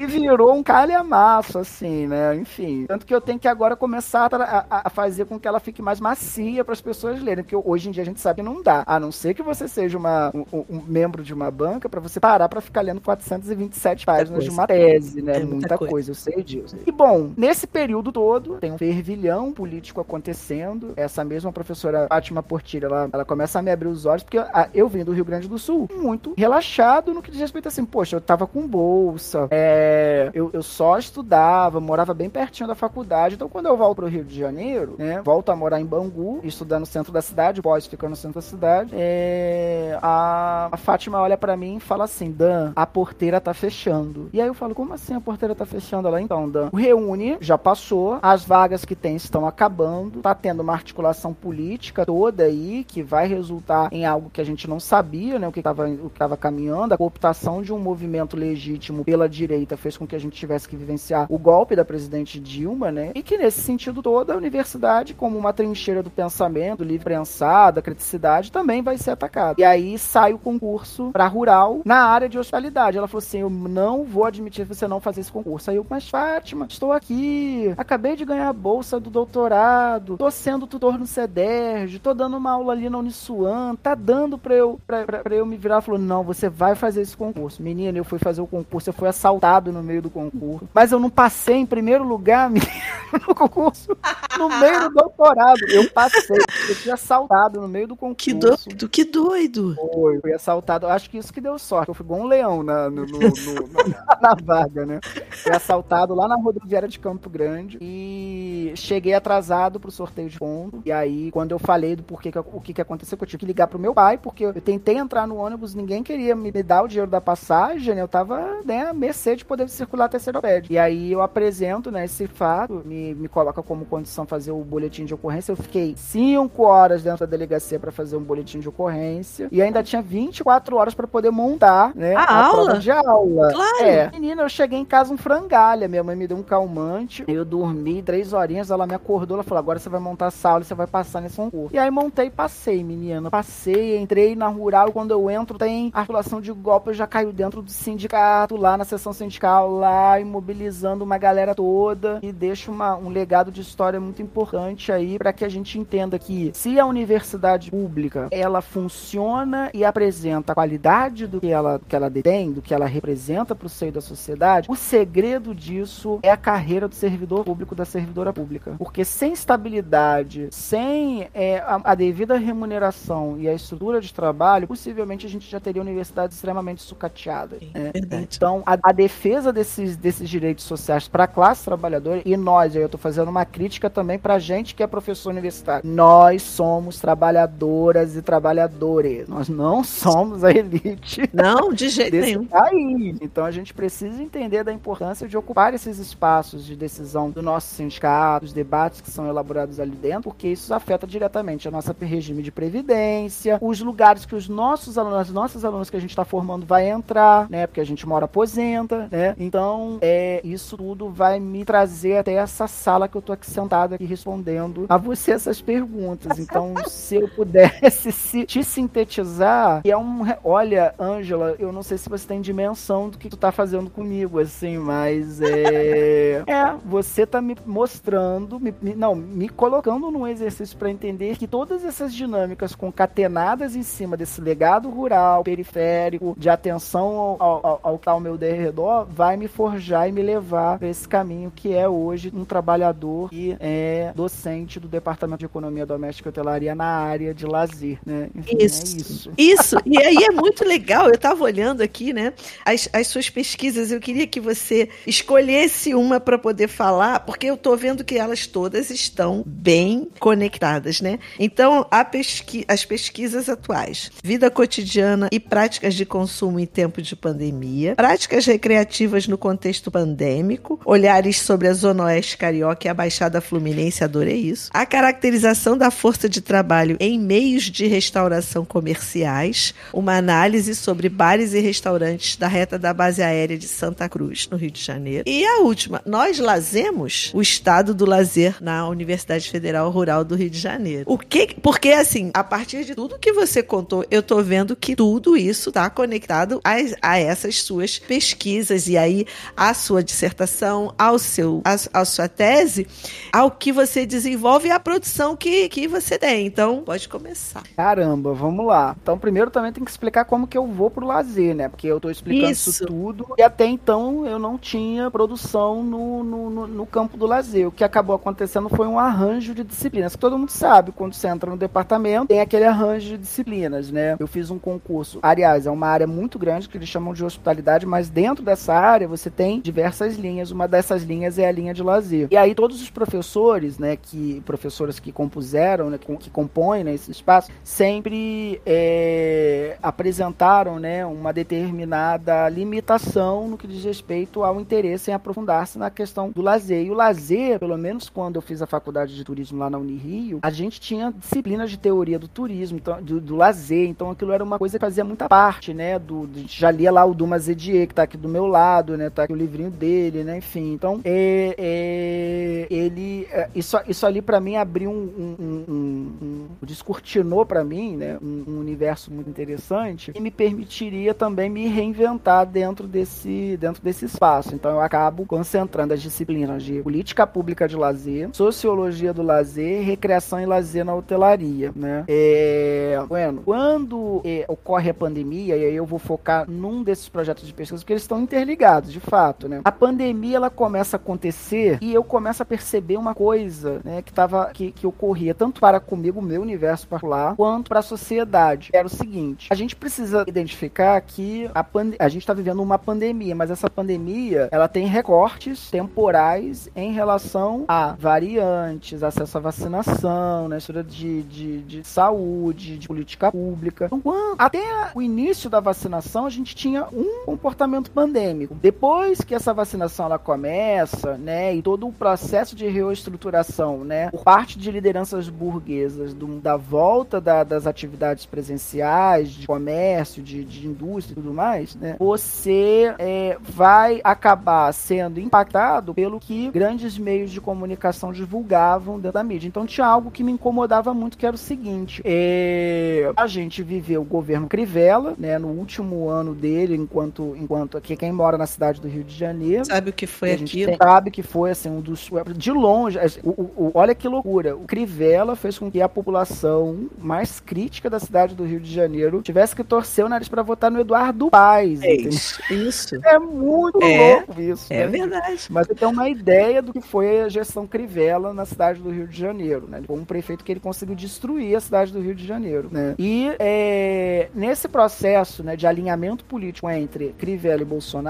e 0.00 0.06
virou 0.06 0.54
um 0.54 0.62
calhamaço, 0.62 1.58
assim, 1.58 2.06
né? 2.06 2.34
Enfim. 2.36 2.86
Tanto 2.86 3.04
que 3.04 3.14
eu 3.14 3.20
tenho 3.20 3.38
que 3.38 3.48
agora 3.48 3.76
começar 3.76 4.30
a, 4.34 4.82
a 4.86 4.90
fazer 4.90 5.26
com 5.26 5.38
que 5.38 5.46
ela 5.46 5.60
fique 5.60 5.82
mais 5.82 6.00
macia 6.00 6.64
para 6.64 6.72
as 6.72 6.80
pessoas 6.80 7.22
lerem. 7.22 7.44
Porque 7.44 7.56
hoje 7.56 7.88
em 7.88 7.92
dia 7.92 8.02
a 8.02 8.06
gente 8.06 8.20
sabe 8.20 8.40
que 8.40 8.42
não 8.42 8.62
dá. 8.62 8.82
A 8.86 8.98
não 8.98 9.12
ser 9.12 9.34
que 9.34 9.42
você 9.42 9.68
seja 9.68 9.98
uma, 9.98 10.30
um, 10.34 10.64
um 10.68 10.82
membro 10.86 11.22
de 11.22 11.34
uma 11.34 11.50
banca 11.50 11.88
para 11.88 12.00
você 12.00 12.18
parar 12.18 12.48
para 12.48 12.60
ficar 12.60 12.80
lendo 12.80 13.00
427 13.00 14.06
páginas 14.06 14.44
de 14.44 14.50
uma 14.50 14.66
tese, 14.66 15.20
né? 15.22 15.36
É 15.36 15.38
muita, 15.40 15.54
muita 15.54 15.78
coisa. 15.78 15.90
coisa, 15.90 16.10
eu 16.10 16.14
sei 16.14 16.42
disso. 16.42 16.76
E 16.86 16.90
bom, 16.90 17.32
nesse 17.36 17.66
período 17.66 18.10
todo, 18.10 18.58
tem 18.58 18.72
um 18.72 18.78
fervilhão 18.78 19.52
político 19.52 20.00
acontecendo. 20.00 20.92
Essa 20.96 21.24
mesma 21.24 21.52
professora 21.52 22.06
Fátima 22.08 22.42
Portilha, 22.42 22.86
ela, 22.86 23.08
ela 23.12 23.24
começa 23.24 23.58
a 23.58 23.62
me 23.62 23.70
abrir 23.70 23.88
os 23.88 24.06
olhos, 24.06 24.22
porque 24.22 24.38
a, 24.38 24.68
eu 24.72 24.88
vim 24.88 25.04
do 25.04 25.12
Rio 25.12 25.24
Grande 25.24 25.48
do 25.48 25.58
Sul 25.58 25.88
muito 25.94 26.34
relaxado 26.36 27.12
no 27.12 27.22
que 27.22 27.30
diz 27.30 27.40
respeito 27.40 27.68
assim, 27.68 27.84
poxa, 27.84 28.16
eu 28.16 28.20
tava 28.20 28.46
com 28.46 28.66
bolsa, 28.66 29.48
é, 29.50 29.89
é, 29.90 30.30
eu, 30.34 30.50
eu, 30.52 30.62
só 30.62 30.98
estudava, 30.98 31.80
morava 31.80 32.14
bem 32.14 32.30
pertinho 32.30 32.68
da 32.68 32.74
faculdade. 32.74 33.34
Então, 33.34 33.48
quando 33.48 33.66
eu 33.66 33.76
volto 33.76 33.96
pro 33.96 34.06
Rio 34.06 34.24
de 34.24 34.38
Janeiro, 34.38 34.94
né, 34.98 35.20
volto 35.22 35.50
a 35.50 35.56
morar 35.56 35.80
em 35.80 35.84
Bangu, 35.84 36.40
estudar 36.44 36.78
no 36.78 36.86
centro 36.86 37.12
da 37.12 37.20
cidade, 37.20 37.60
pós 37.60 37.86
ficando 37.86 38.10
no 38.10 38.16
centro 38.16 38.36
da 38.36 38.42
cidade, 38.42 38.92
é, 38.94 39.98
a, 40.00 40.68
a, 40.70 40.76
Fátima 40.76 41.20
olha 41.20 41.36
para 41.36 41.56
mim 41.56 41.76
e 41.76 41.80
fala 41.80 42.04
assim: 42.04 42.30
Dan, 42.30 42.72
a 42.76 42.86
porteira 42.86 43.40
tá 43.40 43.52
fechando. 43.52 44.28
E 44.32 44.40
aí 44.40 44.46
eu 44.46 44.54
falo: 44.54 44.74
Como 44.74 44.94
assim 44.94 45.14
a 45.14 45.20
porteira 45.20 45.54
tá 45.54 45.66
fechando? 45.66 46.06
Ela 46.06 46.20
então, 46.20 46.48
Dan, 46.48 46.70
reúne 46.72 47.36
já 47.40 47.58
passou, 47.58 48.18
as 48.22 48.44
vagas 48.44 48.84
que 48.84 48.94
tem 48.94 49.16
estão 49.16 49.46
acabando, 49.46 50.20
tá 50.20 50.34
tendo 50.34 50.60
uma 50.60 50.72
articulação 50.72 51.34
política 51.34 52.06
toda 52.06 52.44
aí 52.44 52.84
que 52.86 53.02
vai 53.02 53.26
resultar 53.26 53.88
em 53.92 54.06
algo 54.06 54.30
que 54.30 54.40
a 54.40 54.44
gente 54.44 54.68
não 54.68 54.78
sabia, 54.78 55.38
né, 55.38 55.48
o 55.48 55.52
que 55.52 55.60
estava 55.60 55.88
o 55.88 56.10
que 56.10 56.18
tava 56.18 56.36
caminhando, 56.36 56.94
a 56.94 56.98
cooptação 56.98 57.62
de 57.62 57.72
um 57.72 57.78
movimento 57.78 58.36
legítimo 58.36 59.04
pela 59.04 59.28
direita 59.28 59.76
fez 59.80 59.96
com 59.96 60.06
que 60.06 60.16
a 60.16 60.20
gente 60.20 60.36
tivesse 60.36 60.68
que 60.68 60.76
vivenciar 60.76 61.26
o 61.28 61.38
golpe 61.38 61.76
da 61.76 61.84
presidente 61.84 62.40
Dilma, 62.40 62.90
né? 62.90 63.12
E 63.14 63.22
que 63.22 63.36
nesse 63.36 63.60
sentido 63.60 64.02
todo 64.02 64.30
a 64.30 64.36
universidade, 64.36 65.14
como 65.14 65.38
uma 65.38 65.52
trincheira 65.52 66.02
do 66.02 66.10
pensamento, 66.10 66.84
livre 66.84 67.10
pensado, 67.10 67.82
criticidade, 67.82 68.52
também 68.52 68.82
vai 68.82 68.96
ser 68.96 69.10
atacada. 69.10 69.60
E 69.60 69.64
aí 69.64 69.98
sai 69.98 70.32
o 70.32 70.38
concurso 70.38 71.10
para 71.12 71.26
rural 71.26 71.80
na 71.84 72.04
área 72.04 72.28
de 72.28 72.38
hospitalidade. 72.38 72.96
Ela 72.96 73.08
falou 73.08 73.18
assim: 73.18 73.40
eu 73.40 73.50
não 73.50 74.04
vou 74.04 74.24
admitir 74.24 74.64
você 74.64 74.86
não 74.86 75.00
fazer 75.00 75.20
esse 75.20 75.32
concurso. 75.32 75.70
Aí 75.70 75.76
eu, 75.76 75.86
mas 75.88 76.08
Fátima, 76.08 76.66
estou 76.68 76.92
aqui, 76.92 77.74
acabei 77.76 78.16
de 78.16 78.24
ganhar 78.24 78.48
a 78.48 78.52
bolsa 78.52 79.00
do 79.00 79.10
doutorado, 79.10 80.16
tô 80.16 80.30
sendo 80.30 80.66
tutor 80.66 80.98
no 80.98 81.06
CEDERJ, 81.06 81.98
tô 81.98 82.14
dando 82.14 82.36
uma 82.36 82.52
aula 82.52 82.72
ali 82.72 82.88
na 82.88 82.98
Uniswan, 82.98 83.74
tá 83.76 83.94
dando 83.94 84.38
pra 84.38 84.54
eu, 84.54 84.80
pra, 84.86 85.04
pra, 85.04 85.18
pra 85.18 85.34
eu 85.34 85.46
me 85.46 85.56
virar. 85.56 85.74
Ela 85.76 85.82
falou: 85.82 86.00
não, 86.00 86.22
você 86.22 86.48
vai 86.48 86.74
fazer 86.74 87.02
esse 87.02 87.16
concurso. 87.16 87.62
Menina, 87.62 87.98
eu 87.98 88.04
fui 88.04 88.18
fazer 88.18 88.40
o 88.40 88.46
concurso, 88.46 88.90
eu 88.90 88.94
fui 88.94 89.08
assaltado 89.08 89.69
no 89.72 89.82
meio 89.82 90.02
do 90.02 90.10
concurso. 90.10 90.68
Mas 90.72 90.92
eu 90.92 90.98
não 90.98 91.10
passei 91.10 91.56
em 91.56 91.66
primeiro 91.66 92.04
lugar, 92.04 92.50
no 93.28 93.34
concurso, 93.34 93.96
no 94.38 94.48
meio 94.48 94.88
do 94.88 94.94
doutorado. 94.94 95.60
Eu 95.68 95.90
passei, 95.90 96.38
eu 96.68 96.74
fui 96.74 96.90
assaltado 96.90 97.60
no 97.60 97.68
meio 97.68 97.88
do 97.88 97.96
concurso. 97.96 98.16
Que 98.16 98.34
doido, 98.34 98.88
que 98.88 99.04
doido. 99.04 99.74
Foi, 99.92 100.20
fui 100.20 100.32
assaltado. 100.32 100.86
Acho 100.86 101.10
que 101.10 101.18
isso 101.18 101.32
que 101.32 101.40
deu 101.40 101.58
sorte. 101.58 101.88
Eu 101.88 101.94
fui 101.94 102.04
igual 102.04 102.20
um 102.20 102.26
leão 102.26 102.62
na, 102.62 102.90
no, 102.90 103.06
no, 103.06 103.18
no, 103.18 103.28
na 104.20 104.34
vaga, 104.42 104.86
né? 104.86 105.00
Fui 105.30 105.52
assaltado 105.54 106.14
lá 106.14 106.28
na 106.28 106.36
rodoviária 106.36 106.88
de 106.88 106.98
Campo 106.98 107.28
Grande 107.28 107.78
e 107.80 108.72
cheguei 108.76 109.14
atrasado 109.14 109.80
pro 109.80 109.90
sorteio 109.90 110.28
de 110.28 110.38
ponto. 110.38 110.82
E 110.84 110.92
aí, 110.92 111.30
quando 111.30 111.52
eu 111.52 111.58
falei 111.58 111.96
do 111.96 112.02
porquê 112.02 112.30
que, 112.30 112.38
o 112.38 112.60
que, 112.60 112.74
que 112.74 112.80
aconteceu, 112.80 113.16
que 113.16 113.24
eu 113.24 113.28
tive 113.28 113.40
que 113.40 113.46
ligar 113.46 113.66
pro 113.66 113.78
meu 113.78 113.94
pai, 113.94 114.18
porque 114.18 114.44
eu 114.44 114.54
tentei 114.60 114.96
entrar 114.96 115.26
no 115.26 115.36
ônibus, 115.36 115.74
ninguém 115.74 116.02
queria 116.02 116.34
me 116.34 116.50
dar 116.62 116.82
o 116.82 116.88
dinheiro 116.88 117.10
da 117.10 117.20
passagem, 117.20 117.98
eu 117.98 118.08
tava, 118.08 118.60
né, 118.64 118.92
mercê 118.92 119.34
de 119.34 119.44
poder 119.50 119.68
circular 119.68 120.04
a 120.04 120.08
terceira 120.08 120.40
pede. 120.40 120.72
E 120.72 120.78
aí 120.78 121.10
eu 121.10 121.20
apresento, 121.20 121.90
né, 121.90 122.04
esse 122.04 122.28
fato, 122.28 122.82
me, 122.84 123.14
me 123.14 123.26
coloca 123.26 123.60
como 123.62 123.84
condição 123.84 124.24
fazer 124.24 124.52
o 124.52 124.62
boletim 124.62 125.04
de 125.04 125.12
ocorrência. 125.12 125.50
Eu 125.50 125.56
fiquei 125.56 125.94
cinco 125.96 126.62
horas 126.62 127.02
dentro 127.02 127.26
da 127.26 127.30
delegacia 127.30 127.78
para 127.78 127.90
fazer 127.90 128.16
um 128.16 128.22
boletim 128.22 128.60
de 128.60 128.68
ocorrência 128.68 129.48
e 129.50 129.60
ainda 129.60 129.82
tinha 129.82 130.00
24 130.00 130.76
horas 130.76 130.94
para 130.94 131.08
poder 131.08 131.30
montar, 131.30 131.92
né, 131.96 132.14
a, 132.14 132.22
a 132.22 132.46
aula? 132.46 132.78
de 132.78 132.90
aula. 132.92 133.52
Claro. 133.52 133.84
É. 133.84 134.10
Menina, 134.12 134.42
eu 134.42 134.48
cheguei 134.48 134.78
em 134.78 134.84
casa 134.84 135.12
um 135.12 135.16
frangalha, 135.16 135.88
minha 135.88 136.04
mãe 136.04 136.14
me 136.14 136.28
deu 136.28 136.36
um 136.36 136.42
calmante, 136.42 137.24
eu 137.26 137.44
dormi 137.44 138.02
três 138.02 138.32
horinhas, 138.32 138.70
ela 138.70 138.86
me 138.86 138.94
acordou, 138.94 139.36
ela 139.36 139.42
falou, 139.42 139.58
agora 139.58 139.78
você 139.78 139.88
vai 139.88 140.00
montar 140.00 140.26
essa 140.26 140.48
aula 140.48 140.62
e 140.62 140.64
você 140.64 140.74
vai 140.74 140.86
passar 140.86 141.20
nesse 141.20 141.36
concurso. 141.36 141.74
E 141.74 141.78
aí 141.78 141.90
montei 141.90 142.26
e 142.26 142.30
passei, 142.30 142.84
menina. 142.84 143.30
Passei, 143.30 143.98
entrei 143.98 144.36
na 144.36 144.46
rural, 144.48 144.92
quando 144.92 145.10
eu 145.10 145.28
entro 145.28 145.58
tem 145.58 145.90
articulação 145.92 146.40
de 146.40 146.52
golpe, 146.52 146.90
eu 146.90 146.94
já 146.94 147.06
caio 147.06 147.32
dentro 147.32 147.62
do 147.62 147.70
sindicato, 147.70 148.56
lá 148.56 148.76
na 148.76 148.84
sessão 148.84 149.12
sindical, 149.12 149.39
lá 149.48 150.20
imobilizando 150.20 151.04
uma 151.04 151.18
galera 151.18 151.54
toda 151.54 152.18
e 152.22 152.32
deixo 152.32 152.70
uma, 152.70 152.96
um 152.96 153.08
legado 153.08 153.50
de 153.50 153.60
história 153.60 154.00
muito 154.00 154.20
importante 154.22 154.90
aí 154.90 155.18
para 155.18 155.32
que 155.32 155.44
a 155.44 155.48
gente 155.48 155.78
entenda 155.78 156.18
que 156.18 156.50
se 156.54 156.78
a 156.78 156.86
universidade 156.86 157.70
pública 157.70 158.28
ela 158.30 158.60
funciona 158.60 159.70
e 159.72 159.84
apresenta 159.84 160.52
a 160.52 160.54
qualidade 160.54 161.26
do 161.26 161.40
que 161.40 161.48
ela, 161.48 161.80
que 161.88 161.96
ela 161.96 162.10
detém, 162.10 162.52
do 162.52 162.62
que 162.62 162.74
ela 162.74 162.86
representa 162.86 163.54
para 163.54 163.66
o 163.66 163.70
seio 163.70 163.92
da 163.92 164.00
sociedade, 164.00 164.70
o 164.70 164.76
segredo 164.76 165.54
disso 165.54 166.18
é 166.22 166.30
a 166.30 166.36
carreira 166.36 166.88
do 166.88 166.94
servidor 166.94 167.44
público, 167.44 167.74
da 167.74 167.84
servidora 167.84 168.32
pública. 168.32 168.74
Porque 168.78 169.04
sem 169.04 169.32
estabilidade, 169.32 170.48
sem 170.50 171.28
é, 171.34 171.58
a, 171.58 171.80
a, 171.84 171.94
devida 171.94 172.36
remuneração 172.36 173.36
e 173.38 173.48
a 173.48 173.54
estrutura 173.54 174.00
de 174.00 174.12
trabalho, 174.12 174.66
possivelmente 174.66 175.26
a 175.26 175.28
gente 175.28 175.50
já 175.50 175.60
teria 175.60 175.82
universidades 175.82 176.36
extremamente 176.36 176.82
sucateadas. 176.82 177.60
Né? 177.74 177.92
Então, 178.22 178.62
a, 178.66 178.76
a, 178.82 178.92
defesa 178.92 179.29
desses, 179.52 179.96
desses 179.96 180.28
direitos 180.28 180.64
sociais 180.64 181.06
para 181.08 181.24
a 181.24 181.26
classe 181.26 181.64
trabalhadora, 181.64 182.22
e 182.24 182.36
nós, 182.36 182.74
eu 182.74 182.86
estou 182.86 182.98
fazendo 182.98 183.28
uma 183.28 183.44
crítica 183.44 183.88
também 183.88 184.18
para 184.18 184.34
a 184.34 184.38
gente 184.38 184.74
que 184.74 184.82
é 184.82 184.86
professor 184.86 185.30
universitário, 185.30 185.88
nós 185.88 186.42
somos 186.42 186.98
trabalhadoras 186.98 188.16
e 188.16 188.22
trabalhadores, 188.22 189.28
nós 189.28 189.48
não 189.48 189.84
somos 189.84 190.42
a 190.44 190.50
elite. 190.50 191.28
Não, 191.32 191.72
de 191.72 191.88
jeito 191.88 192.16
nenhum. 192.16 192.46
País. 192.46 193.18
Então, 193.20 193.44
a 193.44 193.50
gente 193.50 193.72
precisa 193.72 194.22
entender 194.22 194.64
da 194.64 194.72
importância 194.72 195.28
de 195.28 195.36
ocupar 195.36 195.72
esses 195.74 195.98
espaços 195.98 196.64
de 196.64 196.76
decisão 196.76 197.30
do 197.30 197.42
nosso 197.42 197.74
sindicato, 197.74 198.44
os 198.46 198.52
debates 198.52 199.00
que 199.00 199.10
são 199.10 199.26
elaborados 199.26 199.78
ali 199.78 199.94
dentro, 199.96 200.24
porque 200.24 200.48
isso 200.48 200.74
afeta 200.74 201.06
diretamente 201.06 201.68
a 201.68 201.70
nossa 201.70 201.94
regime 202.00 202.42
de 202.42 202.50
previdência, 202.50 203.58
os 203.60 203.80
lugares 203.80 204.24
que 204.24 204.34
os 204.34 204.48
nossos 204.48 204.98
alunos, 204.98 205.18
as 205.18 205.30
nossas 205.30 205.64
alunas 205.64 205.90
que 205.90 205.96
a 205.96 206.00
gente 206.00 206.10
está 206.10 206.24
formando 206.24 206.66
vai 206.66 206.88
entrar, 206.88 207.48
né? 207.48 207.66
Porque 207.66 207.80
a 207.80 207.86
gente 207.86 208.06
mora 208.06 208.24
aposenta, 208.24 209.08
né? 209.10 209.19
Então, 209.38 209.98
é, 210.00 210.40
isso 210.44 210.76
tudo 210.76 211.10
vai 211.10 211.38
me 211.40 211.64
trazer 211.64 212.18
até 212.18 212.34
essa 212.34 212.66
sala 212.66 213.08
que 213.08 213.16
eu 213.16 213.22
tô 213.22 213.32
aqui 213.32 213.48
sentado 213.48 213.94
aqui 213.94 214.04
respondendo 214.04 214.86
a 214.88 214.96
você 214.96 215.32
essas 215.32 215.60
perguntas. 215.60 216.38
Então, 216.38 216.74
se 216.86 217.16
eu 217.16 217.28
pudesse 217.28 218.12
se, 218.12 218.44
te 218.44 218.62
sintetizar, 218.64 219.82
é 219.84 219.96
um. 219.96 220.22
Olha, 220.44 220.94
Ângela, 220.98 221.56
eu 221.58 221.72
não 221.72 221.82
sei 221.82 221.98
se 221.98 222.08
você 222.08 222.26
tem 222.26 222.40
dimensão 222.40 223.08
do 223.08 223.18
que 223.18 223.28
tu 223.28 223.36
tá 223.36 223.52
fazendo 223.52 223.90
comigo, 223.90 224.38
assim, 224.38 224.78
mas 224.78 225.40
é. 225.40 226.42
é, 226.46 226.74
você 226.84 227.26
tá 227.26 227.40
me 227.40 227.56
mostrando, 227.66 228.58
me, 228.58 228.74
me, 228.80 228.94
não, 228.94 229.14
me 229.14 229.48
colocando 229.48 230.10
num 230.10 230.26
exercício 230.26 230.76
para 230.76 230.90
entender 230.90 231.36
que 231.36 231.46
todas 231.46 231.84
essas 231.84 232.14
dinâmicas 232.14 232.74
concatenadas 232.74 233.76
em 233.76 233.82
cima 233.82 234.16
desse 234.16 234.40
legado 234.40 234.88
rural, 234.88 235.42
periférico, 235.42 236.34
de 236.38 236.48
atenção 236.48 237.36
ao, 237.38 237.66
ao, 237.66 237.80
ao 237.82 237.98
que 237.98 238.04
tá 238.04 238.12
ao 238.12 238.20
meu 238.20 238.36
derredor, 238.36 239.06
vai 239.10 239.36
me 239.36 239.48
forjar 239.48 240.08
e 240.08 240.12
me 240.12 240.22
levar 240.22 240.78
para 240.78 240.88
esse 240.88 241.06
caminho 241.06 241.52
que 241.54 241.74
é 241.74 241.88
hoje 241.88 242.32
um 242.34 242.44
trabalhador 242.44 243.28
e 243.32 243.56
é 243.58 244.12
docente 244.14 244.78
do 244.78 244.86
Departamento 244.86 245.40
de 245.40 245.46
Economia 245.46 245.84
Doméstica 245.84 246.28
e 246.28 246.30
Hotelaria 246.30 246.74
na 246.74 246.84
área 246.84 247.34
de 247.34 247.44
lazer, 247.44 247.98
né? 248.06 248.28
Enfim, 248.34 248.56
é 248.60 248.64
isso. 248.64 248.84
É 248.86 249.00
isso. 249.00 249.30
isso. 249.36 249.76
E 249.84 250.00
aí 250.00 250.16
é 250.24 250.30
muito 250.30 250.64
legal, 250.64 251.08
eu 251.08 251.14
estava 251.14 251.42
olhando 251.42 251.82
aqui, 251.82 252.12
né, 252.12 252.32
as, 252.64 252.88
as 252.92 253.06
suas 253.08 253.28
pesquisas, 253.28 253.90
eu 253.90 254.00
queria 254.00 254.26
que 254.26 254.40
você 254.40 254.88
escolhesse 255.06 255.94
uma 255.94 256.20
para 256.20 256.38
poder 256.38 256.68
falar, 256.68 257.20
porque 257.20 257.46
eu 257.46 257.54
estou 257.54 257.76
vendo 257.76 258.04
que 258.04 258.16
elas 258.16 258.46
todas 258.46 258.90
estão 258.90 259.42
bem 259.44 260.08
conectadas, 260.18 261.00
né? 261.00 261.18
Então, 261.38 261.86
pesqui 262.10 262.64
as 262.68 262.84
pesquisas 262.84 263.48
atuais, 263.48 264.10
vida 264.22 264.50
cotidiana 264.50 265.28
e 265.32 265.40
práticas 265.40 265.94
de 265.94 266.04
consumo 266.04 266.60
em 266.60 266.66
tempo 266.66 267.00
de 267.02 267.16
pandemia, 267.16 267.94
práticas 267.94 268.46
recreativas 268.46 268.99
no 269.28 269.38
contexto 269.38 269.90
pandêmico, 269.90 270.80
olhares 270.84 271.40
sobre 271.40 271.68
a 271.68 271.72
Zona 271.72 272.04
Oeste 272.04 272.36
Carioca 272.36 272.86
e 272.86 272.90
a 272.90 272.94
Baixada 272.94 273.40
Fluminense, 273.40 274.04
adorei 274.04 274.36
isso, 274.36 274.70
a 274.72 274.84
caracterização 274.84 275.76
da 275.76 275.90
força 275.90 276.28
de 276.28 276.40
trabalho 276.40 276.96
em 277.00 277.18
meios 277.18 277.64
de 277.64 277.86
restauração 277.86 278.64
comerciais, 278.64 279.74
uma 279.92 280.16
análise 280.16 280.74
sobre 280.74 281.08
bares 281.08 281.54
e 281.54 281.60
restaurantes 281.60 282.36
da 282.36 282.48
reta 282.48 282.78
da 282.78 282.92
base 282.92 283.22
aérea 283.22 283.56
de 283.56 283.66
Santa 283.66 284.08
Cruz, 284.08 284.48
no 284.50 284.56
Rio 284.56 284.70
de 284.70 284.82
Janeiro. 284.82 285.24
E 285.26 285.44
a 285.44 285.58
última, 285.60 286.02
nós 286.04 286.38
lazemos 286.38 287.30
o 287.34 287.40
estado 287.40 287.94
do 287.94 288.04
lazer 288.04 288.56
na 288.60 288.86
Universidade 288.88 289.48
Federal 289.48 289.90
Rural 289.90 290.24
do 290.24 290.34
Rio 290.34 290.50
de 290.50 290.58
Janeiro. 290.58 291.04
O 291.06 291.16
que, 291.16 291.54
porque 291.62 291.90
assim, 291.90 292.30
a 292.34 292.44
partir 292.44 292.84
de 292.84 292.94
tudo 292.94 293.18
que 293.18 293.32
você 293.32 293.62
contou, 293.62 294.04
eu 294.10 294.22
tô 294.22 294.42
vendo 294.42 294.76
que 294.76 294.94
tudo 294.94 295.36
isso 295.36 295.70
está 295.70 295.88
conectado 295.88 296.60
a, 296.64 296.76
a, 297.02 297.18
essas 297.18 297.62
suas 297.62 297.98
pesquisas 297.98 298.88
e 298.90 298.98
aí 298.98 299.26
a 299.56 299.72
sua 299.74 300.02
dissertação, 300.02 300.92
ao 300.98 301.18
seu, 301.18 301.62
a, 301.64 302.04
sua 302.04 302.28
tese, 302.28 302.86
ao 303.32 303.50
que 303.50 303.72
você 303.72 304.04
desenvolve 304.04 304.68
e 304.68 304.70
a 304.70 304.80
produção 304.80 305.36
que, 305.36 305.68
que 305.68 305.86
você 305.86 306.18
tem. 306.18 306.46
Então, 306.46 306.82
pode 306.82 307.08
começar. 307.08 307.62
Caramba, 307.76 308.34
vamos 308.34 308.66
lá. 308.66 308.96
Então, 309.00 309.18
primeiro 309.18 309.50
também 309.50 309.72
tem 309.72 309.84
que 309.84 309.90
explicar 309.90 310.24
como 310.24 310.46
que 310.46 310.58
eu 310.58 310.66
vou 310.66 310.90
pro 310.90 311.06
lazer, 311.06 311.54
né? 311.54 311.68
Porque 311.68 311.86
eu 311.86 312.00
tô 312.00 312.10
explicando 312.10 312.50
isso, 312.50 312.70
isso 312.70 312.86
tudo 312.86 313.34
e 313.38 313.42
até 313.42 313.66
então 313.66 314.26
eu 314.26 314.38
não 314.38 314.58
tinha 314.58 315.10
produção 315.10 315.82
no, 315.82 316.24
no, 316.24 316.50
no, 316.50 316.66
no 316.66 316.86
campo 316.86 317.16
do 317.16 317.26
lazer. 317.26 317.68
O 317.68 317.72
que 317.72 317.84
acabou 317.84 318.14
acontecendo 318.14 318.68
foi 318.68 318.86
um 318.86 318.98
arranjo 318.98 319.54
de 319.54 319.64
disciplinas. 319.64 320.16
Todo 320.16 320.38
mundo 320.38 320.50
sabe, 320.50 320.92
quando 320.92 321.14
você 321.14 321.28
entra 321.28 321.50
no 321.50 321.56
departamento, 321.56 322.28
tem 322.28 322.40
aquele 322.40 322.64
arranjo 322.64 323.08
de 323.08 323.18
disciplinas, 323.18 323.90
né? 323.90 324.16
Eu 324.18 324.26
fiz 324.26 324.50
um 324.50 324.58
concurso. 324.58 325.18
Aliás, 325.22 325.66
é 325.66 325.70
uma 325.70 325.86
área 325.86 326.06
muito 326.06 326.38
grande 326.38 326.68
que 326.68 326.76
eles 326.76 326.88
chamam 326.88 327.14
de 327.14 327.24
hospitalidade, 327.24 327.86
mas 327.86 328.08
dentro 328.08 328.44
dessa 328.44 328.74
área 328.80 329.06
você 329.06 329.30
tem 329.30 329.60
diversas 329.60 330.16
linhas. 330.16 330.50
Uma 330.50 330.66
dessas 330.66 331.02
linhas 331.02 331.38
é 331.38 331.46
a 331.46 331.52
linha 331.52 331.74
de 331.74 331.82
lazer. 331.82 332.28
E 332.30 332.36
aí 332.36 332.54
todos 332.54 332.82
os 332.82 332.90
professores, 332.90 333.78
né, 333.78 333.96
que 333.96 334.42
professoras 334.44 334.98
que 334.98 335.12
compuseram, 335.12 335.90
né, 335.90 335.98
que 335.98 336.30
compõem 336.30 336.84
né, 336.84 336.94
esse 336.94 337.10
espaço, 337.10 337.50
sempre 337.62 338.60
é, 338.64 339.76
apresentaram, 339.82 340.78
né, 340.78 341.04
uma 341.04 341.32
determinada 341.32 342.48
limitação 342.48 343.48
no 343.48 343.58
que 343.58 343.66
diz 343.66 343.84
respeito 343.84 344.42
ao 344.42 344.60
interesse 344.60 345.10
em 345.10 345.14
aprofundar-se 345.14 345.78
na 345.78 345.90
questão 345.90 346.30
do 346.30 346.42
lazer. 346.42 346.86
E 346.86 346.90
o 346.90 346.94
lazer, 346.94 347.58
pelo 347.58 347.76
menos 347.76 348.08
quando 348.08 348.36
eu 348.36 348.42
fiz 348.42 348.62
a 348.62 348.66
faculdade 348.66 349.14
de 349.14 349.24
turismo 349.24 349.58
lá 349.58 349.70
na 349.70 349.78
Unirio, 349.78 350.38
a 350.42 350.50
gente 350.50 350.80
tinha 350.80 351.12
disciplinas 351.12 351.70
de 351.70 351.78
teoria 351.78 352.18
do 352.18 352.28
turismo, 352.28 352.78
então, 352.78 353.02
do, 353.02 353.20
do 353.20 353.36
lazer, 353.36 353.88
então 353.88 354.10
aquilo 354.10 354.32
era 354.32 354.42
uma 354.42 354.58
coisa 354.58 354.78
que 354.78 354.84
fazia 354.84 355.04
muita 355.04 355.28
parte, 355.28 355.74
né? 355.74 355.98
Do, 355.98 356.28
já 356.46 356.70
lia 356.70 356.90
lá 356.90 357.04
o 357.04 357.14
Dumas 357.14 357.48
Edier, 357.48 357.86
que 357.86 357.94
tá 357.94 358.02
aqui 358.02 358.16
do 358.16 358.28
meu 358.28 358.46
lado, 358.46 358.69
né? 358.96 359.10
Tá 359.10 359.24
aqui 359.24 359.32
o 359.32 359.36
livrinho 359.36 359.70
dele, 359.70 360.24
né? 360.24 360.38
Enfim, 360.38 360.72
então 360.72 361.00
é, 361.04 361.54
é, 361.58 362.66
ele 362.70 363.26
é, 363.30 363.48
isso, 363.54 363.78
isso 363.86 364.06
ali 364.06 364.22
para 364.22 364.40
mim 364.40 364.56
abriu 364.56 364.90
um, 364.90 364.94
um, 364.94 365.64
um, 365.68 366.12
um 366.22 366.46
descortinou 366.62 367.44
para 367.44 367.64
mim, 367.64 367.96
né? 367.96 368.18
Um, 368.22 368.44
um, 368.46 368.60
universo 368.60 369.12
muito 369.12 369.28
interessante 369.28 370.12
e 370.14 370.20
me 370.20 370.30
permitiria 370.30 371.14
também 371.14 371.48
me 371.48 371.66
reinventar 371.66 372.46
dentro 372.46 372.86
desse 372.86 373.56
dentro 373.58 373.82
desse 373.82 374.04
espaço. 374.04 374.54
Então 374.54 374.72
eu 374.72 374.80
acabo 374.80 375.26
concentrando 375.26 375.94
as 375.94 376.02
disciplinas 376.02 376.62
de 376.62 376.82
política 376.82 377.26
pública 377.26 377.66
de 377.66 377.76
lazer, 377.76 378.28
sociologia 378.32 379.12
do 379.12 379.22
lazer, 379.22 379.82
recreação 379.82 380.40
e 380.40 380.46
lazer 380.46 380.84
na 380.84 380.94
hotelaria, 380.94 381.72
né? 381.74 382.04
É, 382.08 382.98
bueno, 383.08 383.42
quando 383.44 384.20
é, 384.24 384.44
ocorre 384.48 384.90
a 384.90 384.94
pandemia 384.94 385.56
e 385.56 385.64
aí 385.64 385.74
eu 385.74 385.86
vou 385.86 385.98
focar 385.98 386.48
num 386.48 386.82
desses 386.82 387.08
projetos 387.08 387.46
de 387.46 387.54
pesquisa 387.54 387.82
porque 387.82 387.92
eles 387.92 388.02
estão 388.02 388.20
interligados, 388.20 388.49
de 388.90 389.00
fato, 389.00 389.48
né? 389.48 389.60
A 389.64 389.72
pandemia 389.72 390.36
ela 390.36 390.50
começa 390.50 390.96
a 390.96 390.98
acontecer 390.98 391.78
e 391.80 391.92
eu 391.92 392.02
começo 392.02 392.42
a 392.42 392.46
perceber 392.46 392.96
uma 392.96 393.14
coisa, 393.14 393.80
né, 393.84 394.02
que 394.02 394.12
tava 394.12 394.50
que, 394.52 394.72
que 394.72 394.86
ocorria 394.86 395.34
tanto 395.34 395.60
para 395.60 395.80
comigo, 395.80 396.20
meu 396.20 396.42
universo 396.42 396.86
particular, 396.88 397.36
quanto 397.36 397.68
para 397.68 397.80
a 397.80 397.82
sociedade. 397.82 398.70
Era 398.72 398.86
o 398.86 398.90
seguinte: 398.90 399.48
a 399.50 399.54
gente 399.54 399.76
precisa 399.76 400.24
identificar 400.26 401.00
que 401.00 401.50
a, 401.54 401.64
a 401.98 402.08
gente 402.08 402.22
está 402.22 402.34
vivendo 402.34 402.62
uma 402.62 402.78
pandemia, 402.78 403.34
mas 403.34 403.50
essa 403.50 403.70
pandemia 403.70 404.48
ela 404.50 404.68
tem 404.68 404.86
recortes 404.86 405.70
temporais 405.70 406.68
em 406.74 406.92
relação 406.92 407.64
a 407.68 407.94
variantes, 407.98 409.02
acesso 409.02 409.38
à 409.38 409.40
vacinação, 409.40 410.48
né, 410.48 410.58
história 410.58 410.82
de, 410.82 411.22
de, 411.22 411.62
de 411.62 411.84
saúde, 411.84 412.78
de 412.78 412.88
política 412.88 413.30
pública. 413.30 413.86
Então, 413.92 414.34
até 414.38 414.60
o 414.94 415.00
início 415.00 415.48
da 415.48 415.60
vacinação, 415.60 416.26
a 416.26 416.30
gente 416.30 416.54
tinha 416.54 416.86
um 416.92 417.24
comportamento 417.24 417.90
pandêmico. 417.90 418.39
Depois 418.60 419.20
que 419.20 419.34
essa 419.34 419.52
vacinação 419.52 420.06
ela 420.06 420.18
começa, 420.18 421.16
né, 421.16 421.54
e 421.54 421.62
todo 421.62 421.86
o 421.86 421.92
processo 421.92 422.54
de 422.54 422.66
reestruturação, 422.66 423.84
né, 423.84 424.10
por 424.10 424.22
parte 424.22 424.58
de 424.58 424.70
lideranças 424.70 425.28
burguesas, 425.28 426.14
do, 426.14 426.26
da 426.40 426.56
volta 426.56 427.20
da, 427.20 427.44
das 427.44 427.66
atividades 427.66 428.26
presenciais, 428.26 429.30
de 429.30 429.46
comércio, 429.46 430.22
de, 430.22 430.44
de 430.44 430.66
indústria 430.66 431.12
e 431.12 431.22
tudo 431.22 431.32
mais, 431.32 431.74
né, 431.74 431.96
você 431.98 432.94
é, 432.98 433.36
vai 433.40 434.00
acabar 434.04 434.72
sendo 434.72 435.20
impactado 435.20 435.94
pelo 435.94 436.20
que 436.20 436.50
grandes 436.50 436.98
meios 436.98 437.30
de 437.30 437.40
comunicação 437.40 438.12
divulgavam 438.12 438.96
dentro 438.96 439.12
da 439.12 439.24
mídia. 439.24 439.48
Então 439.48 439.66
tinha 439.66 439.86
algo 439.86 440.10
que 440.10 440.22
me 440.22 440.32
incomodava 440.32 440.92
muito, 440.94 441.18
que 441.18 441.26
era 441.26 441.34
o 441.34 441.38
seguinte: 441.38 442.02
é, 442.04 443.12
a 443.16 443.26
gente 443.26 443.62
viveu 443.62 444.02
o 444.02 444.04
governo 444.04 444.48
Crivella, 444.48 445.14
né, 445.18 445.38
no 445.38 445.48
último 445.48 446.08
ano 446.08 446.34
dele, 446.34 446.76
enquanto, 446.76 447.34
enquanto 447.36 447.76
aqui 447.76 447.96
quem 447.96 448.12
mora 448.12 448.29
na 448.38 448.46
cidade 448.46 448.80
do 448.80 448.88
Rio 448.88 449.04
de 449.04 449.14
Janeiro. 449.14 449.64
Sabe 449.64 449.90
o 449.90 449.92
que 449.92 450.06
foi 450.06 450.32
aquilo? 450.32 450.76
Sabe 450.76 451.10
que 451.10 451.22
foi 451.22 451.50
assim 451.50 451.70
um 451.70 451.80
dos 451.80 452.10
de 452.36 452.52
longe. 452.52 452.98
O, 453.22 453.30
o, 453.30 453.42
o, 453.56 453.70
olha 453.74 453.94
que 453.94 454.08
loucura. 454.08 454.56
O 454.56 454.64
Crivella 454.64 455.36
fez 455.36 455.58
com 455.58 455.70
que 455.70 455.80
a 455.80 455.88
população 455.88 456.88
mais 456.98 457.40
crítica 457.40 457.88
da 457.88 457.98
cidade 457.98 458.34
do 458.34 458.44
Rio 458.44 458.60
de 458.60 458.72
Janeiro 458.72 459.22
tivesse 459.22 459.54
que 459.54 459.64
torcer 459.64 460.04
o 460.04 460.08
nariz 460.08 460.28
para 460.28 460.42
votar 460.42 460.70
no 460.70 460.80
Eduardo 460.80 461.30
Paes. 461.30 461.82
É 461.82 461.94
isso. 461.94 462.40
isso. 462.52 462.96
É 463.04 463.18
muito 463.18 463.82
é, 463.82 464.14
louco 464.14 464.40
isso. 464.40 464.72
É 464.72 464.86
né? 464.86 464.86
verdade. 464.86 465.46
Mas 465.50 465.66
você 465.66 465.74
tem 465.74 465.88
uma 465.88 466.08
ideia 466.08 466.62
do 466.62 466.72
que 466.72 466.80
foi 466.80 467.20
a 467.22 467.28
gestão 467.28 467.66
Crivella 467.66 468.32
na 468.32 468.44
cidade 468.44 468.80
do 468.80 468.90
Rio 468.90 469.06
de 469.06 469.18
Janeiro, 469.18 469.66
né? 469.68 469.82
Foi 469.86 469.96
um 469.96 470.04
prefeito 470.04 470.44
que 470.44 470.52
ele 470.52 470.60
conseguiu 470.60 470.94
destruir 470.94 471.56
a 471.56 471.60
cidade 471.60 471.92
do 471.92 472.00
Rio 472.00 472.14
de 472.14 472.26
Janeiro, 472.26 472.68
né? 472.70 472.94
E 472.98 473.30
é, 473.38 474.28
nesse 474.34 474.68
processo, 474.68 475.42
né, 475.42 475.56
de 475.56 475.66
alinhamento 475.66 476.24
político 476.24 476.68
entre 476.68 477.14
Crivella 477.18 477.62
e 477.62 477.64
Bolsonaro, 477.64 478.00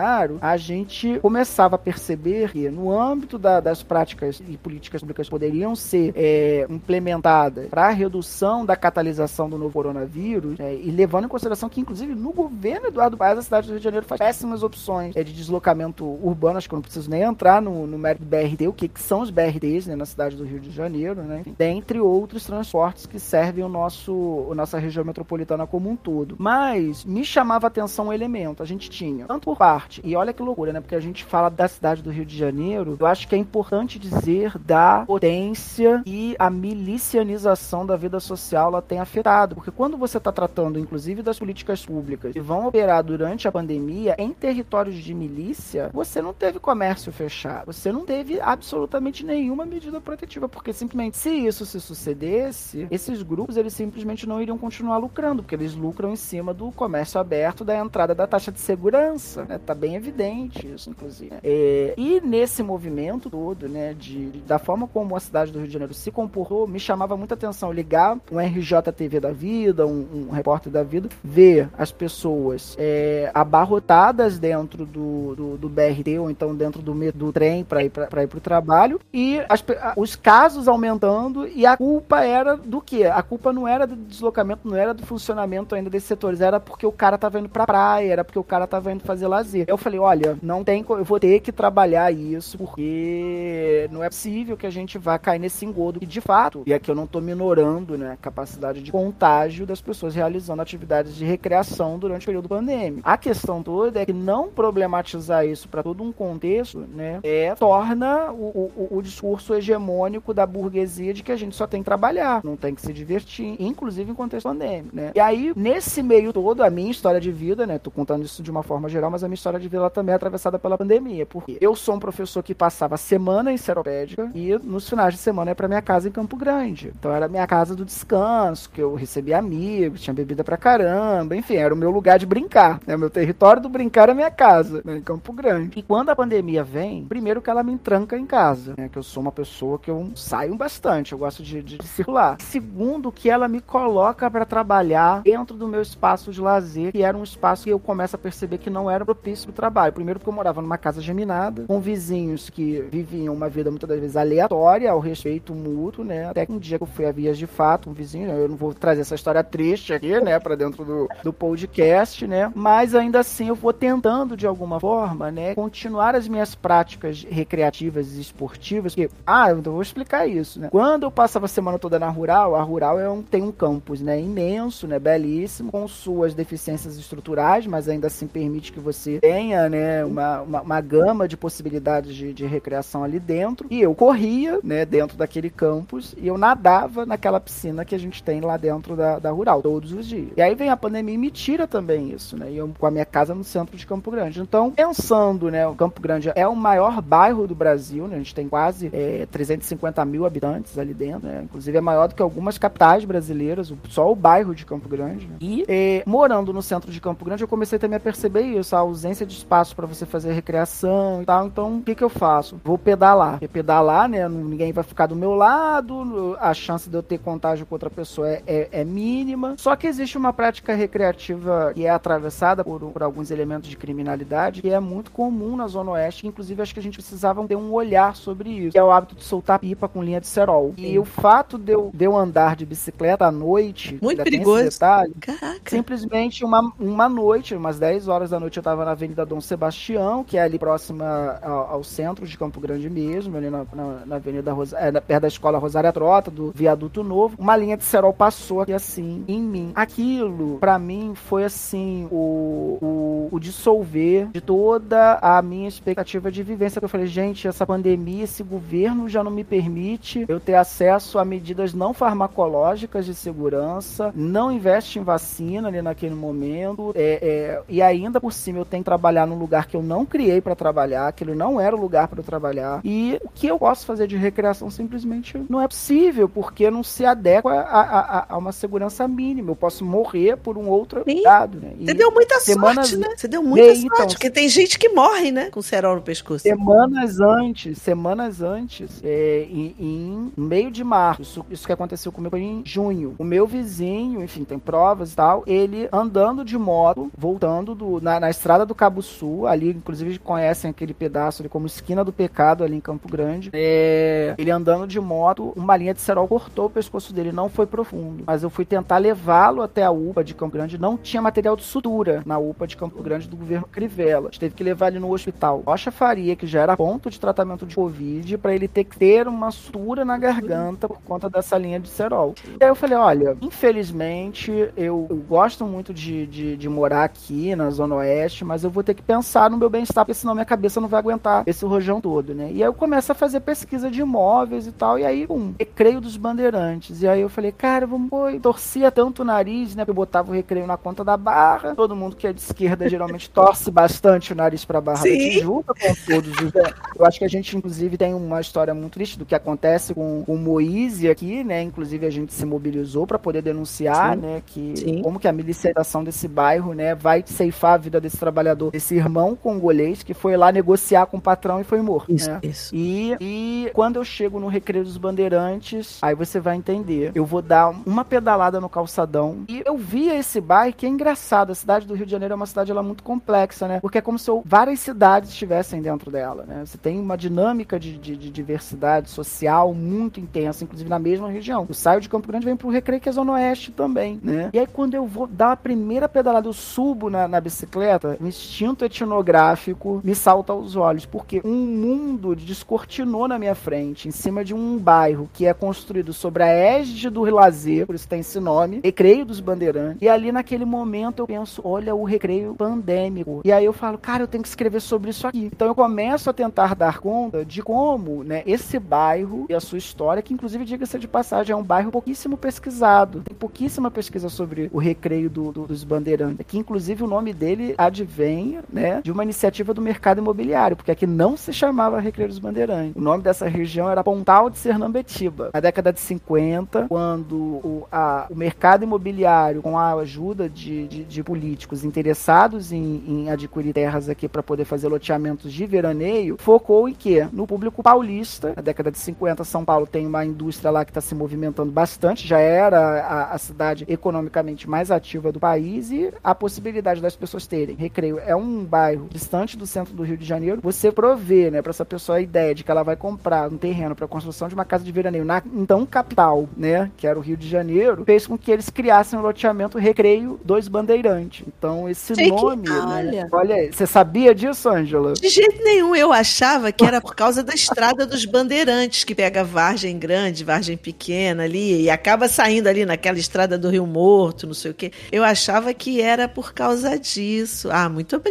a 0.41 0.57
gente 0.57 1.19
começava 1.21 1.77
a 1.77 1.79
perceber 1.79 2.53
que 2.53 2.69
no 2.71 2.99
âmbito 2.99 3.39
da, 3.39 3.61
das 3.61 3.83
práticas 3.83 4.43
e 4.49 4.57
políticas 4.57 5.01
públicas 5.01 5.29
poderiam 5.29 5.75
ser 5.75 6.13
é, 6.17 6.67
implementadas 6.69 7.69
para 7.69 7.87
a 7.87 7.91
redução 7.91 8.65
da 8.65 8.77
catalisação 8.77 9.49
do 9.49 9.57
novo 9.57 9.73
coronavírus, 9.73 10.59
é, 10.61 10.75
e 10.75 10.91
levando 10.91 11.25
em 11.25 11.29
consideração 11.29 11.69
que, 11.69 11.81
inclusive, 11.81 12.15
no 12.15 12.33
governo 12.33 12.89
Eduardo 12.89 13.17
Paes, 13.17 13.39
a 13.39 13.43
cidade 13.43 13.67
do 13.67 13.71
Rio 13.71 13.79
de 13.79 13.85
Janeiro 13.85 14.07
faz 14.07 14.19
péssimas 14.19 14.63
opções 14.63 15.17
é, 15.17 15.23
de 15.23 15.33
deslocamento 15.33 16.05
urbano, 16.05 16.59
acho 16.59 16.69
que 16.69 16.75
eu 16.75 16.79
não 16.79 16.83
preciso 16.83 17.11
nem 17.11 17.23
entrar 17.23 17.63
no, 17.63 17.87
no 17.87 17.99
mérito 17.99 18.25
do 18.25 18.29
BRT, 18.29 18.69
o 18.69 18.73
que, 18.73 18.89
que 18.89 19.01
são 19.01 19.21
os 19.21 19.31
BRTs 19.31 19.87
né, 19.87 19.97
na 19.97 20.07
cidade 20.07 20.37
do 20.37 20.45
Rio 20.45 20.61
de 20.61 20.71
Janeiro, 20.71 21.23
né, 21.23 21.43
dentre 21.57 22.01
outros 22.01 22.45
transportes 22.45 23.07
que 23.07 23.19
servem 23.19 23.65
o 23.65 23.69
nosso, 23.69 24.49
a 24.51 24.55
nossa 24.55 24.79
região 24.79 25.05
metropolitana 25.05 25.67
como 25.67 25.91
um 25.91 25.97
todo. 25.97 26.37
Mas 26.39 27.05
me 27.05 27.25
chamava 27.25 27.67
a 27.67 27.69
atenção 27.69 28.09
um 28.09 28.13
elemento, 28.13 28.63
a 28.63 28.67
gente 28.67 28.91
tinha, 28.91 29.27
tanto 29.27 29.45
por 29.45 29.57
parte, 29.57 30.00
e 30.05 30.17
olha 30.17 30.33
que 30.33 30.43
loucura, 30.43 30.73
né, 30.73 30.81
porque 30.81 30.95
a 30.95 31.01
gente 31.01 31.25
fala 31.25 31.49
da 31.49 31.69
cidade 31.69 32.03
do 32.03 32.11
Rio 32.11 32.25
de 32.25 32.37
Janeiro, 32.37 32.97
eu 32.99 33.07
acho 33.07 33.27
que 33.29 33.35
é 33.35 33.39
importante 33.39 33.99
dizer 33.99 34.59
da 34.59 35.05
potência 35.07 36.03
e 36.07 36.35
a 36.39 36.51
milicianização 36.51 37.85
da 37.85 37.97
vida 37.97 38.21
social 38.21 38.69
ela 38.69 38.83
tem 38.83 39.01
afetado. 39.01 39.55
Porque 39.55 39.71
quando 39.71 39.97
você 39.97 40.19
está 40.19 40.33
tratando, 40.33 40.79
inclusive, 40.79 41.23
das 41.23 41.39
políticas 41.39 41.85
públicas 41.85 42.33
que 42.33 42.41
vão 42.41 42.67
operar 42.67 43.03
durante 43.03 43.47
a 43.49 43.53
pandemia 43.53 44.15
em 44.19 44.33
territórios 44.33 44.97
de 44.97 45.15
milícia, 45.15 45.91
você 45.93 46.21
não 46.23 46.33
teve 46.33 46.59
comércio 46.59 47.13
fechado. 47.13 47.67
Você 47.67 47.93
não 47.93 48.05
teve 48.05 48.41
absolutamente 48.41 49.25
nenhuma 49.25 49.65
medida 49.65 50.01
protetiva. 50.01 50.49
Porque 50.49 50.73
simplesmente, 50.73 51.17
se 51.17 51.31
isso 51.31 51.67
se 51.67 51.81
sucedesse, 51.81 52.87
esses 52.91 53.23
grupos 53.23 53.57
eles 53.57 53.73
simplesmente 53.73 54.27
não 54.27 54.41
iriam 54.41 54.59
continuar 54.59 54.99
lucrando, 54.99 55.43
porque 55.43 55.55
eles 55.55 55.75
lucram 55.75 56.13
em 56.13 56.17
cima 56.17 56.53
do 56.55 56.71
comércio 56.73 57.21
aberto 57.21 57.65
da 57.65 57.77
entrada 57.77 58.15
da 58.15 58.27
taxa 58.27 58.53
de 58.53 58.61
segurança. 58.61 59.45
Né? 59.45 59.59
Tá 59.59 59.75
bem 59.75 59.90
evidente 59.97 60.67
isso, 60.67 60.91
inclusive. 60.91 61.33
É, 61.43 61.95
e 61.97 62.21
nesse 62.21 62.63
movimento 62.63 63.31
todo, 63.31 63.69
né, 63.69 63.95
de, 63.95 64.27
da 64.47 64.59
forma 64.59 64.87
como 64.87 65.17
a 65.17 65.21
cidade 65.21 65.53
do 65.53 65.59
Rio 65.59 65.67
de 65.67 65.73
Janeiro 65.73 65.95
se 65.95 66.11
comportou, 66.11 66.67
me 66.67 66.81
chamava 66.81 67.17
muita 67.17 67.35
atenção 67.35 67.73
ligar 67.73 68.19
um 68.31 68.39
RJTV 68.39 69.21
da 69.21 69.33
vida, 69.33 69.87
um, 69.87 70.29
um 70.29 70.31
repórter 70.31 70.73
da 70.73 70.83
vida, 70.83 71.09
ver 71.23 71.69
as 71.77 71.93
pessoas 71.93 72.77
é, 72.79 73.31
abarrotadas 73.35 74.39
dentro 74.39 74.85
do, 74.85 75.35
do, 75.35 75.59
do, 75.59 75.69
BRT 75.69 76.19
ou 76.19 76.31
então 76.31 76.55
dentro 76.55 76.83
do, 76.83 76.95
do 77.13 77.33
trem 77.33 77.65
para 77.65 77.85
ir 77.85 77.91
para 77.91 78.23
ir 78.23 78.27
para 78.27 78.39
o 78.39 78.41
trabalho 78.41 79.01
e 79.13 79.41
as, 79.49 79.65
os 79.97 80.17
casos 80.17 80.69
aumentando 80.69 81.47
e 81.47 81.67
a 81.67 81.77
culpa 81.77 82.23
era 82.25 82.57
do 82.57 82.81
que? 82.81 83.05
A 83.05 83.23
culpa 83.23 83.53
não 83.53 83.67
era 83.67 83.87
do 83.87 83.97
deslocamento, 83.97 84.69
não 84.69 84.77
era 84.77 84.95
do 84.95 85.05
funcionamento 85.05 85.75
ainda 85.75 85.91
desses 85.91 86.09
setores, 86.09 86.41
era 86.41 86.61
porque 86.61 86.87
o 86.87 86.93
cara 86.93 87.19
tava 87.19 87.39
indo 87.39 87.49
pra 87.49 87.67
praia, 87.67 88.13
era 88.13 88.25
porque 88.25 88.39
o 88.39 88.45
cara 88.45 88.67
tava 88.67 88.93
indo 88.93 89.05
fazer 89.05 89.27
lazer. 89.27 89.65
Eu 89.69 89.79
falei, 89.81 89.99
olha, 89.99 90.39
não 90.43 90.63
tem, 90.63 90.85
eu 90.89 91.05
vou 91.05 91.19
ter 91.19 91.41
que 91.41 91.53
trabalhar 91.53 92.13
isso 92.13 92.59
porque 92.59 93.89
não 93.91 94.03
é 94.03 94.09
possível 94.09 94.57
que 94.57 94.67
a 94.67 94.71
gente 94.71 94.99
vá 94.99 95.19
cair 95.19 95.39
nesse 95.39 95.65
engodo. 95.65 95.99
E 96.03 96.07
de 96.07 96.21
fato, 96.21 96.63
e 96.67 96.75
aqui 96.75 96.91
eu 96.91 96.95
não 96.95 97.07
tô 97.07 97.21
minorando 97.21 97.97
né, 97.97 98.13
a 98.13 98.17
capacidade 98.17 98.83
de 98.83 98.93
contágio 98.93 99.67
das 99.67 99.81
pessoas 99.81 100.15
realizando 100.15 100.63
atividades 100.63 101.15
de 101.15 101.25
recreação 101.25 101.99
durante 101.99 102.25
o 102.25 102.27
período 102.27 102.49
pandêmico. 102.49 103.09
A 103.09 103.17
questão 103.17 103.63
toda 103.63 104.01
é 104.01 104.07
que 104.07 104.13
não 104.13 104.49
problematizar 104.49 105.47
isso 105.47 105.69
para 105.69 105.83
todo 105.83 106.03
um 106.03 106.13
contexto, 106.13 106.79
né, 106.79 107.21
é, 107.23 107.55
torna 107.55 108.31
o, 108.33 108.71
o, 108.77 108.99
o 108.99 109.03
discurso 109.03 109.55
hegemônico 109.55 110.35
da 110.35 110.47
burguesia 110.47 111.15
de 111.15 111.23
que 111.23 111.33
a 111.33 111.37
gente 111.37 111.57
só 111.57 111.67
tem 111.67 111.81
que 111.81 111.87
trabalhar, 111.87 112.41
não 112.45 112.57
tem 112.57 112.75
que 112.75 112.83
se 112.83 112.93
divertir, 112.93 113.57
inclusive 113.59 114.11
em 114.11 114.15
contexto 114.15 114.45
pandêmico, 114.49 114.95
né? 114.95 115.13
E 115.15 115.21
aí, 115.21 115.53
nesse 115.57 116.03
meio 116.03 116.33
todo, 116.33 116.63
a 116.63 116.71
minha 116.71 116.91
história 116.91 117.21
de 117.21 117.31
vida, 117.31 117.67
né, 117.67 117.79
tô 117.79 117.91
contando 117.91 118.25
isso 118.25 118.43
de 118.43 118.51
uma 118.51 118.63
forma 118.63 118.89
geral, 118.89 119.11
mas 119.11 119.25
a 119.25 119.29
minha 119.29 119.35
história 119.35 119.59
de 119.59 119.69
vida 119.71 119.89
também 119.91 120.13
é 120.13 120.17
atravessada 120.17 120.59
pela 120.59 120.77
pandemia, 120.77 121.25
porque 121.25 121.57
eu 121.61 121.75
sou 121.77 121.95
um 121.95 122.01
professor 122.01 122.43
que 122.43 122.55
passava 122.55 122.97
semana 122.97 123.53
em 123.53 123.57
Seropédica 123.57 124.31
e 124.35 124.59
nos 124.59 124.89
finais 124.89 125.15
de 125.15 125.21
semana 125.21 125.53
é 125.53 125.55
para 125.55 125.69
minha 125.69 125.81
casa 125.81 126.09
em 126.09 126.13
Campo 126.13 126.37
Grande. 126.37 126.93
Então 126.99 127.13
era 127.13 127.29
minha 127.29 127.47
casa 127.47 127.75
do 127.75 127.85
descanso, 127.85 128.69
que 128.71 128.81
eu 128.81 128.95
recebia 128.95 129.39
amigos, 129.39 130.01
tinha 130.01 130.13
bebida 130.13 130.43
pra 130.43 130.57
caramba, 130.57 131.37
enfim, 131.37 131.55
era 131.55 131.73
o 131.73 131.77
meu 131.77 131.91
lugar 131.91 132.19
de 132.19 132.27
brincar, 132.27 132.81
né? 132.87 132.97
O 132.97 132.99
meu 132.99 133.11
território 133.11 133.63
do 133.63 133.69
brincar 133.69 134.05
era 134.05 134.15
minha 134.15 134.31
casa, 134.31 134.83
né, 134.85 134.97
em 134.97 135.03
Campo 135.03 135.33
Grande. 135.33 135.79
E 135.79 135.83
quando 135.83 136.11
a 136.11 136.17
pandemia 136.17 136.65
vem, 136.65 137.05
primeiro 137.05 137.41
que 137.41 137.51
ela 137.51 137.63
me 137.63 137.79
tranca 137.79 138.19
em 138.19 138.27
casa, 138.27 138.75
né, 138.77 138.89
que 138.89 138.99
eu 138.99 139.03
sou 139.03 139.23
uma 139.23 139.33
pessoa 139.33 139.79
que 139.79 139.91
eu 139.91 140.11
saio 140.15 140.55
bastante, 140.57 141.13
eu 141.13 141.19
gosto 141.19 141.43
de, 141.43 141.63
de, 141.63 141.79
de 141.79 141.87
circular. 141.87 142.37
Segundo, 142.41 143.13
que 143.13 143.31
ela 143.31 143.47
me 143.47 143.61
coloca 143.61 144.31
para 144.31 144.45
trabalhar 144.45 145.23
dentro 145.23 145.57
do 145.57 145.69
meu 145.69 145.83
espaço 145.83 146.33
de 146.33 146.41
lazer, 146.41 146.93
que 146.93 147.03
era 147.03 147.17
um 147.17 147.23
espaço 147.23 147.65
que 147.65 147.71
eu 147.71 147.79
começo 147.79 148.17
a 148.17 148.19
perceber 148.19 148.59
que 148.59 148.71
não 148.71 148.91
era 148.91 149.05
propício 149.05 149.50
trabalho. 149.53 149.93
Primeiro 149.93 150.19
porque 150.19 150.31
eu 150.31 150.35
morava 150.35 150.61
numa 150.61 150.79
casa 150.79 151.01
geminada, 151.01 151.65
com 151.67 151.81
vizinhos 151.81 152.51
que 152.51 152.81
viviam 152.91 153.35
uma 153.35 153.49
vida 153.49 153.71
muitas 153.71 153.89
das 153.89 154.01
vezes 154.01 154.17
aleatória, 154.17 154.91
ao 154.91 155.01
respeito 155.01 155.55
mútuo, 155.55 156.05
né? 156.05 156.29
Até 156.29 156.47
que 156.47 156.53
um 156.53 156.59
dia 156.59 156.79
que 156.79 156.85
eu 156.85 156.89
fui 156.89 157.07
a 157.07 157.13
vias 157.13 157.39
de 157.39 157.47
fato, 157.47 157.91
um 157.91 157.93
vizinho, 157.93 158.31
eu 158.31 158.49
não 158.49 158.57
vou 158.57 158.75
trazer 158.75 159.01
essa 159.03 159.15
história 159.15 159.43
triste 159.43 159.93
aqui, 159.93 160.21
né, 160.21 160.39
para 160.39 160.55
dentro 160.55 160.85
do, 160.85 161.09
do 161.23 161.33
podcast, 161.33 162.27
né? 162.27 162.51
Mas 162.55 162.95
ainda 162.95 163.21
assim 163.21 163.49
eu 163.49 163.55
vou 163.55 163.73
tentando 163.73 164.37
de 164.37 164.47
alguma 164.47 164.81
forma, 164.81 165.31
né, 165.31 165.55
continuar 165.55 166.15
as 166.15 166.29
minhas 166.29 166.55
práticas 166.55 167.25
recreativas 167.29 168.17
e 168.17 168.21
esportivas 168.21 168.51
esportivas, 168.61 168.95
que, 168.95 169.11
ah, 169.27 169.51
eu 169.51 169.63
vou 169.63 169.83
explicar 169.83 170.27
isso, 170.27 170.61
né? 170.61 170.69
Quando 170.71 171.05
eu 171.05 171.11
passava 171.11 171.47
a 171.47 171.49
semana 171.49 171.79
toda 171.79 171.99
na 171.99 172.09
rural, 172.09 172.55
a 172.55 172.63
rural 172.63 172.99
é 172.99 173.09
um, 173.09 173.23
tem 173.23 173.43
um 173.43 173.53
campus, 173.53 174.01
né, 174.01 174.21
imenso, 174.21 174.87
né, 174.87 174.99
belíssimo, 174.99 175.71
com 175.71 175.87
suas 175.87 176.35
deficiências 176.35 176.97
estruturais, 176.97 177.67
mas 177.67 177.89
ainda 177.89 178.07
assim 178.07 178.27
permite 178.27 178.73
que 178.73 178.81
você 178.81 179.19
tenha, 179.21 179.40
né, 179.49 180.05
uma, 180.05 180.41
uma, 180.43 180.61
uma 180.63 180.81
gama 180.81 181.27
de 181.27 181.37
possibilidades 181.37 182.15
de, 182.15 182.33
de 182.33 182.47
recreação 182.47 183.05
ali 183.05 183.19
dentro. 183.19 183.67
E 183.71 183.81
eu 183.81 183.95
corria, 183.95 184.59
né, 184.63 184.85
dentro 184.85 185.17
daquele 185.17 185.51
campus 185.51 186.15
e 186.19 186.27
eu 186.27 186.39
nadava 186.39 187.07
naquela 187.07 187.41
piscina 187.41 187.85
que 187.85 187.95
a 187.95 187.99
gente 187.99 188.23
tem 188.23 188.41
lá 188.41 188.57
dentro 188.57 188.97
da, 188.97 189.19
da 189.19 189.31
rural, 189.31 189.63
todos 189.63 189.93
os 189.93 190.07
dias. 190.07 190.31
E 190.37 190.43
aí 190.43 190.55
vem 190.55 190.69
a 190.69 190.77
pandemia 190.77 191.15
e 191.15 191.19
me 191.19 191.31
tira 191.31 191.67
também 191.67 192.13
isso, 192.13 192.37
né? 192.37 192.51
E 192.51 192.57
eu 192.57 192.71
com 192.79 192.87
a 192.87 192.91
minha 192.91 193.05
casa 193.05 193.35
no 193.35 193.45
centro 193.45 193.77
de 193.77 193.87
Campo 193.87 194.11
Grande. 194.11 194.41
Então, 194.41 194.71
pensando, 194.71 195.51
né, 195.51 195.67
o 195.67 195.75
Campo 195.75 196.01
Grande 196.01 196.31
é 196.35 196.47
o 196.47 196.55
maior 196.55 197.01
bairro 197.01 197.47
do 197.47 197.55
Brasil, 197.55 198.07
né? 198.07 198.17
A 198.17 198.19
gente 198.19 198.35
tem 198.35 198.49
quase 198.49 198.91
é, 198.93 199.27
350 199.31 200.05
mil 200.05 200.25
habitantes 200.25 200.79
ali 200.79 200.95
dentro, 200.95 201.27
né? 201.27 201.43
Inclusive 201.45 201.77
é 201.77 201.81
maior 201.81 202.09
do 202.09 202.15
que 202.15 202.23
algumas 202.23 202.59
capitais 202.59 203.05
brasileiras, 203.05 203.73
só 203.89 204.11
o 204.11 204.15
bairro 204.15 204.55
de 204.55 204.65
Campo 204.65 204.89
Grande. 204.89 205.27
Né? 205.27 205.37
E 205.41 205.65
é, 205.69 206.03
morando 206.07 206.53
no 206.53 206.63
centro 206.63 206.91
de 206.91 207.01
Campo 207.01 207.25
Grande, 207.25 207.43
eu 207.43 207.49
comecei 207.49 207.79
também 207.79 207.97
a 207.97 208.01
perceber 208.01 208.43
isso, 208.43 208.75
a 208.75 208.81
ausência 208.81 209.27
de 209.31 209.39
espaço 209.39 209.75
para 209.75 209.87
você 209.87 210.05
fazer 210.05 210.33
recreação 210.33 211.23
e 211.23 211.25
tal. 211.25 211.47
Então, 211.47 211.79
o 211.79 211.83
que 211.83 211.95
que 211.95 212.05
eu 212.05 212.09
faço? 212.09 212.61
Vou 212.65 212.77
pedalar. 212.77 213.33
Porque 213.33 213.49
pedalar, 213.49 214.09
né? 214.09 214.29
Ninguém 214.29 214.73
vai 214.73 214.85
ficar 214.85 215.07
do 215.07 215.17
meu 215.17 215.35
lado, 215.35 216.37
a 216.41 216.53
chance 216.53 216.89
de 216.89 216.97
eu 216.97 217.03
ter 217.03 217.19
contágio 217.19 217.67
com 217.67 217.75
outra 217.75 217.91
pessoa 217.91 218.29
é, 218.29 218.43
é, 218.47 218.69
é 218.73 218.85
mínima. 218.85 219.55
Só 219.59 219.75
que 219.77 219.87
existe 219.87 220.19
uma 220.19 220.33
prática 220.33 220.75
recreativa 220.75 221.73
que 221.75 221.87
é 221.87 221.91
atravessada 221.91 222.65
por, 222.65 222.81
por 222.81 223.03
alguns 223.03 223.31
elementos 223.31 223.69
de 223.69 223.77
criminalidade 223.77 224.61
que 224.61 224.71
é 224.71 224.81
muito 224.81 225.11
comum 225.11 225.57
na 225.57 225.67
Zona 225.67 225.93
Oeste, 225.93 226.27
inclusive 226.27 226.61
acho 226.63 226.75
que 226.75 226.81
a 226.81 226.83
gente 226.83 226.99
precisava 226.99 227.47
ter 227.47 227.57
um 227.57 227.73
olhar 227.73 228.17
sobre 228.17 228.51
isso, 228.51 228.73
que 228.73 228.79
é 228.79 228.83
o 228.83 228.91
hábito 228.91 229.15
de 229.15 229.25
soltar 229.25 229.59
pipa 229.59 229.89
com 229.89 230.03
linha 230.03 230.21
de 230.21 230.27
cerol. 230.27 230.75
E 230.77 230.99
o 230.99 231.05
fato 231.05 231.59
de 231.59 231.73
eu, 231.73 231.91
de 231.93 232.05
eu 232.05 232.17
andar 232.17 232.57
de 232.57 232.67
bicicleta 232.67 233.27
à 233.27 233.31
noite, 233.31 233.99
muito 234.01 234.23
perigoso. 234.23 234.65
Detalhe, 234.65 235.15
Caraca. 235.21 235.71
simplesmente 235.71 236.45
uma, 236.45 236.73
uma 236.79 237.09
noite, 237.09 237.55
umas 237.55 237.79
10 237.79 238.09
horas 238.09 238.31
da 238.31 238.41
noite, 238.41 238.57
eu 238.57 238.63
tava 238.63 238.85
na 238.85 238.93
Avenida 238.93 239.20
Dom 239.25 239.41
Sebastião, 239.41 240.25
que 240.25 240.37
é 240.37 240.43
ali 240.43 240.59
próxima 240.59 241.39
ao, 241.43 241.73
ao 241.73 241.85
centro 241.85 242.27
de 242.27 242.37
Campo 242.37 242.61
Grande 242.61 242.89
mesmo, 242.89 243.37
ali 243.37 243.51
na, 243.51 243.65
na, 243.73 244.07
na 244.07 244.17
Avenida 244.17 244.53
Rosa, 244.53 244.79
é, 244.79 244.93
perto 245.01 245.23
da 245.23 245.29
Escola 245.29 245.59
Rosária 245.59 245.93
Trota, 245.93 246.31
do 246.31 246.53
Viaduto 246.53 247.03
Novo. 247.03 247.37
Uma 247.39 247.57
linha 247.57 247.77
de 247.77 247.85
cerol 247.85 248.13
passou 248.13 248.61
aqui 248.61 248.73
assim, 248.73 249.25
em 249.27 249.41
mim. 249.41 249.73
Aquilo, 249.75 250.59
para 250.59 250.79
mim, 250.79 251.13
foi 251.15 251.45
assim, 251.45 252.09
o, 252.11 252.79
o, 252.81 253.29
o 253.33 253.41
dissolver 253.41 254.29
de 254.29 254.41
toda 254.41 255.19
a 255.21 255.41
minha 255.43 255.69
expectativa 255.69 256.31
de 256.31 256.43
vivência. 256.43 256.81
Eu 256.81 256.89
falei, 256.89 257.07
gente, 257.07 257.47
essa 257.47 257.67
pandemia, 257.67 258.25
esse 258.25 258.43
governo 258.43 259.09
já 259.09 259.23
não 259.23 259.31
me 259.31 259.45
permite 259.45 260.25
eu 260.29 260.41
ter 260.41 260.55
acesso 260.55 261.19
a 261.19 261.25
medidas 261.25 261.75
não 261.75 261.93
farmacológicas 261.93 263.07
de 263.07 263.15
segurança, 263.15 264.13
não 264.15 264.51
investe 264.51 264.99
em 264.99 265.03
vacina 265.03 265.69
ali 265.69 265.83
naquele 265.83 266.15
momento, 266.15 266.93
é, 266.95 267.19
é, 267.23 267.63
e 267.69 267.81
ainda 267.83 268.21
por 268.21 268.33
cima 268.33 268.59
eu 268.59 268.65
tenho 268.65 268.83
que 268.83 268.91
trabalhar 269.11 269.27
num 269.27 269.39
lugar 269.39 269.67
que 269.67 269.77
eu 269.77 269.83
não 269.83 270.07
criei 270.07 270.41
para 270.41 270.55
trabalhar, 270.55 271.09
aquele 271.09 271.35
não 271.35 271.61
era 271.61 271.75
o 271.75 271.81
lugar 271.81 272.07
para 272.07 272.21
eu 272.21 272.25
trabalhar, 272.25 272.81
e 272.85 273.19
o 273.25 273.29
que 273.29 273.47
eu 273.47 273.59
posso 273.59 273.85
fazer 273.85 274.07
de 274.07 274.17
recreação 274.17 274.71
simplesmente 274.71 275.41
não 275.49 275.61
é 275.61 275.67
possível, 275.67 276.29
porque 276.29 276.71
não 276.71 276.83
se 276.83 277.05
adequa 277.05 277.51
a, 277.51 277.81
a, 277.81 278.27
a 278.31 278.39
uma 278.39 278.53
segurança 278.53 279.07
mínima. 279.09 279.51
Eu 279.51 279.57
posso 279.57 279.85
morrer 279.85 280.37
por 280.37 280.57
um 280.57 280.69
outro 280.69 281.03
cuidado, 281.03 281.59
né? 281.61 281.73
Você 281.81 281.95
deu 281.95 282.11
muita 282.13 282.39
semanas... 282.41 282.89
sorte, 282.89 282.97
né? 282.97 283.15
Você 283.17 283.29
deu 283.29 283.43
muita 283.43 283.67
sorte, 283.67 283.87
então, 283.87 284.07
porque 284.07 284.31
tem 284.31 284.49
gente 284.49 284.79
que 284.79 284.89
morre, 284.91 285.33
né? 285.33 285.51
Com 285.51 285.63
cerol 285.63 285.97
no 285.97 286.03
pescoço. 286.03 286.43
Semanas 286.43 287.21
antes, 287.21 287.79
semanas 287.79 288.41
antes, 288.41 289.01
é, 289.03 289.47
em, 289.51 289.75
em, 289.79 290.33
meio 290.37 290.71
de 290.71 290.85
março, 290.85 291.23
isso, 291.23 291.47
isso 291.51 291.67
que 291.67 291.73
aconteceu 291.73 292.13
comigo 292.13 292.31
foi 292.31 292.43
em 292.43 292.63
junho. 292.65 293.15
O 293.19 293.25
meu 293.25 293.47
vizinho, 293.47 294.23
enfim, 294.23 294.45
tem 294.45 294.59
provas 294.59 295.13
e 295.13 295.17
tal, 295.17 295.43
ele 295.47 295.89
andando 295.93 296.45
de 296.45 296.57
moto, 296.57 297.11
voltando 297.17 297.75
do, 297.75 298.01
na, 298.01 298.21
na 298.21 298.31
estrada 298.31 298.65
do 298.65 298.75
Cabo 298.75 299.00
Sul, 299.03 299.47
ali, 299.47 299.71
inclusive 299.71 300.19
conhecem 300.19 300.71
aquele 300.71 300.95
pedaço 300.95 301.43
ali 301.43 301.49
como 301.49 301.67
esquina 301.67 302.05
do 302.05 302.13
pecado 302.13 302.65
ali 302.65 302.77
em 302.77 302.81
Campo 302.81 303.09
Grande. 303.09 303.51
É, 303.53 304.35
ele 304.39 304.51
andando 304.51 304.87
de 304.87 305.01
moto, 305.01 305.53
uma 305.57 305.77
linha 305.77 305.95
de 305.95 306.01
cerol 306.01 306.29
cortou 306.29 306.67
o 306.67 306.71
pescoço 306.71 307.13
dele, 307.13 307.33
não 307.33 307.49
foi 307.49 307.67
profundo. 307.67 308.25
Mas 308.27 308.43
eu 308.43 308.51
fui 308.51 308.65
tentar 308.65 308.99
levá-lo 308.99 309.63
até 309.63 309.83
a 309.83 309.91
UPA 309.91 310.25
de 310.25 310.35
Campo 310.35 310.53
Grande, 310.53 310.79
não 310.79 310.97
tinha 310.97 311.23
material 311.23 311.57
de 311.57 311.63
sutura 311.63 312.23
na 312.25 312.39
UPA 312.39 312.67
de 312.67 312.77
Campo 312.77 313.03
Grande 313.03 313.29
do 313.29 313.37
governo 313.37 313.67
Crivella. 313.67 314.29
A 314.29 314.31
gente 314.31 314.41
teve 314.41 314.55
que 314.55 314.65
levar 314.65 314.89
ele 314.89 314.99
no 314.99 315.13
hospital. 315.13 315.63
Rocha 315.67 315.91
Faria, 315.91 316.37
que 316.37 316.47
já 316.47 316.61
era 316.61 316.77
ponto 316.77 317.11
de 317.11 317.19
tratamento 317.19 317.67
de 317.67 317.75
Covid, 317.75 318.39
para 318.39 318.55
ele 318.55 318.69
ter 318.69 318.85
que 318.85 318.99
ter 318.99 319.27
uma 319.27 319.51
sutura 319.51 320.05
na 320.05 320.19
garganta 320.19 320.89
por 320.89 321.01
conta 321.03 321.29
dessa 321.29 321.57
linha 321.57 321.81
de 321.81 321.89
cerol. 321.89 322.35
E 322.61 322.63
aí 322.63 322.71
eu 322.71 322.75
falei, 322.75 322.97
olha, 322.97 323.37
infelizmente, 323.41 324.51
eu, 324.77 325.07
eu 325.09 325.17
gosto 325.29 325.65
muito 325.65 325.93
de, 325.93 326.27
de, 326.27 326.57
de, 326.57 326.69
morar 326.69 327.05
aqui 327.05 327.55
na 327.55 327.71
Zona 327.71 327.97
Oeste, 327.97 328.45
mas 328.45 328.65
eu 328.65 328.71
vou 328.71 328.83
ter 328.83 328.90
que 328.95 329.03
pensar 329.03 329.51
no 329.51 329.57
meu 329.57 329.71
bem-estar, 329.71 330.05
porque 330.05 330.19
senão 330.19 330.35
minha 330.35 330.45
cabeça 330.45 330.81
não 330.81 330.89
vai 330.89 331.01
aguentar 331.01 331.45
esse 331.47 331.65
rojão 331.65 332.01
todo, 332.01 332.35
né? 332.35 332.51
E 332.53 332.63
aí 332.63 332.69
eu 332.69 332.75
começo 332.75 333.13
a 333.13 333.15
fazer 333.15 333.41
pesquisa 333.41 333.91
de 333.91 334.01
imóveis 334.01 334.67
e 334.67 334.73
tal, 334.73 334.99
e 334.99 335.05
aí, 335.05 335.27
um 335.29 335.55
recreio 335.59 336.01
dos 336.01 336.17
bandeirantes. 336.17 337.03
E 337.03 337.09
aí 337.09 337.21
eu 337.21 337.29
falei, 337.29 337.53
cara, 337.53 337.87
vamos, 337.87 338.11
pô, 338.11 338.27
torcia 338.41 338.91
tanto 338.91 339.23
o 339.23 339.25
nariz, 339.25 339.75
né? 339.75 339.85
Que 339.85 339.91
eu 339.91 339.95
botava 339.95 340.31
o 340.31 340.35
recreio 340.35 340.67
na 340.67 340.77
conta 340.77 341.05
da 341.05 341.17
barra. 341.17 341.75
Todo 341.75 341.97
mundo 341.97 342.17
que 342.17 342.27
é 342.27 342.33
de 342.33 342.41
esquerda 342.41 342.89
geralmente 342.89 343.29
torce 343.31 343.71
bastante 343.71 344.33
o 344.33 344.37
nariz 344.37 344.65
pra 344.65 344.81
Barra 344.81 345.03
Sim. 345.03 345.11
da 345.11 345.19
Tijuca, 345.19 345.75
com 345.75 346.13
todos 346.13 346.31
os. 346.31 346.53
Eu 346.99 347.07
acho 347.07 347.19
que 347.19 347.25
a 347.25 347.29
gente, 347.29 347.57
inclusive, 347.57 347.97
tem 347.97 348.15
uma 348.15 348.41
história 348.41 348.75
muito 348.75 348.93
triste 348.93 349.19
do 349.19 349.25
que 349.25 349.35
acontece 349.35 349.95
com, 349.95 350.23
com 350.25 350.35
o 350.35 350.39
Moise 350.39 351.09
aqui, 351.09 351.45
né? 351.45 351.63
Inclusive, 351.63 352.07
a 352.07 352.11
gente 352.11 352.33
se 352.33 352.45
mobilizou 352.45 353.07
para 353.07 353.19
poder 353.19 353.43
denunciar, 353.43 354.15
Sim. 354.15 354.21
né? 354.21 354.43
Que 354.47 354.75
Sim. 354.77 355.03
como 355.03 355.19
que 355.19 355.29
a 355.29 355.33
miliciação 355.33 356.05
desse 356.05 356.29
bairro, 356.29 356.75
né, 356.75 356.95
vai 356.95 357.23
ceifar 357.27 357.75
a 357.75 357.77
vida 357.77 358.01
desse 358.01 358.17
trabalhador, 358.17 358.71
desse 358.81 358.95
irmão 358.95 359.37
congolês 359.37 360.03
que 360.03 360.15
foi 360.15 360.37
lá 360.37 360.51
negociar 360.51 361.05
com 361.07 361.19
o 361.19 361.21
patrão 361.21 361.61
e 361.61 361.65
foi 361.65 361.83
morto. 361.83 362.11
Isso, 362.11 362.31
né? 362.31 362.41
isso. 362.43 362.75
E, 362.75 363.15
e 363.21 363.71
quando 363.75 363.97
eu 363.97 364.05
chego 364.05 364.41
no 364.41 364.49
Recreio 364.49 364.85
dos 364.85 364.97
Bandeirantes, 364.97 365.99
aí 366.01 366.15
você 366.15 366.41
vai 366.41 366.57
entender. 366.57 367.13
Eu 367.15 367.27
vou 367.27 367.43
dar 367.43 367.69
uma 367.87 368.05
pedalada 368.05 368.59
no 368.59 368.69
calçadão 368.69 369.45
e 369.47 369.63
eu 369.65 369.77
via 369.77 370.19
esse 370.19 370.41
bairro 370.41 370.75
que 370.75 370.87
é 370.87 370.89
engraçado. 370.89 371.53
A 371.53 371.55
cidade 371.55 371.87
do 371.87 371.95
Rio 371.95 372.07
de 372.07 372.13
Janeiro 372.13 372.33
é 372.33 372.37
uma 372.37 372.47
cidade 372.47 372.71
ela, 372.71 372.83
muito 372.83 373.03
complexa, 373.03 373.69
né? 373.69 373.81
Porque 373.81 373.99
é 373.99 374.01
como 374.01 374.19
se 374.19 374.31
várias 374.45 374.81
cidades 374.81 375.31
estivessem 375.31 375.83
dentro 375.83 376.11
dela, 376.11 376.45
né? 376.47 376.63
Você 376.65 376.79
tem 376.79 376.99
uma 376.99 377.19
dinâmica 377.19 377.79
de, 377.79 377.99
de, 377.99 378.17
de 378.17 378.31
diversidade 378.31 379.11
social 379.11 379.75
muito 379.75 380.19
intensa, 380.19 380.65
inclusive 380.65 380.89
na 380.89 380.99
mesma 380.99 381.29
região. 381.29 381.67
Eu 381.69 381.75
saio 381.75 382.01
de 382.01 382.09
Campo 382.09 382.29
Grande 382.29 382.45
e 382.45 382.47
venho 382.47 382.57
pro 382.57 382.71
Recreio, 382.71 383.01
que 383.01 383.09
é 383.09 383.13
Zona 383.13 383.33
Oeste 383.33 383.73
também, 383.73 384.19
né? 384.23 384.49
E 384.53 384.59
aí 384.59 384.67
quando 384.67 384.95
eu 384.95 385.07
vou 385.07 385.27
dar 385.27 385.53
a 385.53 385.57
primeira 385.57 386.09
pedalada, 386.09 386.49
eu 386.49 386.53
subo 386.53 387.11
na, 387.11 387.29
na 387.29 387.41
bicicleta, 387.41 388.17
o 388.21 388.27
instinto 388.61 388.85
etnográfico 388.85 390.03
me 390.05 390.15
salta 390.15 390.53
aos 390.53 390.77
olhos, 390.77 391.07
porque 391.07 391.41
um 391.43 391.55
mundo 391.55 392.37
descortinou 392.37 393.27
na 393.27 393.39
minha 393.39 393.55
frente, 393.55 394.07
em 394.07 394.11
cima 394.11 394.45
de 394.45 394.53
um 394.55 394.77
bairro 394.77 395.31
que 395.33 395.47
é 395.47 395.55
construído 395.55 396.13
sobre 396.13 396.43
a 396.43 396.49
égide 396.49 397.09
do 397.09 397.23
lazer, 397.23 397.87
por 397.87 397.95
isso 397.95 398.07
tem 398.07 398.21
esse 398.21 398.39
nome, 398.39 398.81
Recreio 398.85 399.25
dos 399.25 399.41
Bandeirantes. 399.41 400.03
E 400.03 400.09
ali 400.09 400.31
naquele 400.31 400.67
momento 400.67 401.21
eu 401.21 401.27
penso, 401.27 401.63
olha 401.65 401.95
o 401.95 402.05
recreio 402.05 402.55
pandêmico. 402.55 403.41
E 403.45 403.51
aí 403.51 403.65
eu 403.65 403.73
falo, 403.73 403.97
cara, 403.97 404.25
eu 404.25 404.29
tenho 404.29 404.43
que 404.43 404.49
escrever 404.49 404.81
sobre 404.81 405.11
isso 405.11 405.27
aqui. 405.27 405.51
Então 405.53 405.67
eu 405.67 405.75
começo 405.75 406.29
a 406.29 406.33
tentar 406.33 406.75
dar 406.75 406.99
conta 406.99 407.45
de 407.45 407.63
como, 407.63 408.23
né, 408.23 408.43
esse 408.45 408.79
bairro 408.79 409.47
e 409.49 409.55
a 409.55 409.61
sua 409.61 409.79
história, 409.79 410.23
que 410.23 410.35
inclusive, 410.35 410.65
diga-se 410.67 410.99
de 410.99 411.09
passagem, 411.09 411.53
é 411.55 411.57
um 411.57 411.63
bairro 411.63 411.91
pouquíssimo 411.91 412.37
pesquisado. 412.37 413.23
Tem 413.23 413.37
pouquíssima 413.37 413.91
pesquisa 413.91 414.29
sobre 414.29 414.69
o 414.71 414.79
recreio 414.79 415.31
do, 415.31 415.51
do, 415.51 415.67
dos 415.67 415.83
bandeirantes. 415.83 416.45
Que 416.47 416.59
inclusive 416.59 417.03
o 417.03 417.07
nome 417.07 417.33
dele 417.33 417.75
advém, 417.79 418.50
né, 418.73 419.01
de 419.03 419.13
uma 419.13 419.23
iniciativa 419.23 419.73
do 419.75 419.81
mercado 419.81 420.19
imobiliário, 420.19 420.77
porque 420.77 420.91
aqui 420.91 421.07
não 421.07 421.37
se 421.37 421.53
chamava 421.53 422.01
Recreio 422.01 422.29
dos 422.29 422.39
Bandeirantes. 422.39 422.97
O 422.97 423.01
nome 423.01 423.23
dessa 423.23 423.49
região 423.49 423.91
era 423.91 424.03
Pontal 424.03 424.51
de 424.51 424.59
Sernambetiba. 424.59 425.51
Na 425.53 425.61
década 425.61 425.93
de 425.93 426.01
50, 426.01 426.87
quando 426.89 427.37
o, 427.37 427.87
a, 427.91 428.27
o 428.31 428.35
mercado 428.35 428.85
imobiliário, 428.85 429.63
com 429.63 429.79
a 429.79 429.93
ajuda 429.95 430.49
de, 430.49 430.87
de, 430.89 431.05
de 431.05 431.23
políticos 431.23 431.85
interessados 431.85 432.73
em, 432.73 433.03
em 433.07 433.31
adquirir 433.31 433.73
terras 433.73 434.09
aqui 434.09 434.29
para 434.29 434.43
poder 434.43 434.65
fazer 434.65 434.89
loteamentos 434.89 435.53
de 435.53 435.67
veraneio, 435.67 436.37
focou 436.39 436.89
em 436.89 436.95
quê? 436.95 437.29
No 437.33 437.47
público 437.47 437.83
paulista. 437.83 438.53
Na 438.57 438.63
década 438.63 438.91
de 438.91 438.99
50, 438.99 439.45
São 439.45 439.65
Paulo 439.65 439.87
tem 439.87 440.07
uma 440.07 440.25
indústria 440.25 440.71
lá 440.71 440.85
que 440.85 440.91
está 440.91 441.01
se 441.01 441.15
movimentando 441.15 441.71
bastante, 441.71 442.27
já 442.27 442.39
era 442.39 442.79
a, 442.79 443.35
a, 443.35 443.39
cidade 443.39 443.85
economicamente 443.89 444.69
mais 444.69 444.91
ativa 444.91 445.33
do 445.33 445.41
país 445.41 445.91
e 445.91 446.13
a 446.23 446.35
possibilidade 446.35 447.01
das 447.01 447.17
pessoas 447.17 447.47
terem 447.47 447.77
recreio. 447.77 448.19
É 448.19 448.35
um 448.35 448.40
bairro 448.65 449.09
distante 449.11 449.57
do 449.57 449.67
centro 449.67 449.95
do 449.95 450.03
Rio 450.03 450.17
de 450.17 450.25
Janeiro. 450.25 450.61
Você 450.63 450.91
provê, 450.91 451.51
né, 451.51 451.63
para 451.63 451.71
essa 451.71 451.85
pessoa 451.85 452.19
a 452.19 452.21
ideia 452.21 452.55
de 452.55 452.65
que 452.65 452.71
ela 452.71 452.83
vai 452.83 452.97
comprar 452.97 453.51
um 453.51 453.57
terreno 453.57 453.95
para 453.95 454.07
construção 454.07 454.49
de 454.49 454.55
uma 454.55 454.65
casa 454.65 454.85
de 454.85 454.93
veraneio 454.93 455.25
na 455.25 455.43
então 455.55 455.85
capital, 455.87 456.49
né, 456.57 456.91
que 456.97 457.07
era 457.07 457.19
o 457.19 457.23
Rio 457.23 457.37
de 457.37 457.49
Janeiro, 457.49 458.05
fez 458.05 458.27
com 458.27 458.37
que 458.37 458.51
eles 458.51 458.69
criassem 458.69 459.19
o 459.19 459.23
loteamento 459.23 459.79
Recreio 459.79 460.41
dos 460.45 460.69
Bandeirantes. 460.69 461.45
Então 461.47 461.89
esse 461.89 462.15
nome, 462.29 462.69
né, 462.69 463.29
olha, 463.33 463.73
você 463.73 463.87
sabia 463.87 464.35
disso, 464.35 464.69
Ângela? 464.69 465.15
De 465.15 465.29
jeito 465.29 465.63
nenhum, 465.63 465.95
eu 465.95 466.13
achava 466.13 466.73
que 466.73 466.85
era 466.85 467.01
por 467.01 467.15
causa 467.15 467.43
da 467.43 467.55
estrada 467.55 468.07
dos 468.07 468.25
bandeirantes, 468.25 469.05
que 469.05 469.15
pega 469.15 469.45
Vargem 469.45 469.99
Grande, 469.99 470.45
Vargem 470.45 470.77
Pequena 470.77 471.45
ali, 471.45 471.83
e 471.83 471.91
acaba 471.91 472.29
saindo 472.29 472.69
ali 472.69 472.85
naquela 472.85 473.19
estrada 473.19 473.59
do 473.59 473.69
Rio 473.69 473.87
Morto, 473.87 474.47
não 474.47 474.55
sei 474.55 474.71
o 474.71 474.75
quê. 474.75 474.93
Eu 475.11 475.25
achava 475.25 475.73
que 475.75 476.01
era 476.01 476.29
por 476.29 476.53
causa 476.53 476.99
disso. 476.99 477.69
Ah, 477.71 477.89
muito 477.89 478.17
obrigada. 478.17 478.30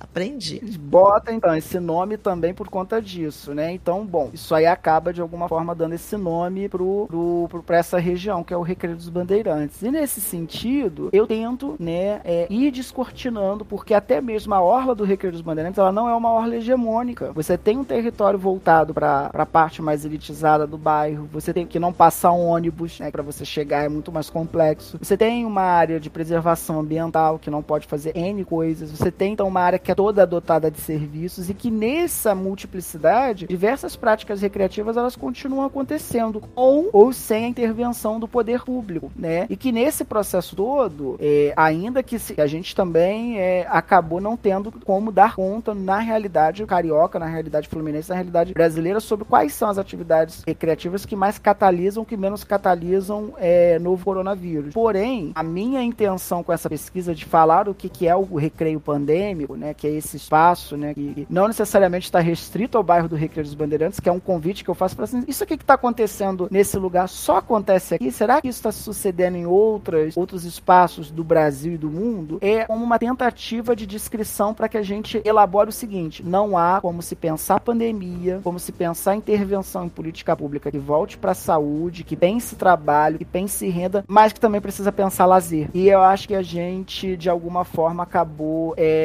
Aprendi. 0.00 0.60
Bota, 0.78 1.32
então, 1.32 1.54
esse 1.56 1.80
nome 1.80 2.16
também 2.16 2.54
por 2.54 2.68
conta 2.68 3.00
disso, 3.00 3.54
né? 3.54 3.72
Então, 3.72 4.04
bom, 4.06 4.30
isso 4.32 4.54
aí 4.54 4.66
acaba 4.66 5.12
de 5.12 5.20
alguma 5.20 5.48
forma 5.48 5.74
dando 5.74 5.94
esse 5.94 6.16
nome 6.16 6.68
pro, 6.68 7.06
pro, 7.08 7.46
pro, 7.48 7.62
pra 7.62 7.78
essa 7.78 7.98
região, 7.98 8.44
que 8.44 8.52
é 8.52 8.56
o 8.56 8.62
Recreio 8.62 8.96
dos 8.96 9.08
Bandeirantes. 9.08 9.82
E 9.82 9.90
nesse 9.90 10.20
sentido, 10.20 11.08
eu 11.12 11.26
tento, 11.26 11.76
né, 11.78 12.20
é, 12.24 12.46
ir 12.50 12.70
descortinando, 12.70 13.64
porque 13.64 13.94
até 13.94 14.20
mesmo 14.20 14.54
a 14.54 14.60
orla 14.60 14.94
do 14.94 15.04
Recreio 15.04 15.32
dos 15.32 15.42
Bandeirantes, 15.42 15.78
ela 15.78 15.92
não 15.92 16.08
é 16.08 16.14
uma 16.14 16.30
orla 16.30 16.56
hegemônica. 16.56 17.32
Você 17.32 17.56
tem 17.56 17.78
um 17.78 17.84
território 17.84 18.38
voltado 18.38 18.94
para 18.94 19.30
a 19.32 19.46
parte 19.46 19.82
mais 19.82 20.04
elitizada 20.04 20.66
do 20.66 20.78
bairro, 20.78 21.28
você 21.32 21.52
tem 21.52 21.66
que 21.66 21.78
não 21.78 21.92
passar 21.92 22.32
um 22.32 22.46
ônibus, 22.46 22.98
né, 23.00 23.10
para 23.10 23.22
você 23.22 23.44
chegar 23.44 23.84
é 23.84 23.88
muito 23.88 24.12
mais 24.12 24.28
complexo. 24.30 24.98
Você 25.00 25.16
tem 25.16 25.44
uma 25.44 25.62
área 25.62 25.98
de 25.98 26.10
preservação 26.10 26.80
ambiental 26.80 27.38
que 27.38 27.50
não 27.50 27.62
pode 27.62 27.86
fazer 27.86 28.16
N 28.16 28.44
coisas. 28.44 28.90
Você 28.90 29.10
tem 29.10 29.23
então 29.26 29.48
uma 29.48 29.60
área 29.60 29.78
que 29.78 29.90
é 29.90 29.94
toda 29.94 30.26
dotada 30.26 30.70
de 30.70 30.80
serviços 30.80 31.48
e 31.50 31.54
que 31.54 31.70
nessa 31.70 32.34
multiplicidade, 32.34 33.46
diversas 33.46 33.96
práticas 33.96 34.40
recreativas 34.40 34.96
elas 34.96 35.16
continuam 35.16 35.66
acontecendo 35.66 36.40
com 36.40 36.88
ou 36.92 37.12
sem 37.12 37.44
a 37.44 37.48
intervenção 37.48 38.18
do 38.18 38.28
poder 38.28 38.62
público, 38.62 39.10
né? 39.16 39.46
E 39.48 39.56
que 39.56 39.72
nesse 39.72 40.04
processo 40.04 40.56
todo, 40.56 41.16
é, 41.20 41.52
ainda 41.56 42.02
que 42.02 42.18
se, 42.18 42.40
a 42.40 42.46
gente 42.46 42.74
também 42.74 43.38
é, 43.38 43.66
acabou 43.68 44.20
não 44.20 44.36
tendo 44.36 44.72
como 44.84 45.12
dar 45.12 45.34
conta 45.34 45.74
na 45.74 45.98
realidade 45.98 46.64
carioca, 46.66 47.18
na 47.18 47.26
realidade 47.26 47.68
fluminense, 47.68 48.08
na 48.08 48.14
realidade 48.14 48.52
brasileira 48.52 49.00
sobre 49.00 49.24
quais 49.24 49.52
são 49.52 49.68
as 49.68 49.78
atividades 49.78 50.42
recreativas 50.46 51.06
que 51.06 51.16
mais 51.16 51.38
catalisam, 51.38 52.04
que 52.04 52.16
menos 52.16 52.44
catalisam 52.44 53.34
é, 53.38 53.78
novo 53.78 54.04
coronavírus. 54.04 54.74
Porém, 54.74 55.32
a 55.34 55.42
minha 55.42 55.82
intenção 55.82 56.42
com 56.42 56.52
essa 56.52 56.68
pesquisa 56.68 57.14
de 57.14 57.24
falar 57.24 57.68
o 57.68 57.74
que, 57.74 57.88
que 57.88 58.06
é 58.06 58.14
o 58.14 58.36
recreio 58.36 58.80
pandêmico, 58.80 59.13
né, 59.56 59.74
que 59.74 59.86
é 59.86 59.90
esse 59.90 60.16
espaço, 60.16 60.76
né, 60.76 60.94
que 60.94 61.26
não 61.30 61.48
necessariamente 61.48 62.06
está 62.06 62.20
restrito 62.20 62.76
ao 62.76 62.84
bairro 62.84 63.08
do 63.08 63.16
Recreio 63.16 63.44
dos 63.44 63.54
Bandeirantes, 63.54 64.00
que 64.00 64.08
é 64.08 64.12
um 64.12 64.20
convite 64.20 64.64
que 64.64 64.70
eu 64.70 64.74
faço 64.74 64.96
para 64.96 65.04
assim, 65.04 65.24
isso 65.26 65.42
aqui 65.44 65.56
que 65.56 65.62
está 65.62 65.74
acontecendo 65.74 66.48
nesse 66.50 66.76
lugar 66.76 67.08
só 67.08 67.38
acontece 67.38 67.94
aqui? 67.94 68.10
Será 68.10 68.40
que 68.40 68.48
isso 68.48 68.58
está 68.58 68.72
sucedendo 68.72 69.36
em 69.36 69.46
outras, 69.46 70.16
outros 70.16 70.44
espaços 70.44 71.10
do 71.10 71.22
Brasil 71.22 71.74
e 71.74 71.78
do 71.78 71.90
mundo? 71.90 72.38
É 72.40 72.64
como 72.64 72.84
uma 72.84 72.98
tentativa 72.98 73.76
de 73.76 73.86
descrição 73.86 74.54
para 74.54 74.68
que 74.68 74.78
a 74.78 74.82
gente 74.82 75.20
elabore 75.24 75.68
o 75.68 75.72
seguinte: 75.72 76.22
não 76.22 76.56
há 76.56 76.80
como 76.80 77.02
se 77.02 77.14
pensar 77.14 77.60
pandemia, 77.60 78.40
como 78.42 78.58
se 78.58 78.72
pensar 78.72 79.14
intervenção 79.14 79.84
em 79.84 79.88
política 79.88 80.36
pública 80.36 80.70
que 80.70 80.78
volte 80.78 81.16
para 81.16 81.32
a 81.32 81.34
saúde, 81.34 82.04
que 82.04 82.16
pense 82.16 82.56
trabalho, 82.56 83.18
que 83.18 83.24
pense 83.24 83.68
renda, 83.68 84.04
mas 84.06 84.32
que 84.32 84.40
também 84.40 84.60
precisa 84.60 84.92
pensar 84.92 85.26
lazer. 85.26 85.68
E 85.74 85.88
eu 85.88 86.00
acho 86.02 86.28
que 86.28 86.34
a 86.34 86.42
gente, 86.42 87.16
de 87.16 87.28
alguma 87.28 87.64
forma, 87.64 88.02
acabou 88.02 88.74
é, 88.76 89.03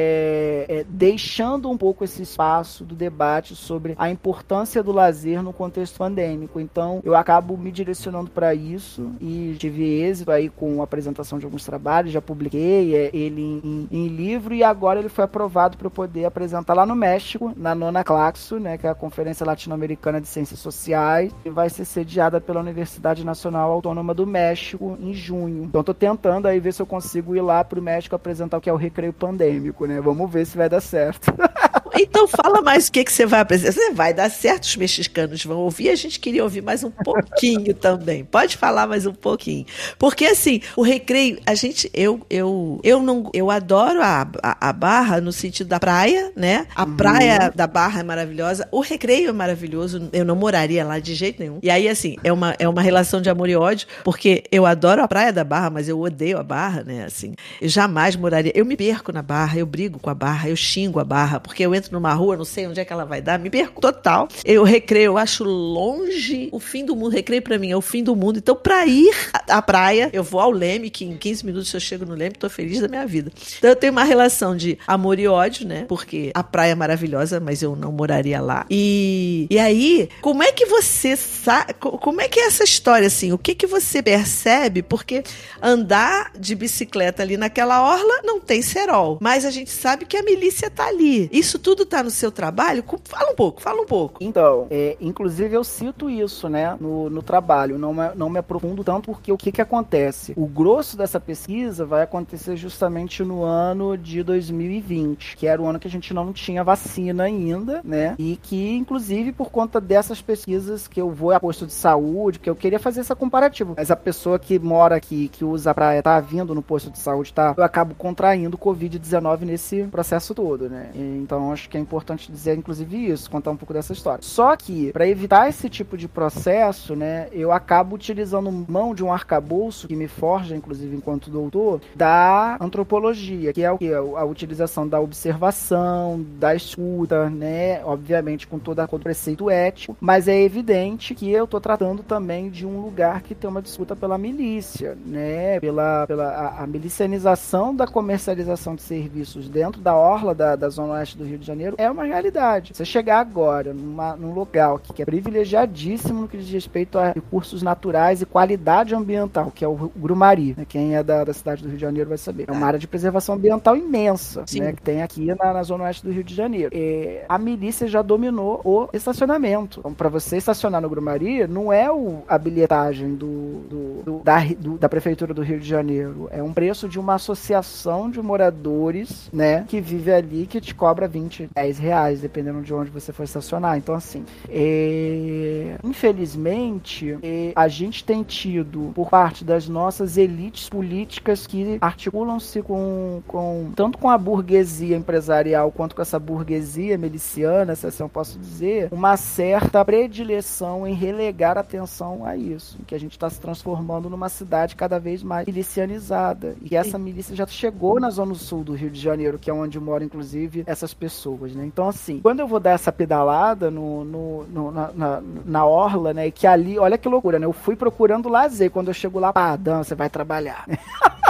é, 0.68 0.84
deixando 0.88 1.70
um 1.70 1.76
pouco 1.76 2.04
esse 2.04 2.22
espaço 2.22 2.84
do 2.84 2.94
debate 2.94 3.54
sobre 3.54 3.94
a 3.98 4.10
importância 4.10 4.82
do 4.82 4.92
lazer 4.92 5.42
no 5.42 5.52
contexto 5.52 5.98
pandêmico. 5.98 6.60
Então, 6.60 7.00
eu 7.04 7.14
acabo 7.14 7.56
me 7.56 7.70
direcionando 7.70 8.30
para 8.30 8.54
isso 8.54 9.12
e 9.20 9.56
tive 9.58 9.84
êxito 10.02 10.30
aí 10.30 10.48
com 10.48 10.80
a 10.80 10.84
apresentação 10.84 11.38
de 11.38 11.44
alguns 11.44 11.64
trabalhos, 11.64 12.12
já 12.12 12.20
publiquei 12.20 12.94
é, 12.94 13.10
ele 13.12 13.40
em, 13.40 13.88
em, 13.90 14.04
em 14.04 14.08
livro 14.08 14.54
e 14.54 14.62
agora 14.62 14.98
ele 15.00 15.08
foi 15.08 15.24
aprovado 15.24 15.76
para 15.76 15.86
eu 15.86 15.90
poder 15.90 16.24
apresentar 16.24 16.74
lá 16.74 16.86
no 16.86 16.94
México, 16.94 17.52
na 17.56 17.74
nona 17.74 18.04
Claxo, 18.04 18.58
né, 18.58 18.76
que 18.78 18.86
é 18.86 18.90
a 18.90 18.94
Conferência 18.94 19.46
Latino-Americana 19.46 20.20
de 20.20 20.28
Ciências 20.28 20.60
Sociais, 20.60 21.34
e 21.44 21.50
vai 21.50 21.68
ser 21.68 21.84
sediada 21.84 22.40
pela 22.40 22.60
Universidade 22.60 23.24
Nacional 23.24 23.70
Autônoma 23.70 24.14
do 24.14 24.26
México 24.26 24.96
em 25.00 25.12
junho. 25.12 25.64
Então, 25.64 25.82
tô 25.82 25.94
tentando 25.94 26.46
aí 26.46 26.60
ver 26.60 26.72
se 26.72 26.82
eu 26.82 26.86
consigo 26.86 27.34
ir 27.34 27.40
lá 27.40 27.64
pro 27.64 27.82
México 27.82 28.14
apresentar 28.14 28.58
o 28.58 28.60
que 28.60 28.70
é 28.70 28.72
o 28.72 28.76
recreio 28.76 29.12
pandêmico, 29.12 29.86
né? 29.86 29.89
Vamos 29.98 30.30
ver 30.30 30.46
se 30.46 30.56
vai 30.56 30.68
dar 30.68 30.80
certo. 30.80 31.32
Então 31.94 32.26
fala 32.28 32.62
mais 32.62 32.88
o 32.88 32.92
que, 32.92 33.04
que 33.04 33.12
você 33.12 33.26
vai 33.26 33.40
apresentar. 33.40 33.72
Você 33.72 33.90
vai 33.92 34.14
dar 34.14 34.30
certo, 34.30 34.64
os 34.64 34.76
mexicanos 34.76 35.44
vão 35.44 35.58
ouvir. 35.58 35.90
A 35.90 35.96
gente 35.96 36.18
queria 36.20 36.42
ouvir 36.42 36.62
mais 36.62 36.84
um 36.84 36.90
pouquinho 36.90 37.74
também. 37.74 38.24
Pode 38.24 38.56
falar 38.56 38.86
mais 38.86 39.06
um 39.06 39.12
pouquinho. 39.12 39.66
Porque 39.98 40.26
assim, 40.26 40.60
o 40.76 40.82
recreio, 40.82 41.38
a 41.46 41.54
gente, 41.54 41.90
eu, 41.94 42.20
eu, 42.30 42.80
eu 42.82 43.02
não, 43.02 43.30
eu 43.32 43.50
adoro 43.50 44.02
a, 44.02 44.28
a, 44.42 44.68
a 44.68 44.72
Barra 44.72 45.20
no 45.20 45.32
sentido 45.32 45.68
da 45.68 45.80
praia, 45.80 46.32
né? 46.36 46.66
A 46.74 46.84
uhum. 46.84 46.96
praia 46.96 47.52
da 47.54 47.66
Barra 47.66 48.00
é 48.00 48.02
maravilhosa. 48.02 48.68
O 48.70 48.80
recreio 48.80 49.30
é 49.30 49.32
maravilhoso. 49.32 50.08
Eu 50.12 50.24
não 50.24 50.36
moraria 50.36 50.84
lá 50.84 50.98
de 50.98 51.14
jeito 51.14 51.40
nenhum. 51.40 51.58
E 51.62 51.70
aí, 51.70 51.88
assim, 51.88 52.16
é 52.22 52.32
uma, 52.32 52.54
é 52.58 52.68
uma 52.68 52.82
relação 52.82 53.20
de 53.20 53.28
amor 53.28 53.48
e 53.48 53.56
ódio, 53.56 53.86
porque 54.04 54.44
eu 54.50 54.66
adoro 54.66 55.02
a 55.02 55.08
praia 55.08 55.32
da 55.32 55.44
Barra, 55.44 55.70
mas 55.70 55.88
eu 55.88 56.00
odeio 56.00 56.38
a 56.38 56.42
Barra, 56.42 56.82
né? 56.84 57.04
Assim, 57.04 57.34
eu 57.60 57.68
jamais 57.68 58.16
moraria. 58.16 58.52
Eu 58.54 58.64
me 58.64 58.76
perco 58.76 59.12
na 59.12 59.22
Barra, 59.22 59.58
eu 59.58 59.66
brigo 59.66 59.98
com 59.98 60.10
a 60.10 60.14
Barra, 60.14 60.48
eu 60.48 60.56
xingo 60.56 60.98
a 60.98 61.04
Barra, 61.04 61.40
porque 61.40 61.64
eu 61.64 61.74
entro 61.80 61.92
numa 61.92 62.12
rua, 62.12 62.36
não 62.36 62.44
sei 62.44 62.66
onde 62.66 62.80
é 62.80 62.84
que 62.84 62.92
ela 62.92 63.04
vai 63.04 63.20
dar, 63.20 63.38
me 63.38 63.50
perco 63.50 63.80
total. 63.80 64.28
Eu 64.44 64.62
recreio, 64.62 65.06
eu 65.06 65.18
acho 65.18 65.42
longe 65.44 66.48
o 66.52 66.60
fim 66.60 66.84
do 66.84 66.94
mundo. 66.94 67.12
Recreio 67.12 67.42
para 67.42 67.58
mim 67.58 67.70
é 67.70 67.76
o 67.76 67.80
fim 67.80 68.02
do 68.02 68.14
mundo. 68.14 68.38
Então, 68.38 68.54
para 68.54 68.86
ir 68.86 69.14
à 69.48 69.60
praia, 69.60 70.10
eu 70.12 70.22
vou 70.22 70.40
ao 70.40 70.50
Leme, 70.50 70.90
que 70.90 71.04
em 71.04 71.16
15 71.16 71.44
minutos 71.44 71.72
eu 71.74 71.80
chego 71.80 72.04
no 72.04 72.14
Leme, 72.14 72.34
tô 72.38 72.48
feliz 72.48 72.80
da 72.80 72.88
minha 72.88 73.06
vida. 73.06 73.32
Então, 73.58 73.70
eu 73.70 73.76
tenho 73.76 73.92
uma 73.92 74.04
relação 74.04 74.56
de 74.56 74.78
amor 74.86 75.18
e 75.18 75.26
ódio, 75.26 75.66
né? 75.66 75.84
Porque 75.88 76.30
a 76.34 76.42
praia 76.42 76.72
é 76.72 76.74
maravilhosa, 76.74 77.40
mas 77.40 77.62
eu 77.62 77.74
não 77.74 77.90
moraria 77.90 78.40
lá. 78.40 78.66
E, 78.70 79.46
e 79.50 79.58
aí, 79.58 80.08
como 80.20 80.42
é 80.42 80.52
que 80.52 80.66
você 80.66 81.16
sabe, 81.16 81.74
como 81.74 82.20
é 82.20 82.28
que 82.28 82.38
é 82.38 82.46
essa 82.46 82.64
história 82.64 83.06
assim? 83.06 83.32
O 83.32 83.38
que 83.38 83.54
que 83.54 83.66
você 83.66 84.02
percebe? 84.02 84.82
Porque 84.82 85.22
andar 85.62 86.32
de 86.38 86.54
bicicleta 86.54 87.22
ali 87.22 87.36
naquela 87.36 87.82
orla 87.82 88.20
não 88.22 88.40
tem 88.40 88.62
cerol, 88.62 89.18
mas 89.20 89.44
a 89.44 89.50
gente 89.50 89.70
sabe 89.70 90.04
que 90.04 90.16
a 90.16 90.22
milícia 90.22 90.70
tá 90.70 90.86
ali. 90.86 91.28
Isso 91.32 91.58
tudo 91.58 91.69
tudo 91.70 91.86
tá 91.86 92.02
no 92.02 92.10
seu 92.10 92.32
trabalho? 92.32 92.82
Fala 93.04 93.30
um 93.30 93.36
pouco, 93.36 93.62
fala 93.62 93.80
um 93.80 93.86
pouco. 93.86 94.18
Então, 94.20 94.66
é, 94.70 94.96
inclusive 95.00 95.54
eu 95.54 95.62
cito 95.62 96.10
isso, 96.10 96.48
né, 96.48 96.76
no, 96.80 97.08
no 97.08 97.22
trabalho. 97.22 97.78
Não 97.78 97.94
me, 97.94 98.10
não 98.16 98.28
me 98.28 98.40
aprofundo 98.40 98.82
tanto 98.82 99.12
porque 99.12 99.30
o 99.30 99.36
que 99.36 99.52
que 99.52 99.62
acontece? 99.62 100.32
O 100.36 100.46
grosso 100.46 100.96
dessa 100.96 101.20
pesquisa 101.20 101.86
vai 101.86 102.02
acontecer 102.02 102.56
justamente 102.56 103.22
no 103.22 103.44
ano 103.44 103.96
de 103.96 104.20
2020, 104.24 105.36
que 105.36 105.46
era 105.46 105.62
o 105.62 105.66
ano 105.66 105.78
que 105.78 105.86
a 105.86 105.90
gente 105.90 106.12
não 106.12 106.32
tinha 106.32 106.64
vacina 106.64 107.24
ainda, 107.24 107.80
né? 107.84 108.16
E 108.18 108.36
que, 108.42 108.76
inclusive, 108.76 109.30
por 109.30 109.50
conta 109.50 109.80
dessas 109.80 110.20
pesquisas 110.20 110.88
que 110.88 111.00
eu 111.00 111.10
vou 111.10 111.30
a 111.30 111.38
posto 111.38 111.66
de 111.66 111.72
saúde, 111.72 112.40
que 112.40 112.50
eu 112.50 112.56
queria 112.56 112.80
fazer 112.80 113.00
essa 113.00 113.14
comparativa. 113.14 113.74
Mas 113.76 113.92
a 113.92 113.96
pessoa 113.96 114.40
que 114.40 114.58
mora 114.58 114.96
aqui, 114.96 115.28
que 115.28 115.44
usa 115.44 115.70
a 115.70 115.74
praia, 115.74 116.02
tá 116.02 116.18
vindo 116.18 116.52
no 116.52 116.62
posto 116.62 116.90
de 116.90 116.98
saúde, 116.98 117.32
tá? 117.32 117.54
Eu 117.56 117.62
acabo 117.62 117.94
contraindo 117.94 118.58
Covid-19 118.58 119.42
nesse 119.42 119.84
processo 119.84 120.34
todo, 120.34 120.68
né? 120.68 120.90
Então, 120.94 121.52
acho 121.60 121.68
que 121.68 121.76
é 121.76 121.80
importante 121.80 122.30
dizer, 122.30 122.56
inclusive, 122.56 123.10
isso, 123.10 123.30
contar 123.30 123.50
um 123.50 123.56
pouco 123.56 123.72
dessa 123.72 123.92
história. 123.92 124.22
Só 124.22 124.56
que, 124.56 124.92
para 124.92 125.06
evitar 125.06 125.48
esse 125.48 125.68
tipo 125.68 125.96
de 125.96 126.08
processo, 126.08 126.96
né, 126.96 127.28
eu 127.32 127.52
acabo 127.52 127.94
utilizando 127.94 128.50
mão 128.50 128.94
de 128.94 129.04
um 129.04 129.12
arcabouço 129.12 129.86
que 129.86 129.96
me 129.96 130.08
forja, 130.08 130.56
inclusive, 130.56 130.96
enquanto 130.96 131.30
doutor, 131.30 131.80
da 131.94 132.56
antropologia, 132.60 133.52
que 133.52 133.62
é 133.62 133.70
o 133.70 133.78
que? 133.78 133.92
A 133.92 134.24
utilização 134.24 134.88
da 134.88 135.00
observação, 135.00 136.24
da 136.38 136.54
escuta, 136.54 137.28
né, 137.28 137.84
obviamente 137.84 138.46
com 138.46 138.58
todo 138.58 138.80
preceito 139.00 139.50
ético, 139.50 139.96
mas 140.00 140.28
é 140.28 140.40
evidente 140.40 141.14
que 141.14 141.30
eu 141.30 141.44
estou 141.44 141.60
tratando 141.60 142.02
também 142.02 142.48
de 142.50 142.66
um 142.66 142.80
lugar 142.80 143.22
que 143.22 143.34
tem 143.34 143.48
uma 143.48 143.62
disputa 143.62 143.94
pela 143.94 144.16
milícia, 144.16 144.96
né, 145.04 145.60
pela, 145.60 146.06
pela 146.06 146.28
a, 146.28 146.62
a 146.64 146.66
milicianização 146.66 147.74
da 147.74 147.86
comercialização 147.86 148.74
de 148.74 148.82
serviços 148.82 149.48
dentro 149.48 149.80
da 149.80 149.94
orla 149.94 150.34
da, 150.34 150.56
da 150.56 150.68
zona 150.68 150.94
oeste 150.94 151.18
do 151.18 151.24
Rio 151.24 151.38
de 151.38 151.49
Janeiro 151.50 151.74
é 151.78 151.90
uma 151.90 152.04
realidade. 152.04 152.72
Você 152.74 152.84
chegar 152.84 153.18
agora 153.18 153.74
numa, 153.74 154.16
num 154.16 154.32
local 154.32 154.78
que 154.78 155.02
é 155.02 155.04
privilegiadíssimo 155.04 156.22
no 156.22 156.28
que 156.28 156.38
diz 156.38 156.50
respeito 156.50 156.98
a 156.98 157.12
recursos 157.12 157.62
naturais 157.62 158.22
e 158.22 158.26
qualidade 158.26 158.94
ambiental, 158.94 159.50
que 159.50 159.64
é 159.64 159.68
o 159.68 159.90
Grumari, 159.96 160.54
né? 160.56 160.64
quem 160.68 160.94
é 160.94 161.02
da, 161.02 161.24
da 161.24 161.32
cidade 161.32 161.62
do 161.62 161.68
Rio 161.68 161.76
de 161.76 161.82
Janeiro 161.82 162.08
vai 162.08 162.18
saber. 162.18 162.44
É 162.48 162.52
uma 162.52 162.66
área 162.66 162.78
de 162.78 162.86
preservação 162.86 163.34
ambiental 163.34 163.76
imensa, 163.76 164.44
né? 164.54 164.72
que 164.72 164.82
tem 164.82 165.02
aqui 165.02 165.26
na, 165.34 165.52
na 165.52 165.62
zona 165.62 165.84
oeste 165.84 166.04
do 166.04 166.12
Rio 166.12 166.24
de 166.24 166.34
Janeiro. 166.34 166.70
É, 166.72 167.24
a 167.28 167.38
milícia 167.38 167.88
já 167.88 168.02
dominou 168.02 168.60
o 168.64 168.88
estacionamento. 168.92 169.80
Então, 169.80 169.92
para 169.92 170.08
você 170.08 170.36
estacionar 170.36 170.80
no 170.80 170.88
Grumari, 170.88 171.46
não 171.46 171.72
é 171.72 171.90
o, 171.90 172.22
a 172.28 172.38
bilhetagem 172.38 173.14
do, 173.14 173.60
do, 173.68 174.02
do, 174.02 174.18
da, 174.20 174.38
do, 174.58 174.78
da 174.78 174.88
prefeitura 174.88 175.34
do 175.34 175.42
Rio 175.42 175.58
de 175.58 175.68
Janeiro. 175.68 176.28
É 176.30 176.42
um 176.42 176.52
preço 176.52 176.88
de 176.88 176.98
uma 176.98 177.14
associação 177.14 178.10
de 178.10 178.20
moradores, 178.22 179.28
né, 179.32 179.64
que 179.68 179.80
vive 179.80 180.12
ali, 180.12 180.46
que 180.46 180.60
te 180.60 180.74
cobra 180.74 181.08
20 181.08 181.39
7, 181.40 181.50
10 181.54 181.78
reais, 181.78 182.20
dependendo 182.20 182.62
de 182.62 182.74
onde 182.74 182.90
você 182.90 183.12
for 183.12 183.22
estacionar. 183.22 183.76
Então, 183.76 183.94
assim, 183.94 184.24
é... 184.48 185.76
infelizmente, 185.82 187.18
é... 187.22 187.52
a 187.54 187.68
gente 187.68 188.04
tem 188.04 188.22
tido, 188.22 188.92
por 188.94 189.08
parte 189.08 189.44
das 189.44 189.68
nossas 189.68 190.16
elites 190.16 190.68
políticas 190.68 191.46
que 191.46 191.78
articulam-se 191.80 192.62
com, 192.62 193.22
com 193.26 193.70
tanto 193.74 193.98
com 193.98 194.10
a 194.10 194.18
burguesia 194.18 194.96
empresarial 194.96 195.70
quanto 195.70 195.94
com 195.94 196.02
essa 196.02 196.18
burguesia 196.18 196.98
miliciana, 196.98 197.74
se 197.74 197.86
assim 197.86 198.02
eu 198.02 198.08
posso 198.08 198.38
dizer, 198.38 198.88
uma 198.90 199.16
certa 199.16 199.84
predileção 199.84 200.86
em 200.86 200.94
relegar 200.94 201.56
atenção 201.56 202.24
a 202.24 202.36
isso, 202.36 202.78
que 202.86 202.94
a 202.94 203.00
gente 203.00 203.12
está 203.12 203.28
se 203.30 203.40
transformando 203.40 204.10
numa 204.10 204.28
cidade 204.28 204.76
cada 204.76 204.98
vez 204.98 205.22
mais 205.22 205.46
milicianizada. 205.46 206.56
E 206.62 206.76
essa 206.76 206.98
milícia 206.98 207.34
já 207.36 207.46
chegou 207.46 208.00
na 208.00 208.10
zona 208.10 208.34
sul 208.34 208.64
do 208.64 208.74
Rio 208.74 208.90
de 208.90 209.00
Janeiro, 209.00 209.38
que 209.38 209.50
é 209.50 209.52
onde 209.52 209.78
moram, 209.78 210.06
inclusive, 210.06 210.64
essas 210.66 210.94
pessoas, 210.94 211.29
né? 211.38 211.64
Então, 211.66 211.88
assim, 211.88 212.20
quando 212.20 212.40
eu 212.40 212.46
vou 212.46 212.60
dar 212.60 212.72
essa 212.72 212.92
pedalada 212.92 213.70
no, 213.70 214.04
no, 214.04 214.44
no 214.44 214.70
na, 214.70 214.92
na, 214.92 215.22
na, 215.44 215.66
orla, 215.66 216.12
né? 216.12 216.30
Que 216.30 216.46
ali, 216.46 216.78
olha 216.78 216.98
que 216.98 217.08
loucura, 217.08 217.38
né? 217.38 217.46
Eu 217.46 217.52
fui 217.52 217.76
procurando 217.76 218.28
lazer. 218.28 218.70
Quando 218.70 218.88
eu 218.88 218.94
chego 218.94 219.18
lá, 219.18 219.32
pá, 219.32 219.56
Dan, 219.56 219.82
você 219.82 219.94
vai 219.94 220.08
trabalhar. 220.10 220.66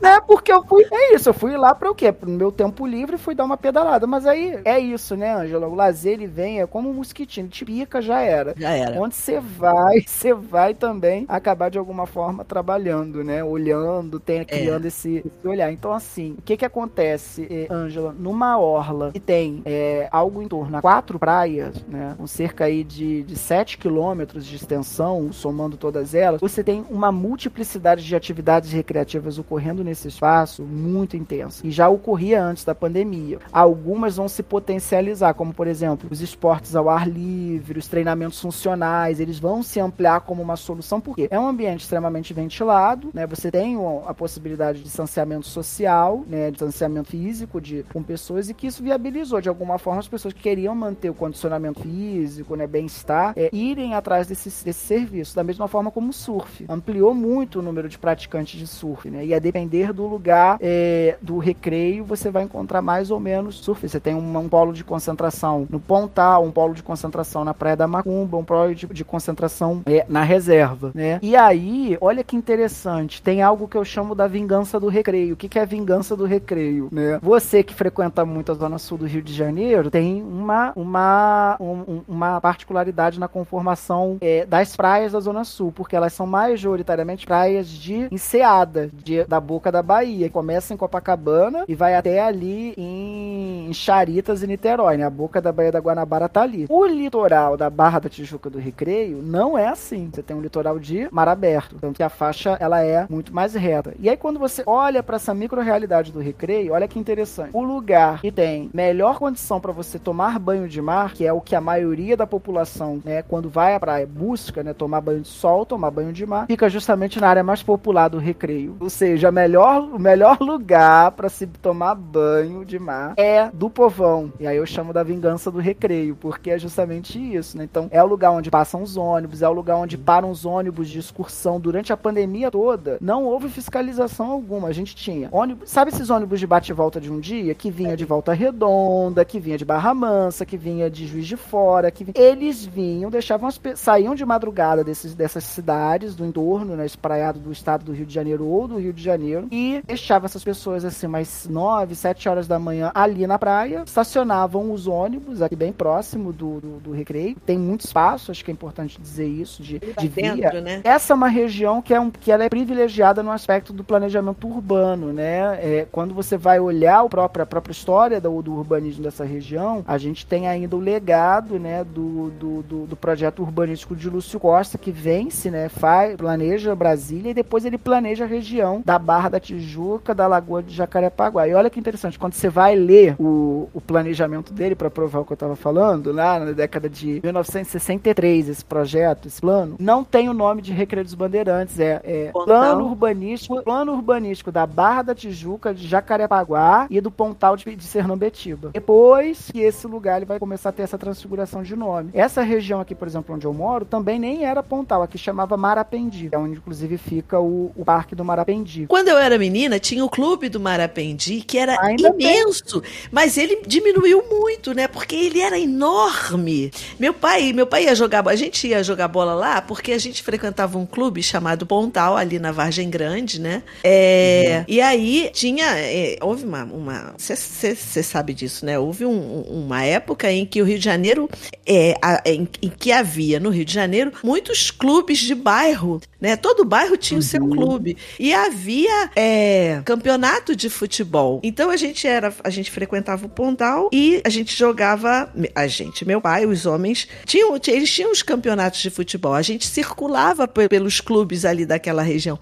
né? 0.00 0.20
Porque 0.26 0.52
eu 0.52 0.62
fui. 0.64 0.84
É 0.90 1.14
isso, 1.14 1.28
eu 1.28 1.34
fui 1.34 1.56
lá 1.56 1.74
para 1.74 1.90
o 1.90 1.94
quê? 1.94 2.12
Pro 2.12 2.30
meu 2.30 2.50
tempo 2.50 2.86
livre 2.86 3.18
fui 3.18 3.34
dar 3.34 3.44
uma 3.44 3.56
pedalada. 3.56 4.06
Mas 4.06 4.26
aí 4.26 4.60
é 4.64 4.78
isso, 4.78 5.16
né, 5.16 5.34
Angela? 5.34 5.66
O 5.66 5.74
lazer 5.74 6.14
ele 6.14 6.26
vem, 6.26 6.60
é 6.60 6.66
como 6.66 6.90
um 6.90 6.94
mosquitinho, 6.94 7.48
te 7.48 7.64
pica, 7.64 8.00
já 8.00 8.20
era. 8.20 8.54
Já 8.56 8.70
era. 8.70 9.00
Onde 9.00 9.14
você 9.14 9.40
vai, 9.40 10.00
você 10.06 10.34
vai 10.34 10.74
também 10.74 11.24
acabar 11.28 11.70
de 11.70 11.78
alguma 11.78 12.06
forma 12.06 12.44
trabalhando, 12.44 13.22
né? 13.22 13.42
Olhando, 13.44 14.18
tem, 14.18 14.40
é. 14.40 14.44
criando 14.44 14.86
esse, 14.86 15.18
esse, 15.18 15.48
olhar. 15.48 15.72
Então, 15.72 15.92
assim, 15.92 16.34
o 16.38 16.42
que 16.42 16.56
que 16.56 16.64
acontece, 16.64 17.68
Angela? 17.70 18.14
Numa 18.18 18.58
orla 18.58 19.12
que 19.12 19.20
tem 19.20 19.62
é, 19.64 20.08
algo 20.10 20.42
em 20.42 20.48
torno 20.48 20.78
a 20.78 20.80
quatro 20.80 21.18
praias, 21.18 21.84
né? 21.86 22.14
Com 22.16 22.26
cerca 22.26 22.64
aí 22.64 22.82
de, 22.82 23.22
de 23.22 23.36
7 23.36 23.78
quilômetros 23.78 24.46
de 24.46 24.56
extensão, 24.56 25.32
somando 25.32 25.76
todas 25.76 26.14
elas, 26.14 26.40
você 26.40 26.62
tem 26.62 26.84
uma 26.90 27.12
multiplicidade 27.12 28.04
de 28.04 28.16
atividades 28.16 28.72
recreativas 28.72 29.38
ocorrendo 29.38 29.82
nesse 29.90 30.08
espaço 30.08 30.62
muito 30.62 31.16
intenso. 31.16 31.66
E 31.66 31.70
já 31.70 31.88
ocorria 31.88 32.42
antes 32.42 32.64
da 32.64 32.74
pandemia. 32.74 33.38
Algumas 33.52 34.16
vão 34.16 34.28
se 34.28 34.42
potencializar, 34.42 35.34
como 35.34 35.52
por 35.52 35.66
exemplo, 35.66 36.08
os 36.10 36.20
esportes 36.20 36.74
ao 36.74 36.88
ar 36.88 37.08
livre, 37.08 37.78
os 37.78 37.88
treinamentos 37.88 38.40
funcionais, 38.40 39.20
eles 39.20 39.38
vão 39.38 39.62
se 39.62 39.80
ampliar 39.80 40.20
como 40.20 40.42
uma 40.42 40.56
solução, 40.56 41.00
porque 41.00 41.28
é 41.30 41.38
um 41.38 41.46
ambiente 41.46 41.82
extremamente 41.82 42.32
ventilado, 42.32 43.10
né? 43.12 43.26
Você 43.26 43.50
tem 43.50 43.76
a 44.06 44.14
possibilidade 44.14 44.78
de 44.78 44.84
distanciamento 44.84 45.46
social, 45.46 46.24
né? 46.26 46.50
Distanciamento 46.50 47.10
físico 47.10 47.60
de, 47.60 47.84
com 47.92 48.02
pessoas 48.02 48.48
e 48.48 48.54
que 48.54 48.66
isso 48.66 48.82
viabilizou 48.82 49.40
de 49.40 49.48
alguma 49.48 49.78
forma 49.78 50.00
as 50.00 50.08
pessoas 50.08 50.32
que 50.32 50.40
queriam 50.40 50.74
manter 50.74 51.10
o 51.10 51.14
condicionamento 51.14 51.80
físico, 51.80 52.54
né? 52.54 52.66
Bem-estar, 52.66 53.32
é, 53.36 53.50
irem 53.52 53.94
atrás 53.94 54.28
desse, 54.28 54.64
desse 54.64 54.86
serviço. 54.86 55.34
Da 55.34 55.42
mesma 55.42 55.66
forma 55.66 55.90
como 55.90 56.10
o 56.10 56.12
surf. 56.12 56.64
Ampliou 56.68 57.12
muito 57.14 57.58
o 57.58 57.62
número 57.62 57.88
de 57.88 57.98
praticantes 57.98 58.58
de 58.58 58.66
surf, 58.66 59.10
né? 59.10 59.24
E 59.26 59.34
a 59.34 59.38
depender 59.38 59.79
depender 59.80 59.92
do 59.92 60.06
lugar 60.06 60.58
é, 60.60 61.16
do 61.20 61.38
recreio, 61.38 62.04
você 62.04 62.30
vai 62.30 62.44
encontrar 62.44 62.82
mais 62.82 63.10
ou 63.10 63.18
menos 63.18 63.56
surf. 63.56 63.88
Você 63.88 63.98
tem 63.98 64.14
um, 64.14 64.38
um, 64.38 64.48
polo 64.48 64.72
de 64.72 64.84
concentração 64.84 65.66
no 65.70 65.80
Pontal, 65.80 66.44
um 66.44 66.50
polo 66.50 66.74
de 66.74 66.82
concentração 66.82 67.44
na 67.44 67.54
Praia 67.54 67.76
da 67.76 67.86
Macumba, 67.86 68.36
um 68.36 68.44
polo 68.44 68.74
de, 68.74 68.86
de 68.86 69.04
concentração 69.04 69.82
é, 69.86 70.04
na 70.08 70.22
reserva, 70.22 70.90
né? 70.94 71.18
E 71.22 71.34
aí, 71.34 71.96
olha 72.00 72.22
que 72.22 72.36
interessante, 72.36 73.22
tem 73.22 73.42
algo 73.42 73.68
que 73.68 73.76
eu 73.76 73.84
chamo 73.84 74.14
da 74.14 74.26
vingança 74.26 74.78
do 74.78 74.88
recreio. 74.88 75.34
O 75.34 75.36
que, 75.36 75.48
que 75.48 75.58
é 75.58 75.62
a 75.62 75.66
vingança 75.66 76.16
do 76.16 76.24
recreio, 76.24 76.88
né? 76.92 77.18
Você 77.22 77.62
que 77.62 77.74
frequenta 77.74 78.24
muito 78.24 78.52
a 78.52 78.54
zona 78.54 78.78
sul 78.78 78.98
do 78.98 79.06
Rio 79.06 79.22
de 79.22 79.32
Janeiro 79.32 79.90
tem 79.90 80.22
uma, 80.22 80.72
uma, 80.76 81.56
um, 81.60 82.02
uma 82.06 82.40
particularidade 82.40 83.18
na 83.18 83.28
conformação 83.28 84.18
é, 84.20 84.44
das 84.44 84.76
praias 84.76 85.12
da 85.12 85.20
zona 85.20 85.44
sul, 85.44 85.72
porque 85.72 85.96
elas 85.96 86.12
são 86.12 86.26
majoritariamente 86.26 87.26
praias 87.26 87.68
de 87.68 88.08
enseada, 88.10 88.90
de, 88.92 89.24
da 89.24 89.40
boca 89.40 89.69
da 89.70 89.82
Bahia. 89.82 90.30
Começa 90.30 90.74
em 90.74 90.76
Copacabana 90.76 91.64
e 91.68 91.74
vai 91.74 91.94
até 91.94 92.20
ali 92.20 92.74
em 92.76 93.72
Charitas 93.72 94.42
e 94.42 94.46
Niterói, 94.46 94.96
né? 94.96 95.04
A 95.04 95.10
boca 95.10 95.40
da 95.40 95.52
Baía 95.52 95.72
da 95.72 95.80
Guanabara 95.80 96.28
tá 96.28 96.42
ali. 96.42 96.66
O 96.68 96.86
litoral 96.86 97.56
da 97.56 97.70
Barra 97.70 98.00
da 98.00 98.08
Tijuca 98.08 98.50
do 98.50 98.58
Recreio 98.58 99.22
não 99.22 99.56
é 99.56 99.68
assim. 99.68 100.10
Você 100.12 100.22
tem 100.22 100.36
um 100.36 100.40
litoral 100.40 100.78
de 100.78 101.08
mar 101.10 101.28
aberto, 101.28 101.76
tanto 101.80 101.96
que 101.96 102.02
a 102.02 102.08
faixa 102.08 102.56
ela 102.60 102.82
é 102.82 103.06
muito 103.08 103.34
mais 103.34 103.54
reta. 103.54 103.94
E 103.98 104.08
aí 104.08 104.16
quando 104.16 104.38
você 104.38 104.62
olha 104.66 105.02
para 105.02 105.16
essa 105.16 105.34
micro-realidade 105.34 106.12
do 106.12 106.18
Recreio, 106.18 106.72
olha 106.72 106.88
que 106.88 106.98
interessante. 106.98 107.50
O 107.52 107.62
lugar 107.62 108.20
que 108.20 108.32
tem 108.32 108.70
melhor 108.72 109.18
condição 109.18 109.60
para 109.60 109.72
você 109.72 109.98
tomar 109.98 110.38
banho 110.38 110.68
de 110.68 110.80
mar, 110.80 111.12
que 111.12 111.26
é 111.26 111.32
o 111.32 111.40
que 111.40 111.54
a 111.54 111.60
maioria 111.60 112.16
da 112.16 112.26
população, 112.26 113.00
né, 113.04 113.22
quando 113.22 113.48
vai 113.48 113.74
à 113.74 113.80
praia 113.80 114.06
busca, 114.06 114.62
né, 114.62 114.72
tomar 114.72 115.00
banho 115.00 115.20
de 115.20 115.28
sol, 115.28 115.66
tomar 115.66 115.90
banho 115.90 116.12
de 116.12 116.26
mar, 116.26 116.46
fica 116.46 116.68
justamente 116.68 117.20
na 117.20 117.28
área 117.28 117.42
mais 117.42 117.62
popular 117.62 118.08
do 118.08 118.18
Recreio. 118.18 118.76
Ou 118.80 118.90
seja, 118.90 119.30
melhor 119.30 119.59
melhor, 119.60 119.94
o 119.94 119.98
melhor 119.98 120.40
lugar 120.40 121.12
para 121.12 121.28
se 121.28 121.46
tomar 121.46 121.94
banho 121.94 122.64
de 122.64 122.78
mar 122.78 123.14
é 123.16 123.50
do 123.52 123.68
povão. 123.68 124.32
E 124.40 124.46
aí 124.46 124.56
eu 124.56 124.66
chamo 124.66 124.92
da 124.92 125.02
vingança 125.02 125.50
do 125.50 125.58
recreio, 125.58 126.16
porque 126.16 126.50
é 126.50 126.58
justamente 126.58 127.18
isso, 127.18 127.58
né? 127.58 127.64
Então, 127.64 127.88
é 127.90 128.02
o 128.02 128.06
lugar 128.06 128.30
onde 128.30 128.50
passam 128.50 128.82
os 128.82 128.96
ônibus, 128.96 129.42
é 129.42 129.48
o 129.48 129.52
lugar 129.52 129.76
onde 129.76 129.98
param 129.98 130.30
os 130.30 130.44
ônibus 130.44 130.88
de 130.88 130.98
excursão. 130.98 131.60
Durante 131.60 131.92
a 131.92 131.96
pandemia 131.96 132.50
toda, 132.50 132.98
não 133.00 133.24
houve 133.24 133.48
fiscalização 133.48 134.30
alguma. 134.30 134.68
A 134.68 134.72
gente 134.72 134.94
tinha 134.94 135.28
ônibus, 135.32 135.70
sabe 135.70 135.90
esses 135.90 136.10
ônibus 136.10 136.40
de 136.40 136.46
bate 136.46 136.72
e 136.72 136.74
volta 136.74 137.00
de 137.00 137.12
um 137.12 137.20
dia? 137.20 137.54
Que 137.54 137.70
vinha 137.70 137.96
de 137.96 138.04
volta 138.04 138.32
redonda, 138.32 139.24
que 139.24 139.38
vinha 139.38 139.58
de 139.58 139.64
Barra 139.64 139.92
Mansa, 139.92 140.46
que 140.46 140.56
vinha 140.56 140.90
de 140.90 141.06
Juiz 141.06 141.26
de 141.26 141.36
Fora, 141.36 141.90
que 141.90 142.06
eles 142.14 142.64
vinham, 142.64 143.10
deixavam 143.10 143.48
as 143.48 143.60
saíam 143.74 144.14
de 144.14 144.24
madrugada 144.24 144.82
desses, 144.82 145.14
dessas 145.14 145.44
cidades 145.44 146.14
do 146.14 146.24
entorno, 146.24 146.76
né, 146.76 146.86
espraiado 146.86 147.38
do 147.38 147.52
estado 147.52 147.84
do 147.84 147.92
Rio 147.92 148.06
de 148.06 148.14
Janeiro 148.14 148.46
ou 148.46 148.66
do 148.66 148.78
Rio 148.78 148.92
de 148.92 149.02
Janeiro, 149.02 149.49
e 149.50 149.82
deixava 149.86 150.26
essas 150.26 150.44
pessoas 150.44 150.84
assim, 150.84 151.06
mais 151.06 151.46
9, 151.48 151.94
7 151.94 152.28
horas 152.28 152.46
da 152.46 152.58
manhã 152.58 152.90
ali 152.94 153.26
na 153.26 153.38
praia, 153.38 153.82
estacionavam 153.84 154.72
os 154.72 154.86
ônibus 154.86 155.42
aqui 155.42 155.56
bem 155.56 155.72
próximo 155.72 156.32
do, 156.32 156.60
do, 156.60 156.80
do 156.80 156.92
recreio. 156.92 157.36
Tem 157.44 157.58
muito 157.58 157.84
espaço, 157.86 158.30
acho 158.30 158.44
que 158.44 158.50
é 158.50 158.54
importante 158.54 159.00
dizer 159.00 159.26
isso, 159.26 159.62
de, 159.62 159.78
de 159.78 160.08
via. 160.08 160.34
Dentro, 160.34 160.60
né? 160.60 160.80
Essa 160.84 161.12
é 161.12 161.16
uma 161.16 161.28
região 161.28 161.82
que, 161.82 161.94
é 161.94 162.00
um, 162.00 162.10
que 162.10 162.30
ela 162.30 162.44
é 162.44 162.48
privilegiada 162.48 163.22
no 163.22 163.30
aspecto 163.30 163.72
do 163.72 163.82
planejamento 163.82 164.46
urbano, 164.46 165.12
né? 165.12 165.58
É, 165.60 165.86
quando 165.90 166.14
você 166.14 166.36
vai 166.36 166.60
olhar 166.60 167.00
a 167.04 167.08
própria, 167.08 167.42
a 167.42 167.46
própria 167.46 167.72
história 167.72 168.20
do, 168.20 168.42
do 168.42 168.54
urbanismo 168.54 169.02
dessa 169.02 169.24
região, 169.24 169.84
a 169.86 169.98
gente 169.98 170.26
tem 170.26 170.48
ainda 170.48 170.76
o 170.76 170.80
legado, 170.80 171.58
né, 171.58 171.84
do, 171.84 172.30
do, 172.30 172.62
do, 172.62 172.86
do 172.86 172.96
projeto 172.96 173.40
urbanístico 173.42 173.96
de 173.96 174.08
Lúcio 174.08 174.38
Costa, 174.38 174.76
que 174.76 174.90
vence, 174.90 175.50
né, 175.50 175.68
faz, 175.68 176.16
planeja 176.16 176.74
Brasília 176.74 177.30
e 177.30 177.34
depois 177.34 177.64
ele 177.64 177.78
planeja 177.78 178.24
a 178.24 178.28
região 178.28 178.82
da 178.84 178.98
Barra 178.98 179.29
da 179.30 179.40
Tijuca, 179.40 180.14
da 180.14 180.26
Lagoa 180.26 180.62
de 180.62 180.74
Jacarepaguá. 180.74 181.48
E 181.48 181.54
olha 181.54 181.70
que 181.70 181.78
interessante, 181.78 182.18
quando 182.18 182.34
você 182.34 182.48
vai 182.48 182.74
ler 182.74 183.16
o, 183.18 183.68
o 183.72 183.80
planejamento 183.80 184.52
dele, 184.52 184.74
para 184.74 184.90
provar 184.90 185.20
o 185.20 185.24
que 185.24 185.32
eu 185.32 185.34
estava 185.34 185.56
falando, 185.56 186.12
lá 186.12 186.38
na 186.38 186.52
década 186.52 186.88
de 186.88 187.20
1963, 187.22 188.48
esse 188.48 188.64
projeto, 188.64 189.26
esse 189.28 189.40
plano, 189.40 189.76
não 189.78 190.02
tem 190.04 190.28
o 190.28 190.34
nome 190.34 190.62
de 190.62 190.72
Recreio 190.72 191.04
dos 191.04 191.14
Bandeirantes, 191.14 191.78
é, 191.78 192.00
é 192.04 192.30
plano 192.32 192.86
urbanístico, 192.86 193.62
plano 193.62 193.92
urbanístico 193.92 194.50
da 194.50 194.66
Barra 194.66 195.02
da 195.02 195.14
Tijuca, 195.14 195.72
de 195.72 195.86
Jacarepaguá 195.86 196.86
e 196.90 197.00
do 197.00 197.10
Pontal 197.10 197.56
de, 197.56 197.76
de 197.76 197.84
Sernambetiba. 197.84 198.70
Depois 198.72 199.50
que 199.50 199.60
esse 199.60 199.86
lugar 199.86 200.16
ele 200.16 200.26
vai 200.26 200.38
começar 200.38 200.70
a 200.70 200.72
ter 200.72 200.82
essa 200.82 200.98
transfiguração 200.98 201.62
de 201.62 201.76
nome. 201.76 202.10
Essa 202.12 202.42
região 202.42 202.80
aqui, 202.80 202.94
por 202.94 203.06
exemplo, 203.06 203.34
onde 203.34 203.46
eu 203.46 203.52
moro, 203.52 203.84
também 203.84 204.18
nem 204.18 204.44
era 204.44 204.62
Pontal, 204.62 205.02
aqui 205.02 205.18
chamava 205.18 205.56
Marapendi, 205.56 206.28
é 206.32 206.38
onde 206.38 206.56
inclusive 206.56 206.96
fica 206.98 207.40
o, 207.40 207.72
o 207.76 207.84
Parque 207.84 208.14
do 208.14 208.24
Marapendi. 208.24 208.86
Quando 208.86 209.08
eu 209.08 209.18
era 209.20 209.38
menina, 209.38 209.78
tinha 209.78 210.04
o 210.04 210.08
Clube 210.08 210.48
do 210.48 210.60
Marapendi, 210.60 211.40
que 211.40 211.58
era 211.58 211.76
Ainda 211.80 212.08
imenso, 212.08 212.80
bem. 212.80 212.90
mas 213.10 213.36
ele 213.36 213.62
diminuiu 213.66 214.24
muito, 214.30 214.74
né? 214.74 214.88
Porque 214.88 215.14
ele 215.14 215.40
era 215.40 215.58
enorme. 215.58 216.70
Meu 216.98 217.12
pai, 217.12 217.52
meu 217.52 217.66
pai 217.66 217.84
ia 217.84 217.94
jogar, 217.94 218.26
a 218.26 218.36
gente 218.36 218.66
ia 218.66 218.82
jogar 218.82 219.08
bola 219.08 219.34
lá 219.34 219.60
porque 219.60 219.92
a 219.92 219.98
gente 219.98 220.22
frequentava 220.22 220.78
um 220.78 220.86
clube 220.86 221.22
chamado 221.22 221.66
Pontal, 221.66 222.16
ali 222.16 222.38
na 222.38 222.52
Vargem 222.52 222.90
Grande, 222.90 223.40
né? 223.40 223.62
É, 223.82 224.58
uhum. 224.58 224.64
E 224.68 224.80
aí 224.80 225.30
tinha, 225.32 225.66
é, 225.76 226.16
houve 226.20 226.44
uma, 226.44 227.14
você 227.16 228.02
sabe 228.02 228.34
disso, 228.34 228.64
né? 228.64 228.78
Houve 228.78 229.04
um, 229.04 229.42
uma 229.42 229.84
época 229.84 230.30
em 230.30 230.44
que 230.44 230.60
o 230.60 230.64
Rio 230.64 230.78
de 230.78 230.84
Janeiro, 230.84 231.28
é, 231.66 231.94
a, 232.02 232.22
em, 232.26 232.48
em, 232.62 232.68
que 232.68 232.92
havia 232.92 233.38
no 233.40 233.50
Rio 233.50 233.64
de 233.64 233.72
Janeiro 233.72 234.12
muitos 234.22 234.70
clubes 234.70 235.18
de 235.18 235.34
bairro, 235.34 236.00
né? 236.20 236.36
Todo 236.36 236.64
bairro 236.64 236.96
tinha 236.96 237.16
uhum. 237.16 237.20
o 237.20 237.26
seu 237.26 237.42
uhum. 237.42 237.50
clube 237.50 237.96
e 238.18 238.32
havia 238.32 239.09
é, 239.14 239.80
campeonato 239.84 240.54
de 240.54 240.68
futebol. 240.68 241.40
Então 241.42 241.70
a 241.70 241.76
gente 241.76 242.06
era, 242.06 242.32
a 242.42 242.50
gente 242.50 242.70
frequentava 242.70 243.26
o 243.26 243.28
Pondal 243.28 243.90
e 243.92 244.20
a 244.24 244.28
gente 244.28 244.56
jogava, 244.56 245.32
a 245.54 245.66
gente, 245.66 246.04
meu 246.04 246.20
pai, 246.20 246.46
os 246.46 246.66
homens, 246.66 247.08
tinham, 247.24 247.58
eles 247.68 247.90
tinham 247.90 248.10
os 248.10 248.22
campeonatos 248.22 248.80
de 248.80 248.90
futebol. 248.90 249.34
A 249.34 249.42
gente 249.42 249.66
circulava 249.66 250.46
pelos 250.48 251.00
clubes 251.00 251.44
ali 251.44 251.66
daquela 251.66 252.02
região. 252.02 252.38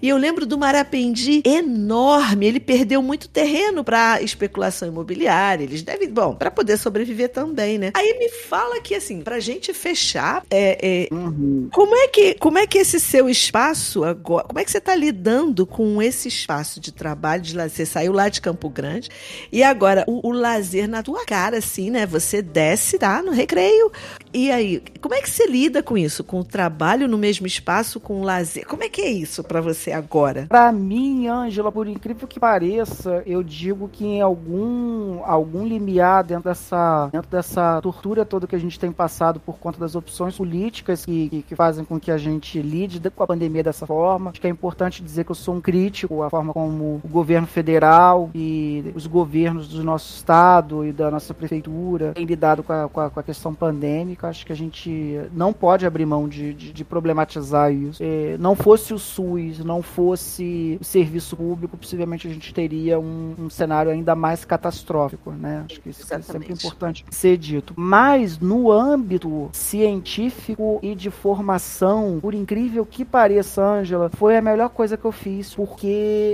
E 0.00 0.08
eu 0.08 0.16
lembro 0.16 0.46
do 0.46 0.58
Marapendi 0.58 1.42
enorme, 1.44 2.46
ele 2.46 2.60
perdeu 2.60 3.02
muito 3.02 3.28
terreno 3.28 3.84
para 3.84 4.22
especulação 4.22 4.88
imobiliária. 4.88 5.64
Eles 5.64 5.82
devem, 5.82 6.08
bom, 6.08 6.34
para 6.34 6.50
poder 6.50 6.76
sobreviver 6.78 7.30
também, 7.30 7.78
né? 7.78 7.90
Aí 7.94 8.18
me 8.18 8.28
fala 8.28 8.80
que 8.80 8.94
assim, 8.94 9.22
pra 9.22 9.40
gente 9.40 9.72
fechar, 9.72 10.44
é, 10.50 11.08
é 11.10 11.14
uhum. 11.14 11.68
como 11.72 11.94
é 11.94 12.08
que 12.08 12.34
como 12.34 12.58
é 12.58 12.66
que 12.66 12.78
esse 12.78 12.98
seu 13.00 13.28
espaço 13.28 14.04
agora, 14.04 14.44
como 14.44 14.58
é 14.58 14.64
que 14.64 14.70
você 14.70 14.78
está 14.78 14.94
lidando 14.94 15.66
com 15.66 16.00
esse 16.02 16.11
espaço 16.28 16.80
de 16.80 16.92
trabalho 16.92 17.42
de 17.42 17.56
lazer? 17.56 17.86
Saiu 17.86 18.12
lá 18.12 18.28
de 18.28 18.40
Campo 18.40 18.68
Grande 18.68 19.08
e 19.50 19.62
agora 19.62 20.04
o, 20.06 20.28
o 20.28 20.32
lazer 20.32 20.88
na 20.88 21.02
tua 21.02 21.24
cara, 21.24 21.58
assim, 21.58 21.90
né? 21.90 22.06
Você 22.06 22.42
desce, 22.42 22.98
tá? 22.98 23.22
No 23.22 23.32
recreio. 23.32 23.90
E 24.34 24.50
aí, 24.50 24.82
como 25.00 25.14
é 25.14 25.20
que 25.20 25.28
você 25.28 25.46
lida 25.46 25.82
com 25.82 25.96
isso? 25.96 26.24
Com 26.24 26.40
o 26.40 26.44
trabalho 26.44 27.06
no 27.06 27.18
mesmo 27.18 27.46
espaço, 27.46 28.00
com 28.00 28.20
o 28.20 28.24
lazer? 28.24 28.66
Como 28.66 28.82
é 28.82 28.88
que 28.88 29.02
é 29.02 29.10
isso 29.10 29.44
para 29.44 29.60
você 29.60 29.92
agora? 29.92 30.46
Para 30.48 30.72
mim, 30.72 31.28
Ângela, 31.28 31.70
por 31.70 31.86
incrível 31.86 32.26
que 32.26 32.40
pareça, 32.40 33.22
eu 33.26 33.42
digo 33.42 33.88
que 33.88 34.04
em 34.04 34.20
algum 34.20 35.22
algum 35.24 35.66
limiar 35.66 36.24
dentro 36.24 36.44
dessa 36.44 37.08
dentro 37.12 37.30
dessa 37.30 37.80
tortura 37.82 38.24
toda 38.24 38.46
que 38.46 38.56
a 38.56 38.58
gente 38.58 38.78
tem 38.78 38.90
passado 38.90 39.38
por 39.38 39.58
conta 39.58 39.78
das 39.78 39.94
opções 39.94 40.36
políticas 40.36 41.04
que, 41.04 41.28
que, 41.28 41.42
que 41.42 41.56
fazem 41.56 41.84
com 41.84 42.00
que 42.00 42.10
a 42.10 42.18
gente 42.18 42.60
lide 42.60 43.00
com 43.10 43.22
a 43.22 43.26
pandemia 43.26 43.62
dessa 43.62 43.86
forma. 43.86 44.30
Acho 44.30 44.40
que 44.40 44.46
é 44.46 44.50
importante 44.50 45.02
dizer 45.02 45.24
que 45.24 45.30
eu 45.30 45.34
sou 45.34 45.54
um 45.54 45.60
crítico 45.60 46.01
à 46.22 46.30
forma 46.30 46.52
como 46.52 47.00
o 47.04 47.08
governo 47.08 47.46
federal 47.46 48.30
e 48.34 48.92
os 48.94 49.06
governos 49.06 49.68
do 49.68 49.82
nosso 49.82 50.14
estado 50.14 50.84
e 50.84 50.92
da 50.92 51.10
nossa 51.10 51.34
prefeitura 51.34 52.12
têm 52.12 52.24
lidado 52.24 52.62
com 52.62 52.72
a, 52.72 52.88
com 52.88 53.00
a, 53.00 53.10
com 53.10 53.20
a 53.20 53.22
questão 53.22 53.54
pandêmica. 53.54 54.28
Acho 54.28 54.46
que 54.46 54.52
a 54.52 54.56
gente 54.56 55.20
não 55.32 55.52
pode 55.52 55.86
abrir 55.86 56.06
mão 56.06 56.28
de, 56.28 56.52
de, 56.54 56.72
de 56.72 56.84
problematizar 56.84 57.72
isso. 57.72 58.02
É, 58.02 58.36
não 58.38 58.54
fosse 58.54 58.94
o 58.94 58.98
SUS, 58.98 59.58
não 59.64 59.82
fosse 59.82 60.78
o 60.80 60.84
serviço 60.84 61.36
público, 61.36 61.76
possivelmente 61.76 62.26
a 62.26 62.30
gente 62.30 62.52
teria 62.52 62.98
um, 62.98 63.34
um 63.38 63.50
cenário 63.50 63.90
ainda 63.90 64.14
mais 64.14 64.44
catastrófico, 64.44 65.30
né? 65.32 65.64
Acho 65.68 65.80
que 65.80 65.90
isso 65.90 66.02
Exatamente. 66.02 66.30
é 66.30 66.32
sempre 66.32 66.52
importante 66.52 67.04
ser 67.10 67.36
dito. 67.36 67.74
Mas 67.76 68.38
no 68.38 68.70
âmbito 68.70 69.48
científico 69.52 70.78
e 70.82 70.94
de 70.94 71.10
formação, 71.10 72.18
por 72.20 72.34
incrível 72.34 72.84
que 72.86 73.04
pareça, 73.04 73.62
Ângela, 73.62 74.10
foi 74.14 74.36
a 74.36 74.42
melhor 74.42 74.68
coisa 74.70 74.96
que 74.96 75.04
eu 75.04 75.12
fiz, 75.12 75.54
porque 75.54 75.86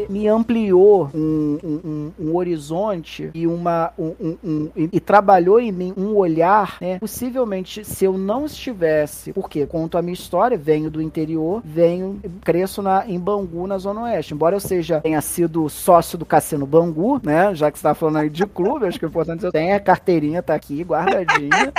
me 0.08 0.28
ampliou 0.28 1.10
um, 1.14 1.58
um, 1.62 2.12
um 2.18 2.36
horizonte 2.36 3.30
e 3.34 3.46
uma 3.46 3.92
um, 3.98 4.36
um, 4.42 4.70
e, 4.76 4.88
e, 4.92 5.00
trabalhou 5.00 5.60
em 5.60 5.72
mim 5.72 5.92
um 5.96 6.14
olhar, 6.16 6.76
né? 6.80 6.98
Possivelmente, 6.98 7.84
se 7.84 8.04
eu 8.04 8.16
não 8.16 8.46
estivesse, 8.46 9.32
porque 9.32 9.66
conto 9.66 9.96
a 9.98 10.02
minha 10.02 10.14
história, 10.14 10.56
venho 10.56 10.90
do 10.90 11.00
interior, 11.00 11.62
venho, 11.64 12.20
cresço 12.42 12.82
na, 12.82 13.06
em 13.06 13.18
Bangu, 13.18 13.66
na 13.66 13.78
Zona 13.78 14.02
Oeste. 14.02 14.34
Embora 14.34 14.56
eu 14.56 14.60
seja 14.60 15.00
tenha 15.00 15.20
sido 15.20 15.68
sócio 15.68 16.18
do 16.18 16.26
Cassino 16.26 16.66
Bangu, 16.66 17.20
né? 17.22 17.54
Já 17.54 17.70
que 17.70 17.78
você 17.78 17.80
está 17.80 17.94
falando 17.94 18.16
aí 18.16 18.30
de 18.30 18.46
clube, 18.46 18.86
acho 18.86 18.98
que 18.98 19.04
é 19.04 19.08
importante 19.08 19.44
eu 19.44 19.52
tenha 19.52 19.76
a 19.76 19.80
carteirinha 19.80 20.42
tá 20.42 20.54
aqui 20.54 20.82
guardadinha. 20.82 21.72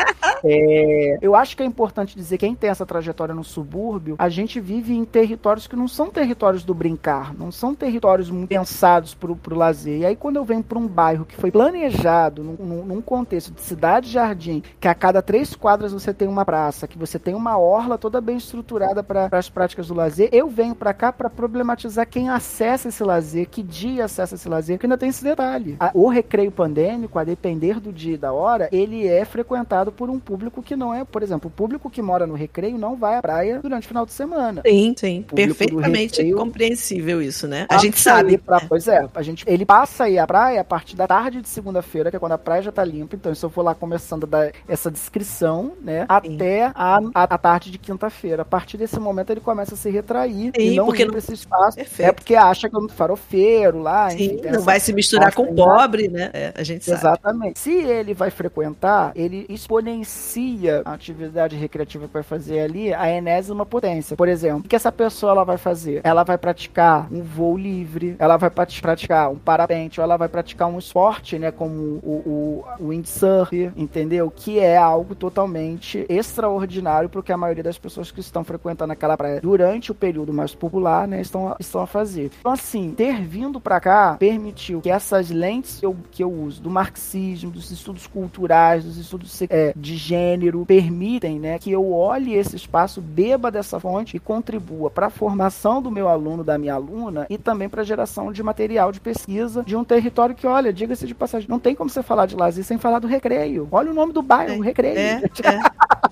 É, 0.43 1.17
eu 1.21 1.35
acho 1.35 1.55
que 1.55 1.63
é 1.63 1.65
importante 1.65 2.15
dizer 2.15 2.37
quem 2.37 2.55
tem 2.55 2.69
essa 2.69 2.85
trajetória 2.85 3.35
no 3.35 3.43
subúrbio, 3.43 4.15
a 4.17 4.29
gente 4.29 4.59
vive 4.59 4.93
em 4.93 5.03
territórios 5.03 5.67
que 5.67 5.75
não 5.75 5.87
são 5.87 6.09
territórios 6.09 6.63
do 6.63 6.73
brincar, 6.73 7.33
não 7.33 7.51
são 7.51 7.68
territórios 7.73 8.31
pensados 8.47 9.13
pro, 9.13 9.35
pro 9.35 9.55
lazer. 9.55 9.99
E 9.99 10.05
aí 10.05 10.15
quando 10.15 10.37
eu 10.37 10.45
venho 10.45 10.63
para 10.63 10.77
um 10.77 10.87
bairro 10.87 11.25
que 11.25 11.35
foi 11.35 11.51
planejado 11.51 12.43
num, 12.43 12.85
num 12.85 13.01
contexto 13.01 13.51
de 13.51 13.61
cidade-jardim, 13.61 14.63
que 14.79 14.87
a 14.87 14.95
cada 14.95 15.21
três 15.21 15.55
quadras 15.55 15.91
você 15.91 16.13
tem 16.13 16.27
uma 16.27 16.45
praça, 16.45 16.87
que 16.87 16.97
você 16.97 17.17
tem 17.19 17.33
uma 17.33 17.57
orla 17.57 17.97
toda 17.97 18.21
bem 18.21 18.37
estruturada 18.37 19.03
para 19.03 19.29
as 19.31 19.49
práticas 19.49 19.87
do 19.87 19.93
lazer, 19.93 20.29
eu 20.31 20.47
venho 20.47 20.75
para 20.75 20.93
cá 20.93 21.11
para 21.11 21.29
problematizar 21.29 22.07
quem 22.07 22.29
acessa 22.29 22.89
esse 22.89 23.03
lazer, 23.03 23.47
que 23.49 23.61
dia 23.61 24.05
acessa 24.05 24.35
esse 24.35 24.47
lazer, 24.47 24.77
que 24.77 24.85
ainda 24.85 24.97
tem 24.97 25.09
esse 25.09 25.23
detalhe. 25.23 25.75
A, 25.79 25.91
o 25.93 26.07
recreio 26.07 26.51
pandêmico, 26.51 27.19
a 27.19 27.23
depender 27.23 27.79
do 27.79 27.91
dia 27.91 28.15
e 28.15 28.17
da 28.17 28.31
hora, 28.31 28.69
ele 28.71 29.07
é 29.07 29.25
frequentado 29.25 29.91
por 29.91 30.09
um 30.09 30.19
público 30.19 30.61
que 30.61 30.75
não 30.75 30.93
é, 30.93 31.03
por 31.03 31.23
exemplo, 31.23 31.47
o 31.47 31.51
público 31.51 31.89
que 31.89 32.01
mora 32.01 32.25
no 32.25 32.33
recreio 32.33 32.77
não 32.77 32.95
vai 32.95 33.17
à 33.17 33.21
praia 33.21 33.59
durante 33.61 33.85
o 33.85 33.87
final 33.87 34.05
de 34.05 34.13
semana. 34.13 34.61
Sim, 34.65 34.93
sim. 34.97 35.25
Perfeitamente 35.33 36.17
recreio, 36.17 36.37
compreensível 36.37 37.21
isso, 37.21 37.47
né? 37.47 37.58
A 37.67 37.77
gente 37.77 37.99
sabe. 37.99 38.37
Pra, 38.37 38.61
pois 38.61 38.87
é, 38.87 39.07
a 39.13 39.21
gente, 39.21 39.43
ele 39.47 39.65
passa 39.65 40.05
a 40.05 40.09
ir 40.09 40.19
à 40.19 40.27
praia 40.27 40.61
a 40.61 40.63
partir 40.63 40.95
da 40.95 41.07
tarde 41.07 41.41
de 41.41 41.49
segunda-feira, 41.49 42.09
que 42.09 42.15
é 42.15 42.19
quando 42.19 42.33
a 42.33 42.37
praia 42.37 42.61
já 42.61 42.71
tá 42.71 42.83
limpa. 42.83 43.15
Então, 43.15 43.33
se 43.33 43.43
eu 43.43 43.49
for 43.49 43.63
lá 43.63 43.75
começando 43.75 44.23
a 44.25 44.27
dar 44.27 44.51
essa 44.67 44.91
descrição, 44.91 45.73
né? 45.81 46.05
Até 46.07 46.71
a, 46.75 46.99
a, 47.13 47.23
a, 47.23 47.37
tarde 47.37 47.71
de 47.71 47.77
quinta-feira. 47.77 48.41
A 48.41 48.45
partir 48.45 48.77
desse 48.77 48.99
momento 48.99 49.31
ele 49.31 49.41
começa 49.41 49.73
a 49.73 49.77
se 49.77 49.89
retrair 49.89 50.51
sim, 50.55 50.73
e 50.73 50.75
não 50.75 50.85
porque 50.85 51.03
ir 51.03 51.07
não... 51.07 51.17
esse 51.17 51.33
espaço. 51.33 51.77
Perfeito. 51.77 52.09
É 52.09 52.11
porque 52.11 52.35
acha 52.35 52.69
que 52.69 52.75
é 52.75 52.79
um 52.79 52.89
farofeiro 52.89 53.81
lá. 53.81 54.09
Sim, 54.09 54.35
enfim, 54.35 54.49
não 54.51 54.61
vai 54.61 54.79
se 54.79 54.93
misturar 54.93 55.33
com 55.33 55.43
o 55.43 55.55
pobre, 55.55 56.07
né? 56.07 56.29
É, 56.33 56.53
a 56.55 56.63
gente 56.63 56.85
sabe. 56.85 56.99
Exatamente. 56.99 57.59
Se 57.59 57.73
ele 57.73 58.13
vai 58.13 58.29
frequentar, 58.29 59.11
ele 59.15 59.45
exponencia 59.49 60.81
a 60.85 60.93
atividade 60.93 61.55
recreativa 61.55 62.07
que 62.07 62.13
vai 62.13 62.23
fazer 62.23 62.59
ali 62.61 62.93
a 62.93 63.09
enésima 63.09 63.65
potência. 63.65 64.15
Por 64.15 64.27
exemplo, 64.27 64.59
o 64.65 64.69
que 64.69 64.75
essa 64.75 64.91
pessoa 64.91 65.31
ela 65.31 65.43
vai 65.43 65.57
fazer? 65.57 66.01
Ela 66.03 66.23
vai 66.23 66.37
praticar 66.37 67.07
um 67.11 67.21
voo 67.39 67.57
livre, 67.57 68.15
ela 68.19 68.35
vai 68.37 68.49
praticar 68.49 69.31
um 69.31 69.37
parapente, 69.37 69.99
ou 69.99 70.03
ela 70.03 70.17
vai 70.17 70.27
praticar 70.27 70.67
um 70.67 70.77
esporte, 70.77 71.39
né, 71.39 71.51
como 71.51 71.73
o, 72.03 72.63
o, 72.79 72.83
o 72.83 72.87
windsurf, 72.89 73.71
entendeu? 73.75 74.29
Que 74.29 74.59
é 74.59 74.77
algo 74.77 75.15
totalmente 75.15 76.05
extraordinário 76.09 77.09
porque 77.09 77.31
a 77.31 77.37
maioria 77.37 77.63
das 77.63 77.77
pessoas 77.77 78.11
que 78.11 78.19
estão 78.19 78.43
frequentando 78.43 78.91
aquela 78.91 79.15
praia 79.15 79.39
durante 79.39 79.91
o 79.91 79.95
período 79.95 80.33
mais 80.33 80.53
popular, 80.53 81.07
né, 81.07 81.21
estão, 81.21 81.55
estão 81.59 81.81
a 81.81 81.87
fazer. 81.87 82.31
Então, 82.39 82.51
assim, 82.51 82.91
ter 82.95 83.21
vindo 83.21 83.59
para 83.59 83.79
cá 83.79 84.17
permitiu 84.19 84.81
que 84.81 84.89
essas 84.89 85.29
lentes 85.29 85.79
que 85.79 85.85
eu, 85.85 85.95
que 86.11 86.23
eu 86.23 86.31
uso 86.31 86.61
do 86.61 86.69
marxismo, 86.69 87.51
dos 87.51 87.71
estudos 87.71 88.05
culturais, 88.05 88.83
dos 88.83 88.97
estudos 88.97 89.41
é, 89.49 89.73
de 89.75 89.95
gênero, 89.95 90.65
permitem, 90.65 91.39
né, 91.39 91.57
que 91.57 91.71
eu 91.71 91.91
olhe 91.93 92.33
esse 92.33 92.55
espaço, 92.55 93.01
beba 93.01 93.49
dessa 93.49 93.79
fonte 93.79 94.17
e 94.17 94.19
contribua 94.19 94.89
para 94.89 95.07
a 95.07 95.09
formação 95.09 95.81
do 95.81 95.89
meu 95.89 96.09
aluno, 96.09 96.43
da 96.43 96.57
minha 96.57 96.73
aluna 96.73 97.28
e 97.29 97.37
também 97.37 97.69
para 97.69 97.81
a 97.81 97.85
geração 97.85 98.31
de 98.31 98.41
material 98.41 98.91
de 98.91 98.99
pesquisa 98.99 99.63
de 99.63 99.75
um 99.75 99.83
território 99.83 100.33
que, 100.33 100.47
olha, 100.47 100.73
diga-se 100.73 101.05
de 101.05 101.13
passagem, 101.13 101.47
não 101.47 101.59
tem 101.59 101.75
como 101.75 101.89
você 101.89 102.01
falar 102.01 102.25
de 102.25 102.35
lazer 102.35 102.63
sem 102.63 102.77
falar 102.77 102.99
do 102.99 103.07
recreio. 103.07 103.67
Olha 103.71 103.91
o 103.91 103.93
nome 103.93 104.11
do 104.11 104.21
bairro, 104.21 104.63
é, 104.63 104.65
recreio. 104.65 104.97
É, 104.97 105.21
é. 105.45 105.59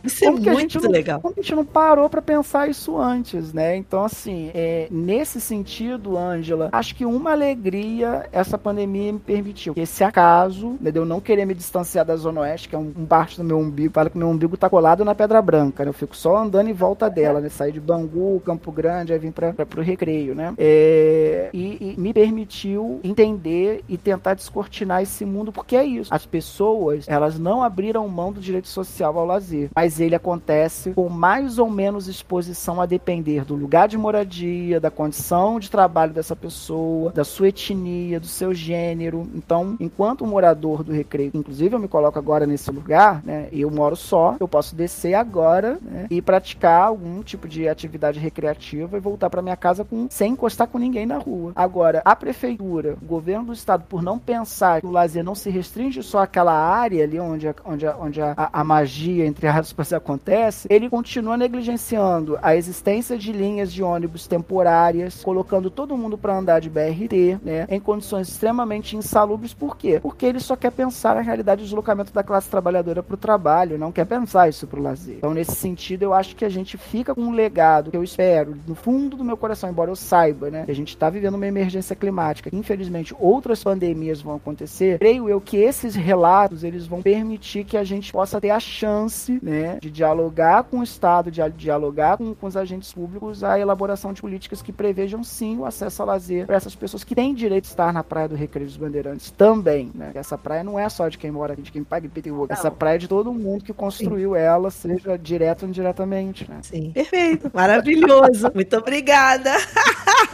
Isso 0.03 0.24
é 0.24 0.32
muito 0.32 0.80
não, 0.80 0.91
legal. 0.91 1.20
Como 1.20 1.34
a 1.36 1.41
gente 1.41 1.55
não 1.55 1.65
parou 1.65 2.09
para 2.09 2.22
pensar 2.22 2.70
isso 2.70 2.97
antes, 2.97 3.51
né? 3.51 3.76
Então, 3.76 4.05
assim, 4.05 4.51
é, 4.53 4.88
nesse 4.91 5.41
sentido, 5.41 6.18
Ângela, 6.18 6.70
acho 6.72 6.95
que 6.95 7.05
uma 7.05 7.32
alegria 7.32 8.28
essa 8.32 8.57
pandemia 8.57 9.11
me 9.11 9.20
permitiu. 9.20 9.74
Esse 9.76 10.03
acaso, 10.03 10.78
né, 10.80 10.91
de 10.91 10.99
eu 10.99 11.05
não 11.05 11.20
querer 11.20 11.45
me 11.45 11.53
distanciar 11.53 12.05
da 12.05 12.15
Zona 12.15 12.41
Oeste, 12.41 12.70
que 12.70 12.76
é 12.76 12.78
um, 12.78 12.93
um 12.95 13.05
parte 13.05 13.38
do 13.38 13.43
meu 13.43 13.57
umbigo, 13.57 13.93
fala 13.93 14.09
que 14.09 14.18
meu 14.18 14.30
umbigo 14.30 14.55
tá 14.55 14.70
colado 14.70 15.03
na 15.03 15.15
Pedra 15.15 15.41
Branca, 15.41 15.84
né? 15.84 15.89
Eu 15.89 15.93
fico 15.93 16.15
só 16.15 16.38
andando 16.38 16.70
em 16.70 16.74
volta 16.74 17.09
dela, 17.09 17.41
né? 17.41 17.49
Sair 17.49 17.72
de 17.72 17.80
Bangu, 17.80 18.39
Campo 18.45 18.72
Grande, 18.72 19.13
aí 19.13 19.20
vim 19.20 19.32
para 19.32 19.53
pro 19.53 19.82
recreio, 19.82 20.36
né? 20.36 20.53
É, 20.57 21.07
e, 21.53 21.93
e 21.95 21.95
me 21.99 22.14
permitiu 22.14 22.99
entender 23.03 23.84
e 23.88 23.97
tentar 23.97 24.34
descortinar 24.34 25.01
esse 25.01 25.26
mundo, 25.26 25.51
porque 25.51 25.76
é 25.76 25.86
isso. 25.86 26.14
As 26.14 26.26
pessoas, 26.26 27.05
elas 27.08 27.38
não 27.39 27.62
abriram 27.64 28.08
mão 28.08 28.32
do 28.32 28.39
direito 28.39 28.68
social 28.68 29.18
ao 29.18 29.26
lazer, 29.26 29.70
mas 29.76 29.99
ele 29.99 30.16
acontece 30.16 30.91
com 30.91 31.10
mais 31.10 31.60
ou 31.60 31.70
menos 31.70 32.08
exposição 32.08 32.82
a 32.82 32.86
depender 32.86 33.45
do 33.45 33.55
lugar 33.55 33.88
de 33.88 33.97
moradia, 33.97 34.80
da 34.80 34.89
condição 34.89 35.60
de 35.60 35.70
trabalho 35.70 36.14
dessa 36.14 36.36
pessoa, 36.36 37.12
da 37.12 37.24
sua 37.24 37.49
etnia, 37.49 38.20
do 38.20 38.28
seu 38.28 38.53
gênero. 38.53 39.28
Então, 39.36 39.76
enquanto 39.80 40.26
morador 40.26 40.84
do 40.84 40.91
recreio, 40.91 41.32
inclusive 41.34 41.76
eu 41.76 41.80
me 41.80 41.88
coloco 41.88 42.18
agora 42.18 42.45
nesse 42.45 42.72
lugar, 42.72 43.22
né? 43.24 43.47
Eu 43.51 43.70
moro 43.70 43.95
só, 43.95 44.36
eu 44.39 44.47
posso 44.47 44.76
descer 44.76 45.14
agora 45.14 45.78
né, 45.82 46.08
e 46.10 46.22
praticar 46.22 46.88
algum 46.88 47.22
tipo 47.22 47.47
de 47.47 47.68
atividade 47.68 48.20
recreativa 48.20 48.97
e 48.97 48.99
voltar 48.99 49.30
para 49.30 49.41
minha 49.41 49.55
casa 49.55 49.84
com, 49.84 50.08
sem 50.10 50.34
encostar 50.34 50.68
com 50.68 50.78
ninguém 50.78 50.96
na 51.05 51.17
rua. 51.17 51.51
Agora, 51.55 52.01
a 52.03 52.15
prefeitura, 52.15 52.97
o 53.01 53.05
governo 53.05 53.47
do 53.47 53.53
estado, 53.53 53.85
por 53.87 54.01
não 54.01 54.17
pensar 54.17 54.81
que 54.81 54.87
o 54.87 54.91
lazer 54.91 55.23
não 55.23 55.35
se 55.35 55.49
restringe 55.49 56.01
só 56.01 56.19
àquela 56.19 56.53
área 56.53 57.03
ali 57.03 57.19
onde, 57.19 57.47
onde, 57.65 57.87
onde 57.87 58.21
a, 58.21 58.33
a, 58.35 58.61
a 58.61 58.63
magia, 58.63 59.25
entre 59.25 59.47
as 59.47 59.57
aspas, 59.57 59.91
acontece, 59.93 60.67
ele 60.71 60.89
continua 60.89 61.37
negligenciando 61.37 62.37
a 62.41 62.55
existência 62.55 63.17
de 63.17 63.31
linhas 63.31 63.71
de 63.71 63.83
ônibus 63.83 64.27
temporárias, 64.27 65.23
colocando 65.23 65.69
todo 65.69 65.97
mundo 65.97 66.17
para 66.17 66.37
andar 66.37 66.59
de 66.59 66.69
BRT, 66.69 67.39
né, 67.43 67.65
em 67.69 67.79
condições 67.79 68.29
extremamente 68.29 68.95
insalubres. 68.95 69.53
Por 69.53 69.77
quê? 69.77 69.99
Porque 70.01 70.25
ele 70.25 70.39
só 70.39 70.55
quer 70.55 70.71
pensar 70.71 71.15
na 71.15 71.21
realidade 71.21 71.61
do 71.61 71.65
deslocamento 71.65 72.13
da 72.13 72.23
classe 72.23 72.49
trabalhadora 72.49 73.03
para 73.03 73.13
o 73.13 73.17
trabalho, 73.17 73.77
não 73.77 73.91
quer 73.91 74.05
pensar 74.05 74.47
isso 74.49 74.67
para 74.67 74.79
o 74.79 74.83
lazer. 74.83 75.17
Então, 75.17 75.33
nesse 75.33 75.55
sentido, 75.55 76.03
eu 76.03 76.13
acho 76.13 76.35
que 76.35 76.45
a 76.45 76.49
gente 76.49 76.77
fica 76.77 77.13
com 77.13 77.21
um 77.21 77.31
legado 77.31 77.91
que 77.91 77.97
eu 77.97 78.03
espero, 78.03 78.57
no 78.67 78.75
fundo 78.75 79.17
do 79.17 79.23
meu 79.23 79.37
coração, 79.37 79.69
embora 79.69 79.91
eu 79.91 79.95
saiba, 79.95 80.49
né, 80.49 80.65
que 80.65 80.71
a 80.71 80.75
gente 80.75 80.86
está 80.89 81.09
vivendo 81.09 81.35
uma 81.35 81.47
emergência 81.47 81.95
climática. 81.95 82.49
Infelizmente, 82.53 83.15
outras 83.19 83.63
pandemias 83.63 84.21
vão 84.21 84.35
acontecer. 84.35 84.99
Creio 84.99 85.29
eu 85.29 85.39
que 85.41 85.57
esses 85.57 85.95
relatos 85.95 86.63
eles 86.63 86.88
vão 86.88 87.01
permitir 87.01 87.63
que 87.63 87.77
a 87.77 87.83
gente 87.83 88.11
possa 88.11 88.39
ter 88.39 88.49
a 88.49 88.59
chance, 88.59 89.39
né, 89.41 89.77
de 89.81 89.89
dialogar 89.89 90.63
com 90.63 90.79
o 90.79 90.83
Estado, 90.83 91.31
de 91.31 91.41
dialogar 91.51 92.17
com, 92.17 92.33
com 92.33 92.47
os 92.47 92.57
agentes 92.57 92.93
públicos, 92.93 93.43
a 93.43 93.59
elaboração 93.59 94.13
de 94.13 94.21
políticas 94.21 94.61
que 94.61 94.71
prevejam 94.71 95.23
sim 95.23 95.57
o 95.57 95.65
acesso 95.65 96.01
ao 96.01 96.07
lazer 96.07 96.45
para 96.45 96.55
essas 96.55 96.75
pessoas 96.75 97.03
que 97.03 97.15
têm 97.15 97.33
direito 97.33 97.63
de 97.63 97.69
estar 97.69 97.91
na 97.93 98.03
praia 98.03 98.27
do 98.27 98.35
Recreio 98.35 98.67
dos 98.67 98.77
Bandeirantes 98.77 99.31
também, 99.31 99.91
né? 99.93 100.11
Essa 100.15 100.38
praia 100.38 100.63
não 100.63 100.79
é 100.79 100.88
só 100.89 101.07
de 101.07 101.17
quem 101.17 101.31
mora 101.31 101.53
aqui, 101.53 101.61
de 101.61 101.71
quem 101.71 101.83
paga 101.83 102.05
IPTU. 102.05 102.47
Essa 102.49 102.71
praia 102.71 102.95
é 102.95 102.99
de 102.99 103.07
todo 103.07 103.33
mundo 103.33 103.63
que 103.63 103.73
construiu 103.73 104.33
sim. 104.33 104.39
ela, 104.39 104.71
seja 104.71 105.17
direto 105.17 105.63
ou 105.63 105.69
indiretamente, 105.69 106.49
né? 106.49 106.59
Sim. 106.61 106.91
Perfeito. 106.91 107.51
Maravilhoso. 107.53 108.51
Muito 108.53 108.77
obrigada. 108.77 109.51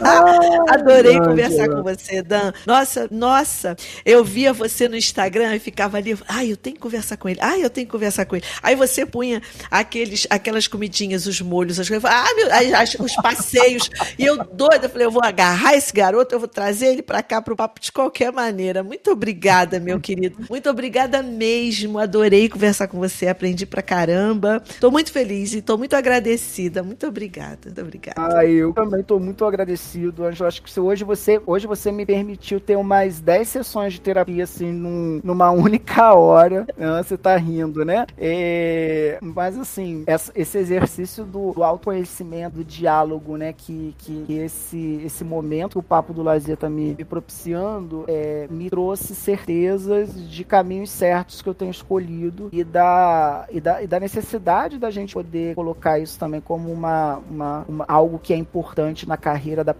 Ah, 0.00 0.38
Adorei 0.68 1.18
conversar 1.18 1.68
com 1.68 1.82
você, 1.82 2.22
Dan. 2.22 2.52
Nossa, 2.66 3.08
nossa, 3.10 3.76
eu 4.04 4.24
via 4.24 4.52
você 4.52 4.88
no 4.88 4.96
Instagram 4.96 5.54
e 5.54 5.58
ficava 5.58 5.98
ali, 5.98 6.16
ai, 6.28 6.52
eu 6.52 6.56
tenho 6.56 6.76
que 6.76 6.82
conversar 6.82 7.16
com 7.16 7.28
ele. 7.28 7.38
Ai, 7.42 7.64
eu 7.64 7.70
tenho 7.70 7.86
que 7.86 7.92
conversar 7.92 8.24
com 8.24 8.36
ele. 8.36 8.44
Aí 8.62 8.74
você 8.74 9.04
punha 9.06 9.42
aqueles, 9.70 10.26
aquelas 10.30 10.66
comidinhas, 10.66 11.26
os 11.26 11.40
molhos, 11.40 11.78
as 11.78 11.88
coisas. 11.88 12.04
Ah, 12.04 12.26
meu, 12.36 12.48
as, 12.76 12.94
os 12.94 13.14
passeios. 13.16 13.90
e 14.18 14.24
eu 14.24 14.44
doida, 14.44 14.88
falei, 14.88 15.06
eu 15.06 15.10
vou 15.10 15.22
agarrar 15.24 15.74
esse 15.74 15.92
garoto, 15.92 16.34
eu 16.34 16.38
vou 16.38 16.48
trazer 16.48 16.86
ele 16.86 17.02
para 17.02 17.22
cá 17.22 17.40
pro 17.40 17.56
papo 17.56 17.80
de 17.80 17.92
qualquer 17.92 18.32
maneira. 18.32 18.82
Muito 18.82 19.10
obrigada, 19.10 19.80
meu 19.80 20.00
querido. 20.00 20.36
Muito 20.48 20.68
obrigada 20.68 21.22
mesmo. 21.22 21.98
Adorei 21.98 22.48
conversar 22.48 22.88
com 22.88 22.98
você, 22.98 23.28
aprendi 23.28 23.66
pra 23.66 23.82
caramba. 23.82 24.62
Tô 24.80 24.90
muito 24.90 25.12
feliz 25.12 25.54
e 25.54 25.62
tô 25.62 25.76
muito 25.76 25.94
agradecida. 25.94 26.82
Muito 26.82 27.06
obrigada. 27.06 27.58
Muito 27.64 27.80
obrigada. 27.80 28.38
Ah, 28.38 28.44
eu 28.44 28.72
também 28.72 29.02
tô 29.02 29.18
muito 29.18 29.44
agradecido, 29.44 30.24
Anjo. 30.34 30.44
Acho 30.44 30.62
que 30.62 30.80
hoje 30.80 31.04
você, 31.04 31.40
hoje 31.46 31.66
você 31.66 31.90
me 31.90 32.04
permitiu 32.04 32.60
ter 32.60 32.76
umas 32.76 33.20
10 33.20 33.48
sessões 33.48 33.92
de 33.94 34.00
terapia 34.00 34.44
assim 34.44 34.72
num, 34.72 35.20
numa 35.22 35.50
única 35.50 36.12
hora. 36.14 36.66
Ah, 36.78 37.02
você 37.02 37.16
tá 37.16 37.36
rindo, 37.36 37.84
né? 37.84 38.06
É, 38.18 39.18
mas 39.22 39.56
assim, 39.56 40.04
esse 40.34 40.58
exercício 40.58 41.24
do, 41.24 41.52
do 41.52 41.62
autoconhecimento, 41.62 42.56
do 42.56 42.64
diálogo, 42.64 43.36
né? 43.36 43.52
Que, 43.52 43.94
que, 43.98 44.24
que, 44.26 44.34
esse, 44.34 45.00
esse 45.04 45.24
momento 45.24 45.72
que 45.72 45.78
o 45.78 45.82
Papo 45.82 46.12
do 46.12 46.22
Lazer 46.22 46.56
tá 46.56 46.68
me, 46.68 46.94
me 46.98 47.04
propiciando 47.04 48.04
é, 48.08 48.46
me 48.50 48.68
trouxe 48.68 49.14
certezas 49.14 50.14
de 50.28 50.44
caminhos 50.44 50.90
certos 50.90 51.40
que 51.40 51.48
eu 51.48 51.54
tenho 51.54 51.70
escolhido 51.70 52.48
e 52.52 52.64
da, 52.64 53.46
e 53.50 53.60
da, 53.60 53.82
e 53.82 53.86
da 53.86 54.00
necessidade 54.00 54.78
da 54.78 54.90
gente 54.90 55.14
poder 55.14 55.54
colocar 55.54 55.98
isso 55.98 56.18
também 56.18 56.40
como 56.40 56.72
uma, 56.72 57.20
uma, 57.30 57.64
uma, 57.68 57.84
algo 57.86 58.18
que 58.18 58.32
é 58.32 58.36
importante 58.36 59.08
na 59.08 59.16
carreira 59.16 59.62
da 59.62 59.74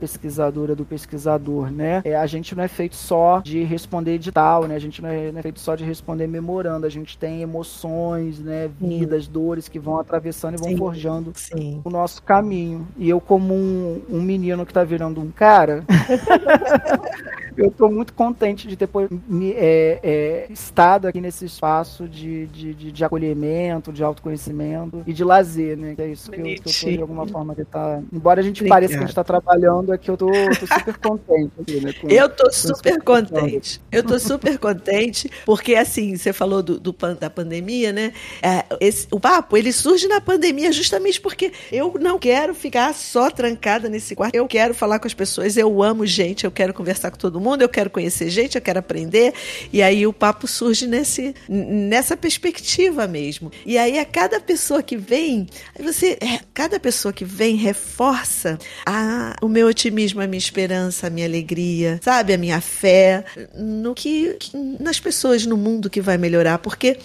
pesquisadora, 0.44 0.74
do 0.74 0.84
pesquisador, 0.84 1.70
né? 1.70 2.02
É, 2.04 2.16
a 2.16 2.26
gente 2.26 2.54
não 2.54 2.62
é 2.62 2.68
feito 2.68 2.96
só 2.96 3.40
de 3.40 3.62
responder 3.62 4.12
edital, 4.14 4.66
né? 4.66 4.74
A 4.74 4.78
gente 4.78 5.00
não 5.00 5.08
é, 5.08 5.32
não 5.32 5.38
é 5.38 5.42
feito 5.42 5.60
só 5.60 5.74
de 5.74 5.84
responder 5.84 6.26
memorando, 6.26 6.86
a 6.86 6.90
gente 6.90 7.16
tem 7.16 7.42
emoções, 7.42 8.40
né? 8.40 8.70
Vidas, 8.80 9.24
Sim. 9.24 9.32
dores 9.32 9.68
que 9.68 9.78
vão 9.78 9.98
atravessando 9.98 10.54
e 10.54 10.58
vão 10.58 10.70
Sim. 10.70 10.76
forjando 10.76 11.32
Sim. 11.34 11.80
o 11.84 11.90
nosso 11.90 12.22
caminho. 12.22 12.86
E 12.96 13.08
eu, 13.08 13.20
como 13.20 13.54
um, 13.54 14.02
um 14.10 14.22
menino 14.22 14.66
que 14.66 14.72
tá 14.72 14.84
virando 14.84 15.20
um 15.20 15.30
cara, 15.30 15.84
eu 17.56 17.70
tô 17.70 17.88
muito 17.88 18.12
contente 18.12 18.66
de 18.66 18.76
ter 18.76 18.88
me, 19.28 19.52
é, 19.52 20.00
é, 20.02 20.46
estado 20.50 21.06
aqui 21.06 21.20
nesse 21.20 21.44
espaço 21.44 22.08
de, 22.08 22.46
de, 22.46 22.74
de, 22.74 22.92
de, 22.92 23.04
acolhimento, 23.04 23.92
de 23.92 24.02
autoconhecimento 24.02 25.02
e 25.06 25.12
de 25.12 25.24
lazer, 25.24 25.76
né? 25.76 25.94
Que 25.94 26.02
é 26.02 26.08
isso 26.08 26.30
que 26.30 26.40
eu, 26.40 26.44
que 26.44 26.54
eu 26.54 26.62
tô 26.62 26.90
de 26.90 27.00
alguma 27.00 27.26
forma 27.26 27.54
que 27.54 27.64
tá. 27.64 28.00
Embora 28.12 28.40
a 28.40 28.44
gente 28.44 28.60
Obrigada. 28.60 28.76
pareça 28.76 28.94
que 28.94 29.04
a 29.04 29.06
gente 29.06 29.14
tá 29.14 29.24
trabalhando 29.24 29.92
aqui, 29.92 30.10
eu 30.10 30.16
tô, 30.16 30.23
tô 30.32 30.66
super 30.66 30.96
contente 30.98 31.52
aqui, 31.60 31.80
né? 31.80 31.92
Com, 31.92 32.08
eu 32.08 32.28
tô 32.28 32.50
super 32.52 33.02
contente. 33.02 33.80
Eu 33.90 34.02
tô 34.02 34.18
super 34.18 34.58
contente, 34.58 35.30
porque 35.44 35.74
assim, 35.74 36.16
você 36.16 36.32
falou 36.32 36.62
do, 36.62 36.78
do 36.78 36.94
da 37.18 37.28
pandemia, 37.28 37.92
né? 37.92 38.12
É, 38.42 38.64
esse, 38.80 39.06
o 39.10 39.20
papo, 39.20 39.56
ele 39.56 39.72
surge 39.72 40.06
na 40.08 40.20
pandemia 40.20 40.72
justamente 40.72 41.20
porque 41.20 41.52
eu 41.70 41.94
não 42.00 42.18
quero 42.18 42.54
ficar 42.54 42.94
só 42.94 43.30
trancada 43.30 43.88
nesse 43.88 44.14
quarto. 44.14 44.34
Eu 44.34 44.46
quero 44.46 44.74
falar 44.74 44.98
com 44.98 45.06
as 45.06 45.14
pessoas, 45.14 45.56
eu 45.56 45.82
amo 45.82 46.06
gente, 46.06 46.44
eu 46.44 46.50
quero 46.50 46.72
conversar 46.72 47.10
com 47.10 47.18
todo 47.18 47.40
mundo, 47.40 47.62
eu 47.62 47.68
quero 47.68 47.90
conhecer 47.90 48.30
gente, 48.30 48.56
eu 48.56 48.62
quero 48.62 48.78
aprender. 48.78 49.34
E 49.72 49.82
aí 49.82 50.06
o 50.06 50.12
papo 50.12 50.46
surge 50.46 50.86
nesse, 50.86 51.34
nessa 51.48 52.16
perspectiva 52.16 53.06
mesmo. 53.06 53.50
E 53.66 53.76
aí 53.76 53.98
a 53.98 54.04
cada 54.04 54.40
pessoa 54.40 54.82
que 54.82 54.96
vem, 54.96 55.46
você, 55.78 56.18
é, 56.20 56.40
cada 56.52 56.78
pessoa 56.78 57.12
que 57.12 57.24
vem 57.24 57.56
reforça 57.56 58.58
a, 58.86 59.36
o 59.42 59.48
meu 59.48 59.66
otimismo, 59.66 60.13
a 60.20 60.26
minha 60.26 60.38
esperança, 60.38 61.06
a 61.06 61.10
minha 61.10 61.26
alegria, 61.26 62.00
sabe, 62.02 62.32
a 62.32 62.38
minha 62.38 62.60
fé 62.60 63.24
no 63.54 63.94
que, 63.94 64.34
que 64.34 64.56
nas 64.80 65.00
pessoas 65.00 65.46
no 65.46 65.56
mundo 65.56 65.90
que 65.90 66.00
vai 66.00 66.18
melhorar, 66.18 66.58
porque 66.58 66.98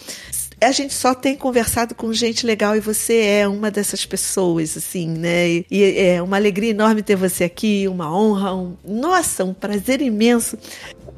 a 0.61 0.71
gente 0.71 0.93
só 0.93 1.13
tem 1.13 1.35
conversado 1.35 1.95
com 1.95 2.11
gente 2.11 2.45
legal 2.45 2.75
e 2.75 2.79
você 2.79 3.21
é 3.21 3.47
uma 3.47 3.71
dessas 3.71 4.05
pessoas, 4.05 4.75
assim, 4.75 5.07
né? 5.07 5.49
E, 5.49 5.65
e 5.71 5.97
é 5.97 6.21
uma 6.21 6.35
alegria 6.35 6.71
enorme 6.71 7.01
ter 7.01 7.15
você 7.15 7.45
aqui, 7.45 7.87
uma 7.87 8.13
honra, 8.13 8.53
um, 8.53 8.75
nossa, 8.83 9.45
um 9.45 9.53
prazer 9.53 10.01
imenso 10.01 10.57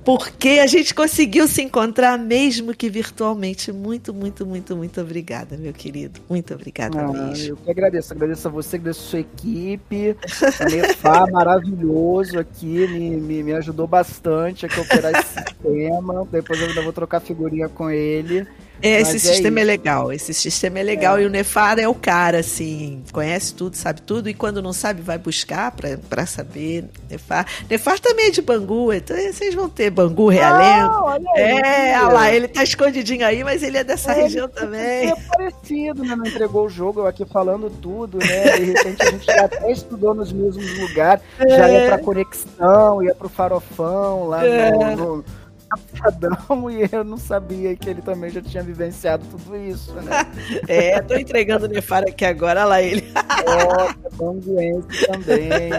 porque 0.03 0.59
a 0.61 0.67
gente 0.67 0.95
conseguiu 0.95 1.47
se 1.47 1.61
encontrar 1.61 2.17
mesmo 2.17 2.73
que 2.73 2.89
virtualmente. 2.89 3.71
Muito, 3.71 4.13
muito, 4.13 4.45
muito, 4.45 4.75
muito 4.75 5.01
obrigada, 5.01 5.57
meu 5.57 5.73
querido. 5.73 6.19
Muito 6.29 6.53
obrigada 6.53 7.01
ah, 7.01 7.07
mesmo. 7.07 7.49
Eu 7.49 7.57
que 7.57 7.69
agradeço. 7.69 8.13
Agradeço 8.13 8.47
a 8.47 8.51
você, 8.51 8.75
agradeço 8.77 9.01
a 9.01 9.09
sua 9.09 9.19
equipe. 9.19 10.17
A 10.59 10.65
Nefá, 10.65 11.25
maravilhoso 11.31 12.39
aqui, 12.39 12.87
me, 12.87 13.17
me, 13.17 13.43
me 13.43 13.53
ajudou 13.53 13.85
bastante 13.85 14.65
a 14.65 14.81
operar 14.81 15.11
esse 15.13 15.33
sistema. 15.45 16.27
Depois 16.31 16.59
eu 16.59 16.67
ainda 16.67 16.81
vou 16.81 16.93
trocar 16.93 17.19
figurinha 17.19 17.69
com 17.69 17.89
ele. 17.89 18.47
Esse 18.81 19.13
Mas 19.13 19.25
é 19.25 19.29
sistema 19.29 19.59
é, 19.59 19.61
é, 19.61 19.65
legal, 19.65 20.11
esse 20.11 20.33
sistema 20.33 20.79
é 20.79 20.83
legal 20.83 21.17
é. 21.17 21.23
e 21.23 21.25
o 21.25 21.29
Nefar 21.29 21.77
é 21.77 21.87
o 21.87 21.93
cara, 21.93 22.39
assim, 22.39 23.03
conhece 23.11 23.53
tudo, 23.53 23.75
sabe 23.75 24.01
tudo 24.01 24.27
e 24.27 24.33
quando 24.33 24.61
não 24.61 24.73
sabe 24.73 25.01
vai 25.01 25.17
buscar 25.17 25.71
pra, 25.71 25.97
pra 26.09 26.25
saber. 26.25 26.85
Nefar. 27.09 27.45
Nefar 27.69 27.99
também 27.99 28.27
é 28.27 28.31
de 28.31 28.41
Bangu, 28.41 28.91
então 28.91 29.15
vocês 29.15 29.53
vão 29.53 29.69
ter 29.69 29.89
Bangu, 29.91 30.29
Realengo. 30.29 31.07
Ah, 31.07 31.19
é, 31.35 31.99
olha 31.99 32.13
lá, 32.13 32.31
ele 32.31 32.47
tá 32.47 32.63
escondidinho 32.63 33.25
aí, 33.25 33.43
mas 33.43 33.61
ele 33.61 33.77
é 33.77 33.83
dessa 33.83 34.13
é, 34.13 34.23
região 34.23 34.47
também. 34.47 35.11
É 35.11 35.15
parecido, 35.15 36.03
né? 36.03 36.15
Não 36.15 36.25
entregou 36.25 36.65
o 36.65 36.69
jogo, 36.69 37.01
eu 37.01 37.07
aqui 37.07 37.25
falando 37.25 37.69
tudo, 37.69 38.17
né? 38.17 38.57
De 38.57 38.65
repente 38.65 39.03
a 39.03 39.11
gente 39.11 39.25
já 39.25 39.45
até 39.45 39.71
estudou 39.71 40.15
nos 40.15 40.31
mesmos 40.31 40.79
lugares, 40.79 41.23
já 41.39 41.69
ia 41.69 41.87
pra 41.87 41.97
conexão, 41.99 43.03
ia 43.03 43.13
pro 43.13 43.29
farofão 43.29 44.27
lá 44.27 44.41
no, 44.41 45.17
no 45.17 45.25
e 46.71 46.95
eu 46.95 47.03
não 47.03 47.17
sabia 47.17 47.75
que 47.75 47.89
ele 47.89 48.01
também 48.01 48.29
já 48.29 48.41
tinha 48.41 48.63
vivenciado 48.63 49.25
tudo 49.31 49.55
isso, 49.57 49.93
né? 49.93 50.25
é, 50.67 51.01
tô 51.01 51.15
entregando 51.15 51.65
o 51.65 51.69
Nefara 51.69 52.09
aqui 52.09 52.25
agora, 52.25 52.65
lá 52.65 52.81
ele. 52.81 53.05
Nossa, 53.13 53.95
banguense 54.15 55.07
também. 55.07 55.71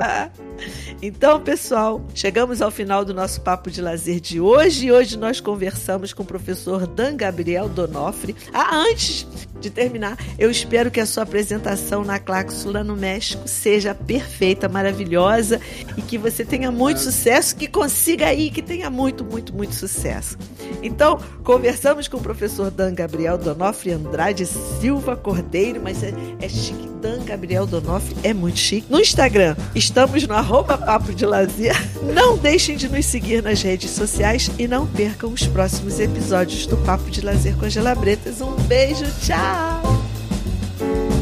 então, 1.02 1.40
pessoal, 1.40 2.04
chegamos 2.14 2.62
ao 2.62 2.70
final 2.70 3.04
do 3.04 3.12
nosso 3.12 3.40
papo 3.40 3.70
de 3.70 3.80
lazer 3.80 4.20
de 4.20 4.40
hoje 4.40 4.86
e 4.86 4.92
hoje 4.92 5.18
nós 5.18 5.40
conversamos 5.40 6.12
com 6.12 6.22
o 6.22 6.26
professor 6.26 6.86
Dan 6.86 7.16
Gabriel 7.16 7.68
Donofre. 7.68 8.34
Ah, 8.52 8.76
antes 8.76 9.26
de 9.60 9.70
terminar, 9.70 10.16
eu 10.38 10.50
espero 10.50 10.90
que 10.90 11.00
a 11.00 11.06
sua 11.06 11.22
apresentação 11.22 12.04
na 12.04 12.18
Claxula 12.18 12.82
no 12.84 12.96
México 12.96 13.46
seja 13.46 13.94
perfeita, 13.94 14.68
maravilhosa 14.68 15.60
e 15.96 16.02
que 16.02 16.18
você 16.18 16.44
tenha 16.44 16.70
muito 16.70 17.00
sucesso, 17.00 17.56
que 17.56 17.66
consiga 17.66 18.26
aí, 18.26 18.50
que 18.50 18.62
tenha 18.62 18.90
muito, 18.90 19.24
muito, 19.24 19.54
muito 19.54 19.74
sucesso. 19.74 20.36
Então, 20.82 21.18
conversamos 21.42 22.08
com 22.08 22.18
o 22.18 22.22
professor 22.22 22.70
Dan 22.70 22.94
Gabriel 22.94 23.38
Donofre 23.38 23.92
Andrade 23.92 24.46
Silva 24.46 25.16
Cordeiro, 25.16 25.80
mas 25.82 26.02
é, 26.02 26.12
é 26.40 26.48
chique. 26.48 26.88
Dan 26.98 27.24
Gabriel 27.24 27.66
Donofre 27.66 28.16
é 28.22 28.34
muito 28.34 28.58
chique. 28.58 28.90
No 28.90 29.00
Instagram, 29.00 29.56
estamos 29.74 30.26
no 30.26 30.34
arroba 30.34 30.76
Papo 30.76 31.14
de 31.14 31.24
Lazer. 31.24 31.76
Não 32.12 32.36
deixem 32.36 32.76
de 32.76 32.88
nos 32.88 33.06
seguir 33.06 33.42
nas 33.42 33.62
redes 33.62 33.90
sociais 33.90 34.50
e 34.58 34.66
não 34.66 34.86
percam 34.86 35.30
os 35.30 35.46
próximos 35.46 36.00
episódios 36.00 36.66
do 36.66 36.76
Papo 36.78 37.10
de 37.10 37.20
Lazer 37.20 37.56
com 37.56 37.66
Angela 37.66 37.94
Bretas. 37.94 38.40
Um 38.40 38.54
beijo, 38.62 39.04
tchau. 39.48 41.17